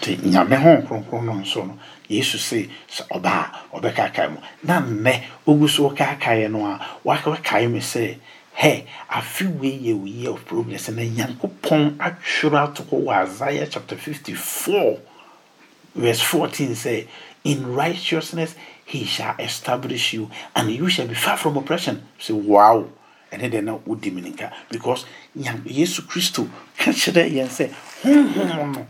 nti 0.00 0.16
nyame 0.30 0.56
ho 0.56 0.70
nkronkron 0.78 1.24
no 1.26 1.34
nso 1.34 1.66
no 1.66 1.74
yesu 2.08 2.38
se 2.38 2.68
sɛ 2.88 3.02
ɔba 3.10 3.30
a 3.30 3.50
ɔbɛkaakae 3.76 4.30
mu 4.32 4.38
na 4.62 4.80
nnɛ 4.80 5.22
ogu 5.46 5.68
so 5.68 5.90
wɔkaakaeɛ 5.90 6.50
no 6.50 6.64
a 6.66 6.78
wakakae 7.04 7.68
me 7.70 7.80
sɛ 7.80 8.16
hɛ 8.60 8.84
afe 9.10 9.46
wei 9.58 9.78
yɛ 9.78 9.94
wo 9.94 10.06
year 10.06 10.30
of 10.30 10.44
progress. 10.44 10.88
Na 10.88 11.02
nyankopɔn 11.02 11.96
atwerɛ 11.98 12.58
ato 12.64 12.82
hɔ 12.84 13.04
wɔ 13.04 13.12
isaiah 13.24 13.66
chapter 13.70 13.96
54 13.96 14.98
verse 15.94 16.20
14 16.20 16.74
say 16.74 17.08
in 17.44 17.74
righteousness 17.74 18.54
he 18.84 19.04
shall 19.04 19.34
establish 19.38 20.12
you 20.12 20.30
and 20.56 20.70
you 20.70 20.88
shall 20.88 21.06
be 21.06 21.14
far 21.14 21.36
from 21.36 21.56
oppression. 21.56 22.02
Say 22.18 22.34
wow. 22.34 22.86
Ɛne 23.32 23.50
deɛ 23.50 23.64
na 23.64 23.78
wodi 23.78 24.12
me 24.12 24.22
nika 24.22 24.52
because 24.70 25.04
yesu 25.36 26.02
kristo 26.02 26.48
ka 26.78 26.90
kyerɛ 26.90 27.30
yɛn 27.30 27.48
sɛ 27.48 27.70
honhom 28.02 28.74
no 28.74 28.86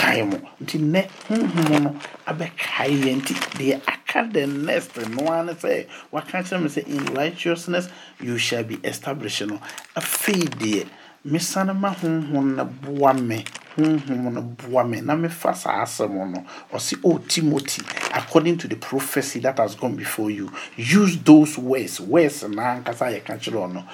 bɛkaakae 0.00 0.30
mo. 0.30 0.38
Nti 0.62 0.78
nnɛ 0.78 1.08
honhom 1.28 1.82
no 1.82 1.96
abɛkae 2.26 2.92
yɛn. 3.04 3.20
Nti 3.20 3.34
deɛ 3.58 3.80
aka 3.86 4.28
the 4.32 4.46
next 4.46 4.96
no 4.96 5.26
a 5.32 5.44
ne 5.44 5.52
sɛ 5.52 5.86
waka 6.10 6.38
kyerɛ 6.38 6.62
me 6.62 6.68
sɛ 6.68 6.86
in 6.86 7.14
righteousness 7.14 7.88
you 8.20 8.38
shall 8.38 8.64
be 8.64 8.78
established. 8.84 9.42
No 9.46 9.60
afei 9.96 10.44
deɛ 10.48 10.86
mesane 11.26 11.78
ma 11.78 11.94
honhom 11.94 12.56
no 12.56 12.64
boa 12.64 13.14
me 13.14 13.44
honhom 13.76 14.32
no 14.32 14.40
boa 14.42 14.84
me 14.84 15.00
na 15.00 15.14
mefa 15.14 15.54
saa 15.54 15.84
asɛm 15.84 16.32
no. 16.32 16.44
Ɔse 16.72 16.98
o 17.04 17.18
timothy 17.18 17.82
according 18.14 18.58
to 18.58 18.68
the 18.68 18.76
prophecy 18.76 19.40
that 19.40 19.58
has 19.58 19.74
gone 19.74 19.96
before 19.96 20.30
you 20.30 20.50
use 20.76 21.18
those 21.18 21.58
words. 21.58 22.00
Words 22.00 22.42
na 22.48 22.80
ankasa 22.80 23.20
yɛka 23.20 23.38
kyerɛ 23.38 23.72
no 23.72 23.84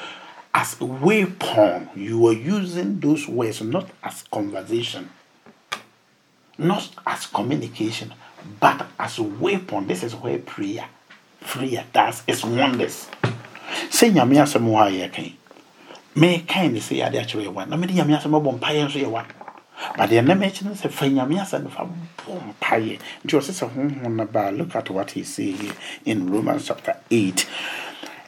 as 0.55 0.81
a 0.81 0.87
weapon 0.87 1.87
you 1.95 2.27
are 2.27 2.33
using 2.33 2.99
those 2.99 3.29
words 3.29 3.61
not 3.61 3.91
as 4.03 4.23
conversation 4.33 5.07
not 6.59 6.89
as 7.07 7.27
communication, 7.27 8.13
but 8.61 8.87
as 8.99 9.19
a 9.19 9.23
weapon. 9.23 9.87
This 9.87 10.03
is 10.03 10.15
where 10.15 10.39
prayer, 10.39 10.87
prayer 11.41 11.85
does 11.93 12.23
its 12.27 12.45
wonders. 12.45 13.09
Say 13.91 14.11
nyame 14.11 14.37
asɛm 14.41 14.67
wɔ 14.71 14.87
a 14.87 15.09
yɛka 15.09 15.33
meka 16.17 16.71
ne 16.73 16.81
sɛ 16.81 16.97
yɛade 17.03 17.21
akyerɛ 17.21 17.45
yɛ 17.47 17.53
wa 17.53 17.65
na 17.65 17.77
mede 17.77 17.91
nyame 17.91 18.17
asɛm 18.19 18.41
abɔ 18.41 18.59
mpaeɛ 18.59 18.87
nso 18.87 18.99
yɛ 19.03 19.11
wa 19.11 19.25
but 19.97 20.09
deɛ 20.09 20.25
nam 20.25 20.41
akyi 20.41 20.65
no 20.65 20.71
sɛ 20.73 20.91
fa 20.91 21.05
nyame 21.07 21.37
asɛm 21.39 21.65
no 21.65 21.69
fa 21.69 21.87
bɔ 22.25 22.55
mpaeɛ. 22.55 22.99
Nti 23.25 23.37
ɔse 23.37 23.53
sɛ 23.53 23.71
honhom 23.75 24.15
no 24.17 24.51
look 24.51 24.75
at 24.77 24.89
what 24.91 25.11
he 25.11 25.23
say 25.23 25.51
here 25.51 25.73
in 26.05 26.31
romans 26.31 26.67
chapter 26.67 26.97
8 27.11 27.47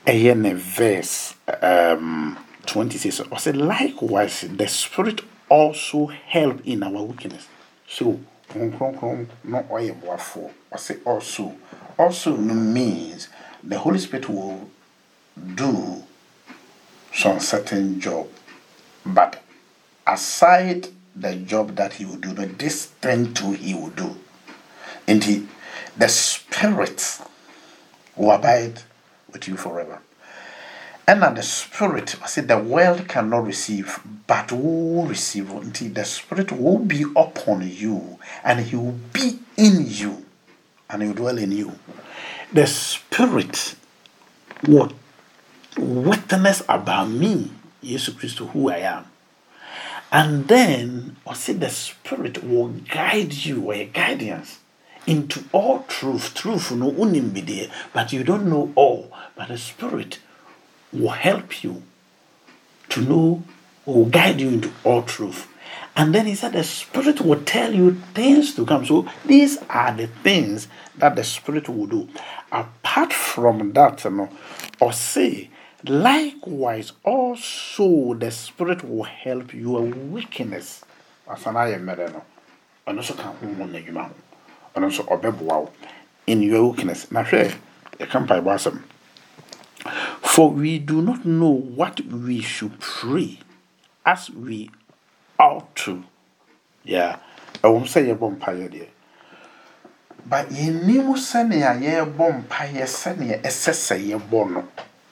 ɛyɛ 0.07 0.37
ne 0.37 0.53
verse 0.53 1.35
um, 1.63 2.37
26 2.67 3.21
ɔsɛ 3.21 3.57
likewise 3.57 4.41
the 4.43 4.67
spirit 4.69 5.23
also 5.49 6.07
help 6.07 6.61
in 6.67 6.83
our 6.83 7.03
weakness 7.03 7.47
so 7.89 8.19
kronkron 8.49 9.27
no 9.45 9.59
ɔyɛ 9.71 9.95
boafoɔ. 10.01 10.51
Ɔsɛ 10.73 11.01
also 11.07 11.55
also 11.99 12.37
means 12.37 13.29
the 13.63 13.79
holy 13.79 13.99
spirit 13.99 14.29
will 14.29 14.71
do 15.55 16.05
some 17.15 17.41
certain 17.41 18.01
job 18.01 18.29
but 19.05 19.43
aside 20.07 20.89
the 21.17 21.35
job 21.35 21.75
that 21.77 21.95
he 21.95 22.05
will 22.05 22.17
do 22.17 22.33
no 22.33 22.45
this 22.47 22.87
thing 22.87 23.33
too 23.35 23.53
he 23.53 23.75
will 23.75 23.91
do 23.91 24.17
nti 25.07 25.47
the 25.97 26.09
spirit 26.09 27.21
will 28.17 28.31
abide 28.31 28.81
with 29.33 29.49
you 29.49 29.57
forever 29.57 30.01
ɛna 31.09 31.35
the 31.35 31.43
spirit 31.43 32.17
I 32.23 32.27
say 32.27 32.43
the 32.43 32.59
world 32.59 33.09
cannot 33.09 33.47
receive 33.47 33.99
but 34.27 34.53
will 34.53 35.07
receive 35.07 35.51
until 35.51 35.89
the 35.89 36.05
spirit 36.05 36.53
will 36.53 36.79
be 36.79 37.03
upon 37.17 37.67
you 37.67 38.19
and 38.45 38.61
he 38.61 38.77
will 38.77 38.99
be 39.15 39.39
in 39.57 39.87
you 39.87 40.27
and 40.91 41.01
he 41.01 41.09
will 41.09 41.15
dwell 41.15 41.39
in 41.39 41.53
you. 41.53 41.79
The 42.53 42.67
spirit 42.67 43.75
will 44.67 44.93
witness 45.79 46.63
about 46.69 47.09
me 47.09 47.53
Jesus 47.83 48.15
Christ 48.15 48.39
who 48.39 48.69
I 48.69 48.79
am. 48.79 49.07
And 50.13 50.47
then 50.47 51.17
I 51.27 51.33
say 51.33 51.55
the 51.55 51.71
spirit 51.71 52.45
will 52.45 52.69
guide 52.69 53.33
you 53.33 53.73
or 53.73 53.83
guidance 53.85 54.59
into 55.07 55.45
all 55.53 55.85
truth. 55.89 56.35
Truth 56.35 56.73
no 56.73 56.93
unim 56.93 57.71
but 57.95 58.13
you 58.13 58.25
don't 58.25 58.51
know 58.51 58.73
all 58.75 59.11
but 59.35 59.49
the 59.49 59.57
spirit 59.57 60.19
will 60.93 61.11
help 61.11 61.63
you 61.63 61.83
to 62.91 63.01
know, 63.03 63.43
will 63.87 64.07
guide 64.07 64.41
you 64.41 64.49
into 64.49 64.73
all 64.85 65.03
truth. 65.03 65.47
And 65.97 66.15
then 66.15 66.27
he 66.27 66.35
said 66.35 66.53
the 66.53 66.63
Spirit 66.63 67.21
will 67.21 67.41
tell 67.43 67.75
you 67.75 68.01
things 68.15 68.55
to 68.55 68.65
come. 68.65 68.87
So 68.87 69.09
these 69.27 69.59
are 69.69 69.93
the 69.93 70.07
things 70.07 70.69
that 70.97 71.17
the 71.17 71.25
Spirit 71.25 71.69
will 71.69 71.87
do. 71.87 72.09
Apart 72.53 73.13
from 73.13 73.73
that, 73.73 74.05
you 74.05 74.11
know, 74.11 74.29
or 74.81 74.93
say, 74.93 75.51
likewise, 75.85 76.93
also 77.05 78.15
the 78.15 78.31
Spirit 78.31 78.85
will 78.89 79.03
help 79.05 79.53
your 79.53 79.83
weakness. 79.83 80.85
In 86.27 86.43
your 86.43 86.71
weakness. 86.71 87.11
Na 87.11 87.25
hwɛ, 87.25 87.55
yɛka 87.99 88.27
mpaebɔ 88.27 88.55
asɛm. 88.55 88.83
For 90.23 90.51
we 90.51 90.79
do 90.79 91.03
not 91.03 91.25
know 91.25 91.51
what 91.51 92.01
we 92.01 92.41
should 92.41 92.79
pray 92.81 93.39
as 94.05 94.31
we 94.31 94.71
ought 95.39 95.75
to. 95.77 96.05
Yeah. 96.85 97.17
ɛwɔ 97.63 97.81
sɛ 97.93 98.01
yɛbɔ 98.09 98.27
mpaeɛ 98.39 98.67
deɛ 98.71 98.87
but 100.27 100.49
yɛnim 100.51 101.09
sɛnea 101.17 101.75
yɛrebɔ 101.83 102.25
mpaeɛ 102.43 102.85
sɛnea 102.87 103.43
ɛsɛ 103.43 103.73
sɛ 103.75 103.97
yɛbɔ 104.11 104.51
no 104.53 104.63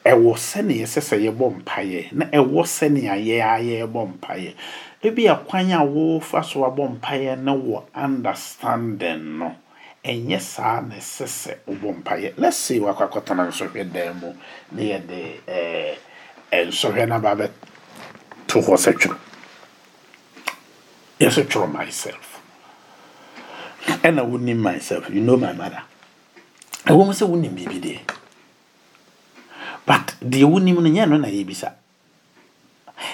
ɛwɔ 0.04 0.32
sɛnea 0.38 0.82
ɛsɛ 0.86 1.00
sɛ 1.08 1.16
yɛbɔ 1.26 1.46
mpaeɛ 1.58 2.12
na 2.12 2.24
ɛwɔ 2.26 2.62
sɛnea 2.76 3.14
yɛa 3.18 3.58
yɛrebɔ 3.66 4.00
mpaeɛ 4.12 4.54
ebi 5.02 5.26
akwan 5.28 5.72
a 5.72 5.82
wɔfa 5.84 6.44
so 6.44 6.60
abɔ 6.64 6.98
mpaeɛ 7.00 7.38
no 7.38 7.54
wɔ 7.58 7.82
understanding 7.94 9.38
no 9.38 9.56
ɛnyɛ 10.06 10.38
saa 10.40 10.80
na 10.80 10.94
ɛsɛ 10.96 11.26
sɛ 11.26 11.52
wobɔ 11.66 12.02
mpaeɛ 12.02 12.34
let's 12.38 12.56
say 12.56 12.78
wakɔ 12.78 13.02
akɔtena 13.10 13.48
nsɔhwɛ 13.50 13.92
dan 13.92 14.20
mu. 14.20 14.32
Na 14.72 14.82
yɛde 14.82 15.18
nsɔhwɛ 16.52 17.08
no 17.08 17.14
aba 17.16 17.34
bɛto 17.34 18.56
hɔ 18.62 18.74
sɛ 18.78 18.92
twerɛ 18.94 19.18
yɛsɛ 21.20 21.42
twerɛ 21.50 21.66
myself. 21.72 22.40
Ɛna 24.02 24.22
wonim 24.26 24.58
myself. 24.58 25.10
You 25.10 25.20
know 25.20 25.36
my 25.36 25.52
mother. 25.52 25.82
Ɛwɔ 26.86 27.06
mu 27.06 27.12
sɛ 27.12 27.26
wonim 27.28 27.54
biribi 27.56 27.80
deɛ 27.82 28.00
but 29.86 30.14
deɛ 30.20 30.44
wonim 30.44 30.74
no 30.82 30.90
nyɛ 30.90 31.08
no 31.08 31.16
na 31.16 31.28
yɛbisa 31.28 31.72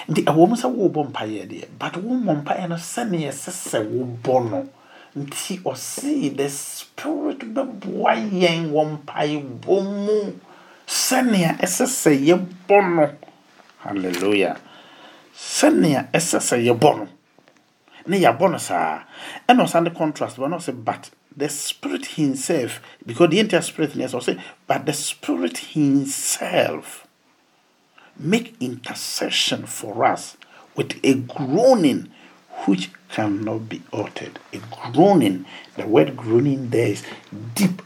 nti 0.09 0.23
ɛwɔ 0.25 0.49
mu 0.49 0.55
sɛ 0.55 0.67
wobɔ 0.69 1.09
mpaeɛ 1.11 1.45
deɛ 1.49 1.67
but 1.79 1.93
wommɔ 1.93 2.43
mpaeɛ 2.43 2.67
no 2.69 2.75
sɛneɛ 2.75 3.29
ɛsɛ 3.29 3.51
sɛ 3.51 3.79
wobɔ 3.85 4.49
no 4.49 4.69
nti 5.15 5.61
ɔsee 5.63 6.35
the 6.35 6.49
spirit 6.49 7.39
bɛboa 7.53 8.13
yɛn 8.31 8.71
wɔ 8.73 8.81
mpaebɔ 8.97 9.75
mu 10.05 10.33
sɛnea 10.87 11.57
ɛsɛ 11.61 11.85
sɛ 11.87 12.11
yɛbɔ 12.27 12.77
no. 12.95 13.05
Hallelujah. 13.79 14.57
Sɛnea 15.35 16.09
ɛsɛ 16.11 16.39
sɛ 16.41 16.57
yɛbɔ 16.65 16.97
no. 16.97 17.07
Ne 18.07 18.17
yɛabɔ 18.19 18.51
no 18.51 18.57
saa. 18.57 19.03
Ɛna 19.47 19.63
ɔsan 19.63 19.85
de 19.85 19.91
contrast 19.91 20.37
bɔ 20.37 20.49
na 20.49 20.57
ɔsɛ 20.57 20.83
but 20.83 21.11
the 21.35 21.49
spirit 21.49 22.05
himself 22.17 22.81
because 23.05 23.29
the 23.29 23.39
entire 23.39 23.61
spirit 23.61 23.95
ne 23.95 24.05
ɔsɛ 24.05 24.39
but 24.67 24.85
the 24.85 24.93
spirit 24.93 25.57
himself 25.73 27.07
make 28.17 28.55
intercession 28.59 29.65
for 29.65 30.05
us 30.05 30.37
with 30.75 30.99
a 31.03 31.13
groaning 31.15 32.09
which 32.65 32.89
cannot 33.09 33.69
be 33.69 33.81
altered. 33.91 34.39
A 34.53 34.59
groaning, 34.91 35.45
the 35.75 35.85
word 35.87 36.15
groaning 36.17 36.69
there 36.69 36.87
is 36.87 37.03
deep, 37.55 37.81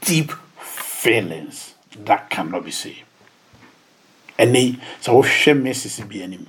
deep 0.00 0.32
feelings 0.60 1.74
that 1.96 2.30
cannot 2.30 2.64
be 2.64 2.70
said. 2.70 2.96
And 4.38 4.54
they 4.54 4.76
so 5.00 5.22
bi 5.22 6.18
anim 6.18 6.46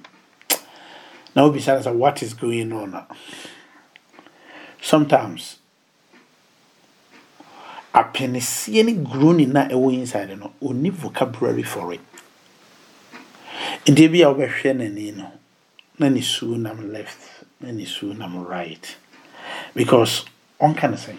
na 1.35 1.43
wobisa 1.49 1.81
sɛ 1.81 1.93
what 1.93 2.21
is 2.21 2.33
going 2.33 2.71
on 2.71 3.05
sometimes 4.81 5.57
apɛnesie 7.93 8.83
ne 8.85 8.93
groaning 8.93 9.53
na 9.53 9.67
ɛwɔ 9.67 9.93
inside 9.93 10.37
no 10.37 10.53
ɔni 10.61 10.91
vocabulary 10.91 11.63
for 11.63 11.93
it 11.93 12.01
nti 13.85 14.11
bi 14.11 14.19
a 14.21 14.29
wobɛhwɛ 14.33 14.75
n'ani 14.77 15.11
no 15.17 15.31
na 15.99 16.09
ne 16.09 16.21
suo 16.21 16.57
nam 16.57 16.91
left 16.91 17.45
na 17.61 17.71
ne 17.71 17.85
suo 17.85 18.13
nam 18.13 18.45
right. 18.45 18.95
Because 19.75 20.25
ɔnka 20.59 20.89
no 20.89 20.97
sɛ 20.97 21.15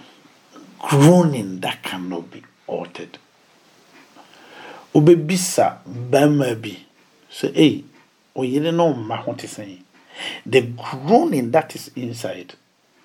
groaning 0.78 1.60
that 1.60 1.82
cannot 1.82 2.30
be 2.30 2.42
altered. 2.66 3.18
Wobɛbisa 4.94 5.78
barima 5.86 6.54
bi. 6.54 6.76
Sɛ 7.30 7.52
ei 7.56 7.84
ɔyere 8.36 8.74
no 8.74 8.92
ɔmma 8.94 9.16
ho 9.24 9.34
te 9.34 9.46
sɛn. 9.46 9.80
The 10.46 10.60
groaning 10.62 11.50
that 11.50 11.74
is 11.74 11.90
inside 11.96 12.54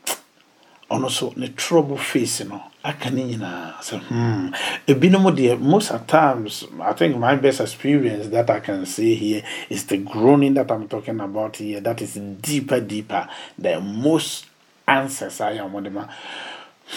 ɔno 0.91 1.09
so 1.09 1.33
ne 1.35 1.47
trouble 1.49 1.97
face 1.97 2.41
no 2.41 2.68
aka 2.83 3.09
ne 3.09 3.23
nyinaa 3.23 3.73
sɛ 3.81 3.97
hmm 4.07 4.51
ebinom 4.87 5.25
deɛ 5.35 5.59
most 5.59 5.91
of 5.91 6.07
times 6.07 6.65
i 6.81 6.93
think 6.93 7.17
my 7.17 7.35
best 7.35 7.59
experience 7.61 8.27
that 8.29 8.49
i 8.49 8.59
can 8.59 8.85
say 8.85 9.13
here 9.15 9.43
is 9.69 9.85
the 9.85 9.97
groaning 9.97 10.53
that 10.53 10.71
i'm 10.71 10.87
talking 10.87 11.19
about 11.19 11.57
here 11.57 11.79
that 11.81 12.01
is 12.01 12.15
deeper 12.41 12.79
deeper 12.79 13.27
the 13.57 13.79
most 13.81 14.45
answers 14.87 15.41
i 15.41 15.51
am 15.53 15.71
wɔde 15.71 15.91
ma 15.91 16.05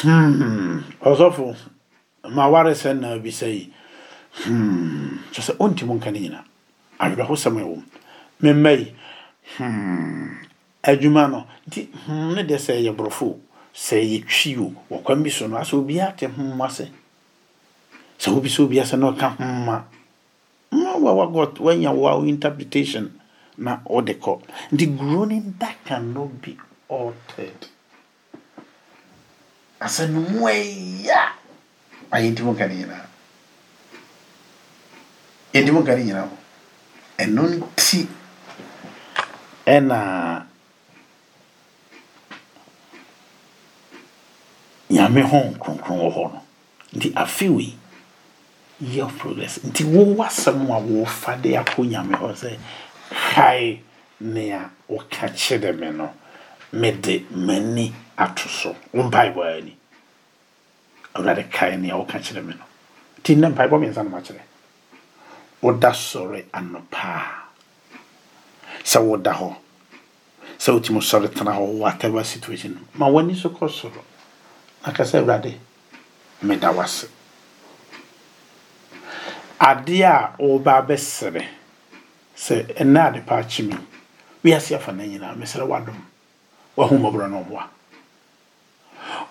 hmm 0.02 0.78
ɔsɔfo 1.02 1.56
ma 2.30 2.48
ware 2.48 2.72
sɛ 2.72 2.98
na 2.98 3.18
bi 3.18 3.30
sɛ 3.30 3.46
yi 3.52 3.72
hmm 4.44 5.18
kyɛ 5.32 5.42
sɛ 5.50 5.56
ɔntimi 5.58 5.94
nka 5.98 6.10
ne 6.12 6.20
nyinaa 6.20 6.44
awerɛhosɛm 7.00 7.58
ɛwɔ 7.58 7.76
mu 7.76 7.82
memma 8.40 8.70
yi 8.78 8.94
hmm 9.58 10.28
adwuma 10.82 11.30
no. 11.30 11.46
Nti 11.68 11.88
hmm 12.06 12.34
ne 12.34 12.42
deɛ 12.42 12.58
sɛ 12.58 12.72
ɛyɛ 12.80 12.94
borɔfo 12.96 13.36
sɛ 13.74 13.96
ɛyɛ 14.00 14.24
twi 14.28 14.56
o 14.56 14.72
wɔkwan 14.90 15.22
bi 15.22 15.30
so 15.30 15.46
no 15.46 15.56
asɛ 15.56 15.74
obiara 15.76 16.12
te 16.16 16.26
ase 16.26 16.88
sɛ 18.18 18.28
sɛ 18.30 18.60
obi 18.62 18.80
ase 18.80 18.96
na 18.96 19.10
ɔka 19.12 19.36
hmm 19.38 19.64
ma 19.64 20.96
wa 20.96 21.12
wa 21.12 21.26
got 21.26 21.58
wanya 21.60 21.92
wa 21.92 22.16
interpretation 22.24 23.12
na 23.58 23.80
ɔde 23.84 24.14
kɔ. 24.18 24.40
Nti 24.72 24.86
groaning 24.96 25.54
that 25.58 25.76
cannot 25.84 26.40
be 26.40 26.56
altered. 26.88 27.66
Asɛ 29.80 30.08
no 30.10 30.20
mu 30.20 30.40
ɛya 30.46 31.20
ayɛ 32.12 32.30
nti 32.32 32.42
mo 32.42 32.54
ka 32.54 32.66
ne 32.66 32.74
nyinaa. 32.74 33.06
Yɛnti 35.52 35.70
mo 35.72 35.82
ka 35.82 35.94
ne 35.96 36.04
nyinaa. 36.04 36.28
Ɛno 37.18 37.42
nti 37.58 38.06
ɛna 39.66 40.46
nyame 44.92 45.22
ho 45.22 45.38
kronkron 45.58 45.98
wɔ 45.98 46.08
hɔ 46.16 46.32
no. 46.32 46.40
Nti 46.94 47.12
afei 47.14 47.74
year 48.80 49.04
of 49.04 49.18
progress. 49.18 49.58
Nti 49.58 49.84
wowɔ 49.84 50.26
asɛm 50.26 50.68
a 50.70 50.80
wɔfa 50.80 51.40
de 51.42 51.50
akɔ 51.56 51.88
nyame 51.88 52.14
hɔ 52.16 52.34
sɛ 52.34 52.58
kae 53.34 53.80
nea 54.20 54.70
woka 54.88 55.28
kyerɛ 55.28 55.78
me 55.78 55.90
no 55.90 56.10
mede 56.72 57.24
m'ani 57.30 57.92
ato 58.18 58.48
so. 58.48 58.76
Wo 58.92 59.02
mpaebɔ 59.04 59.58
ani 59.58 59.76
awurade 61.14 61.50
kae 61.50 61.76
nea 61.76 61.94
woka 61.96 62.18
kyerɛ 62.18 62.44
me 62.44 62.54
no. 62.54 62.64
Nti 63.20 63.36
nnɛ 63.36 63.54
mpaebɔ 63.54 63.80
miɛnsa 63.80 64.04
no 64.04 64.10
makyerɛ. 64.10 64.40
Woda 65.62 65.90
sɔre 65.90 66.44
anɔpaa 66.52 67.22
sɛ 68.84 69.00
woda 69.02 69.32
hɔ 69.32 69.56
sɛ 70.58 70.74
wotumi 70.74 71.00
sɔre 71.00 71.32
tena 71.32 71.52
hɔ 71.56 71.66
whatever 71.78 72.22
situation. 72.24 72.78
Ma 72.94 73.08
w'ani 73.08 73.34
so 73.34 73.48
kɔ 73.48 73.70
soro 73.70 74.02
na 74.84 74.92
ka 74.92 75.02
sɛ 75.04 75.18
awurade 75.18 75.58
meda 76.42 76.70
wase 76.72 77.06
adeɛ 79.58 80.04
a 80.04 80.34
woba 80.38 80.82
bɛsere 80.82 81.44
sɛ 82.36 82.66
ɛnɛ 82.80 82.98
ade 83.08 83.20
pa 83.26 83.36
akye 83.40 83.62
me 83.66 83.76
wiase 84.44 84.74
afa 84.74 84.92
no 84.92 85.04
nyinaa 85.04 85.34
mesrɛ 85.36 85.64
wadom 85.66 85.98
wahomɔborɔ 86.76 87.30
no 87.30 87.38
ɔboa 87.44 87.64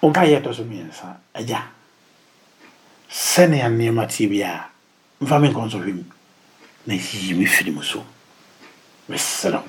ɔmpa 0.04 0.22
yɛ 0.28 0.41
ɛtɔ 0.41 0.54
so 0.56 0.64
mmiɛnsa 0.64 1.18
agya 1.36 1.64
sɛnea 3.10 3.68
nneɛma 3.70 4.08
tie 4.08 4.28
biara 4.28 4.70
mfa 5.22 5.39
me 5.41 5.49
nkɔ 5.49 5.68
nsɔhwɛ 5.68 5.93
mu 5.93 6.04
na 6.88 6.93
yiyi 6.95 7.34
me 7.38 7.45
firi 7.45 7.72
mu 7.72 7.84
so. 7.84 8.04
Mesrɛ 9.10 9.62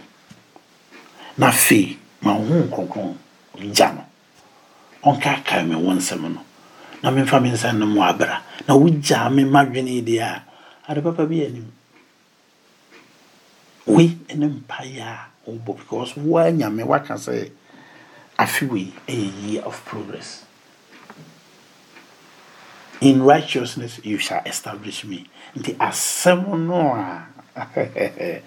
na 1.39 1.49
afei 1.49 1.97
ma 2.23 2.35
wo 2.37 2.55
nkronkron 2.63 3.17
gya 3.75 3.89
no 3.93 4.05
ɔnkaakae 5.05 5.67
me 5.69 5.77
wo 5.77 5.93
nsɛm 5.93 6.23
no. 6.35 6.41
Na 7.03 7.11
memfa 7.11 7.43
me 7.43 7.51
nsa 7.51 7.73
no 7.77 7.87
mu 7.87 8.01
abra. 8.03 8.43
Na 8.69 8.75
wogyaa 8.75 9.33
me 9.33 9.43
madwene 9.45 10.03
deɛ 10.05 10.21
a 10.23 10.43
ade 10.89 11.03
papa 11.03 11.27
bi 11.27 11.43
anim. 11.45 11.73
Wei 13.87 14.17
ne 14.35 14.47
mpaeɛ 14.47 15.01
a 15.03 15.27
wobɔ 15.51 15.77
because 15.79 16.17
woa 16.17 16.45
nyame 16.53 16.85
woaka 16.87 17.15
sɛ 17.19 17.51
afe 18.39 18.69
wei 18.71 18.93
ɛyɛ 19.09 19.43
year 19.51 19.63
of 19.63 19.85
progress. 19.85 20.45
In 23.01 23.23
righteousness 23.25 23.99
you 24.05 24.19
shall 24.19 24.43
establish 24.47 25.05
me. 25.05 25.27
Nti 25.57 25.75
asɛm 25.77 26.67
no 26.67 26.95
a 26.95 27.27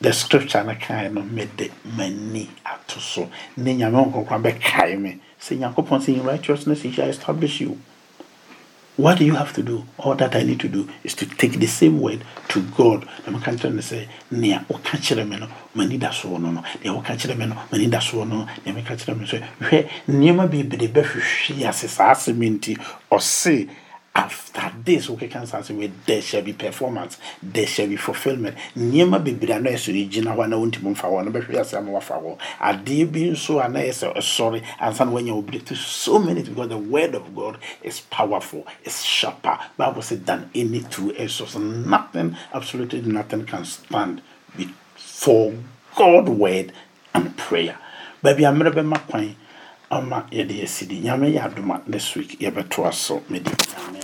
the 0.00 0.12
scripture 0.12 0.62
no 0.62 0.74
kae 0.74 1.08
no 1.12 1.22
mede 1.22 1.72
m'ani 1.84 2.46
ato 2.64 3.00
so. 3.00 3.28
Ne 3.56 3.74
nyame 3.74 4.12
nkɔkora 4.12 4.40
bɛkae 4.40 4.96
me 5.00 5.18
sɛ 5.40 5.58
nyankopɔn 5.58 6.00
sɛ 6.00 6.08
in 6.14 6.22
righteousness 6.24 6.82
he 6.82 6.92
shall 6.92 7.08
establish 7.08 7.60
you. 7.60 7.78
What 8.98 9.18
do 9.18 9.24
you 9.24 9.36
have 9.36 9.52
to 9.52 9.62
do? 9.62 9.84
All 9.98 10.16
that 10.16 10.34
i 10.34 10.42
need 10.42 10.58
to 10.58 10.68
do 10.68 10.88
is 11.04 11.14
to 11.14 11.26
take 11.26 11.52
the 11.60 11.68
same 11.68 12.00
word 12.00 12.24
to 12.48 12.62
god. 12.76 13.06
Na 13.24 13.32
meka 13.32 13.54
kyerɛ 13.54 13.72
no 13.72 13.80
sɛ 13.80 14.08
nea 14.32 14.64
woka 14.68 14.98
kyerɛ 14.98 15.28
me 15.28 15.36
no 15.36 15.46
m'ani 15.76 16.00
da 16.00 16.08
soɔ 16.08 16.40
no 16.40 16.50
no. 16.50 16.64
Nea 16.82 16.92
woka 16.92 17.14
kyerɛ 17.14 17.38
me 17.38 17.46
no 17.46 17.54
m'ani 17.70 17.88
da 17.88 17.98
soɔ 17.98 18.28
no. 18.28 18.48
Nea 18.66 18.74
meka 18.74 18.96
kyerɛ 18.96 19.16
me 19.16 19.24
sɛ 19.24 19.44
hwɛ 19.60 19.88
nneɛma 20.08 20.48
bebree 20.50 20.88
bɛhwehwe 20.88 21.68
ase 21.68 21.88
saa 21.88 22.10
asɛm 22.12 22.58
nti 22.58 22.76
ɔse 23.12 23.68
after 24.18 24.72
this 24.84 25.08
nsa 25.08 25.58
ase 25.58 25.70
wei 25.70 25.90
there 26.06 26.20
shall 26.20 26.42
be 26.42 26.52
performance 26.52 27.18
there 27.42 27.66
shall 27.66 27.86
be 27.86 27.96
fulfilment 27.96 28.56
nneɛma 28.76 29.18
bebree 29.22 29.54
a 29.56 29.60
na 29.60 29.70
ɛsɛ 29.70 29.92
sɛ 29.94 30.08
gyina 30.10 30.34
hɔ 30.34 30.44
a 30.44 30.48
na 30.48 30.56
wontumi 30.56 30.90
mfa 30.94 31.08
hɔ 31.08 31.24
no 31.24 31.30
bɛhwɛ 31.30 31.60
ase 31.60 31.74
ama 31.74 31.92
wafa 31.92 32.14
hɔ. 32.14 32.36
Adeɛ 32.60 33.12
bi 33.12 33.20
nso 33.30 33.64
a 33.64 33.68
na 33.68 33.80
ɛsɛ 33.80 34.14
ɛsɔre 34.16 34.62
ansa 34.80 35.04
na 35.04 35.12
wanya 35.12 35.64
to 35.64 35.74
so 35.76 36.18
many 36.18 36.42
because 36.42 36.68
the 36.68 36.76
word 36.76 37.14
of 37.14 37.34
god 37.34 37.58
is 37.82 38.00
powerful 38.00 38.66
is 38.84 39.04
sharper. 39.04 39.58
Bible 39.76 40.02
says 40.02 40.20
than 40.20 40.50
any 40.54 40.80
two 40.80 41.14
edged 41.16 41.32
sword. 41.32 41.62
Nothing 41.86 42.36
absolutely 42.52 43.02
nothing 43.02 43.44
can 43.46 43.64
stand 43.64 44.22
before 44.56 45.54
god 45.96 46.28
word 46.28 46.72
and 47.14 47.36
prayer. 47.36 47.78
Baabi 48.22 48.48
a 48.48 48.52
mmerɛ 48.52 48.72
bɛma 48.74 49.06
kwan 49.06 49.36
ama 49.90 50.26
yɛde 50.30 50.62
asi 50.62 50.86
nyame 50.86 51.32
yɛ 51.34 51.40
adoma 51.44 51.82
next 51.86 52.14
week 52.16 52.38
yɛbɛtoa 52.40 52.92
so 52.92 53.22
mede 53.28 53.50
nyame 53.50 54.00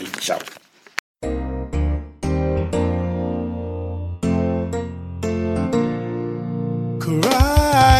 ɛgyaw 0.00 0.42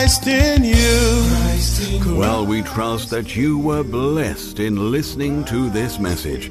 Christ 0.05 0.27
in 0.27 0.65
you. 0.65 2.19
Well, 2.19 2.47
we 2.47 2.62
trust 2.62 3.11
that 3.11 3.35
you 3.35 3.59
were 3.59 3.83
blessed 3.83 4.61
in 4.61 4.91
listening 4.91 5.45
to 5.47 5.71
this 5.71 5.99
message. 5.99 6.51